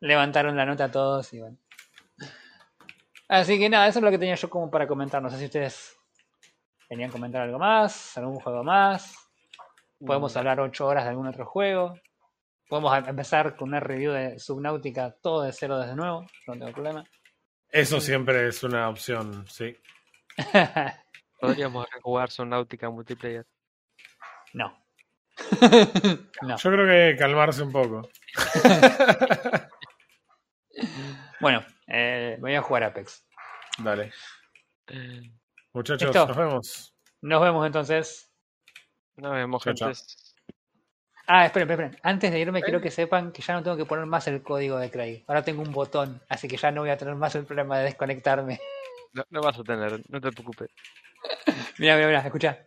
levantaron 0.00 0.56
la 0.56 0.64
nota 0.66 0.90
todos 0.90 1.32
y 1.32 1.40
bueno. 1.40 1.58
Así 3.28 3.58
que 3.58 3.68
nada, 3.68 3.88
eso 3.88 3.98
es 3.98 4.02
lo 4.04 4.10
que 4.10 4.18
tenía 4.18 4.34
yo 4.34 4.50
como 4.50 4.70
para 4.70 4.86
comentar. 4.86 5.20
No 5.22 5.30
sé 5.30 5.38
si 5.38 5.46
ustedes 5.46 5.96
querían 6.88 7.10
comentar 7.10 7.42
algo 7.42 7.58
más, 7.58 8.16
algún 8.18 8.36
juego 8.38 8.62
más. 8.62 9.16
Podemos 10.04 10.36
hablar 10.36 10.60
ocho 10.60 10.86
horas 10.86 11.04
de 11.04 11.10
algún 11.10 11.26
otro 11.26 11.46
juego. 11.46 11.94
Podemos 12.68 12.96
empezar 13.08 13.56
con 13.56 13.68
una 13.68 13.80
review 13.80 14.12
de 14.12 14.38
Subnautica 14.38 15.10
todo 15.22 15.42
de 15.42 15.52
cero 15.52 15.78
desde 15.78 15.96
nuevo. 15.96 16.26
No 16.46 16.52
tengo 16.54 16.72
problema. 16.72 17.04
Eso 17.74 18.00
siempre 18.00 18.46
es 18.46 18.62
una 18.62 18.88
opción, 18.88 19.44
sí. 19.48 19.76
Podríamos 21.40 21.88
jugar 22.02 22.30
Subnautica 22.30 22.88
multiplayer. 22.88 23.44
no. 24.52 24.80
no. 26.42 26.56
Yo 26.56 26.70
creo 26.70 26.86
que 26.86 27.16
calmarse 27.18 27.62
un 27.64 27.72
poco. 27.72 28.08
Bueno, 31.40 31.64
eh, 31.88 32.36
voy 32.40 32.54
a 32.54 32.62
jugar 32.62 32.84
Apex. 32.84 33.26
Dale. 33.78 34.12
Muchachos, 35.72 36.08
Listo. 36.08 36.26
nos 36.26 36.36
vemos. 36.36 36.94
Nos 37.20 37.42
vemos 37.42 37.66
entonces. 37.66 38.32
Nos 39.16 39.32
vemos, 39.32 39.62
Chao, 39.62 39.74
chao. 39.74 39.88
gente. 39.88 40.23
Ah, 41.26 41.46
esperen, 41.46 41.70
esperen. 41.70 41.96
Antes 42.02 42.30
de 42.30 42.38
irme, 42.38 42.62
quiero 42.62 42.80
que 42.80 42.90
sepan 42.90 43.32
que 43.32 43.40
ya 43.40 43.54
no 43.54 43.62
tengo 43.62 43.76
que 43.76 43.86
poner 43.86 44.04
más 44.04 44.26
el 44.28 44.42
código 44.42 44.78
de 44.78 44.90
Craig. 44.90 45.24
Ahora 45.26 45.42
tengo 45.42 45.62
un 45.62 45.72
botón, 45.72 46.20
así 46.28 46.48
que 46.48 46.58
ya 46.58 46.70
no 46.70 46.82
voy 46.82 46.90
a 46.90 46.98
tener 46.98 47.14
más 47.14 47.34
el 47.34 47.46
problema 47.46 47.78
de 47.78 47.84
desconectarme. 47.84 48.60
No, 49.14 49.24
no 49.30 49.40
vas 49.40 49.58
a 49.58 49.62
tener, 49.62 50.02
no 50.10 50.20
te 50.20 50.32
preocupes. 50.32 50.68
Mira, 51.78 51.96
mira, 51.96 52.08
mira, 52.08 52.20
escucha. 52.20 52.58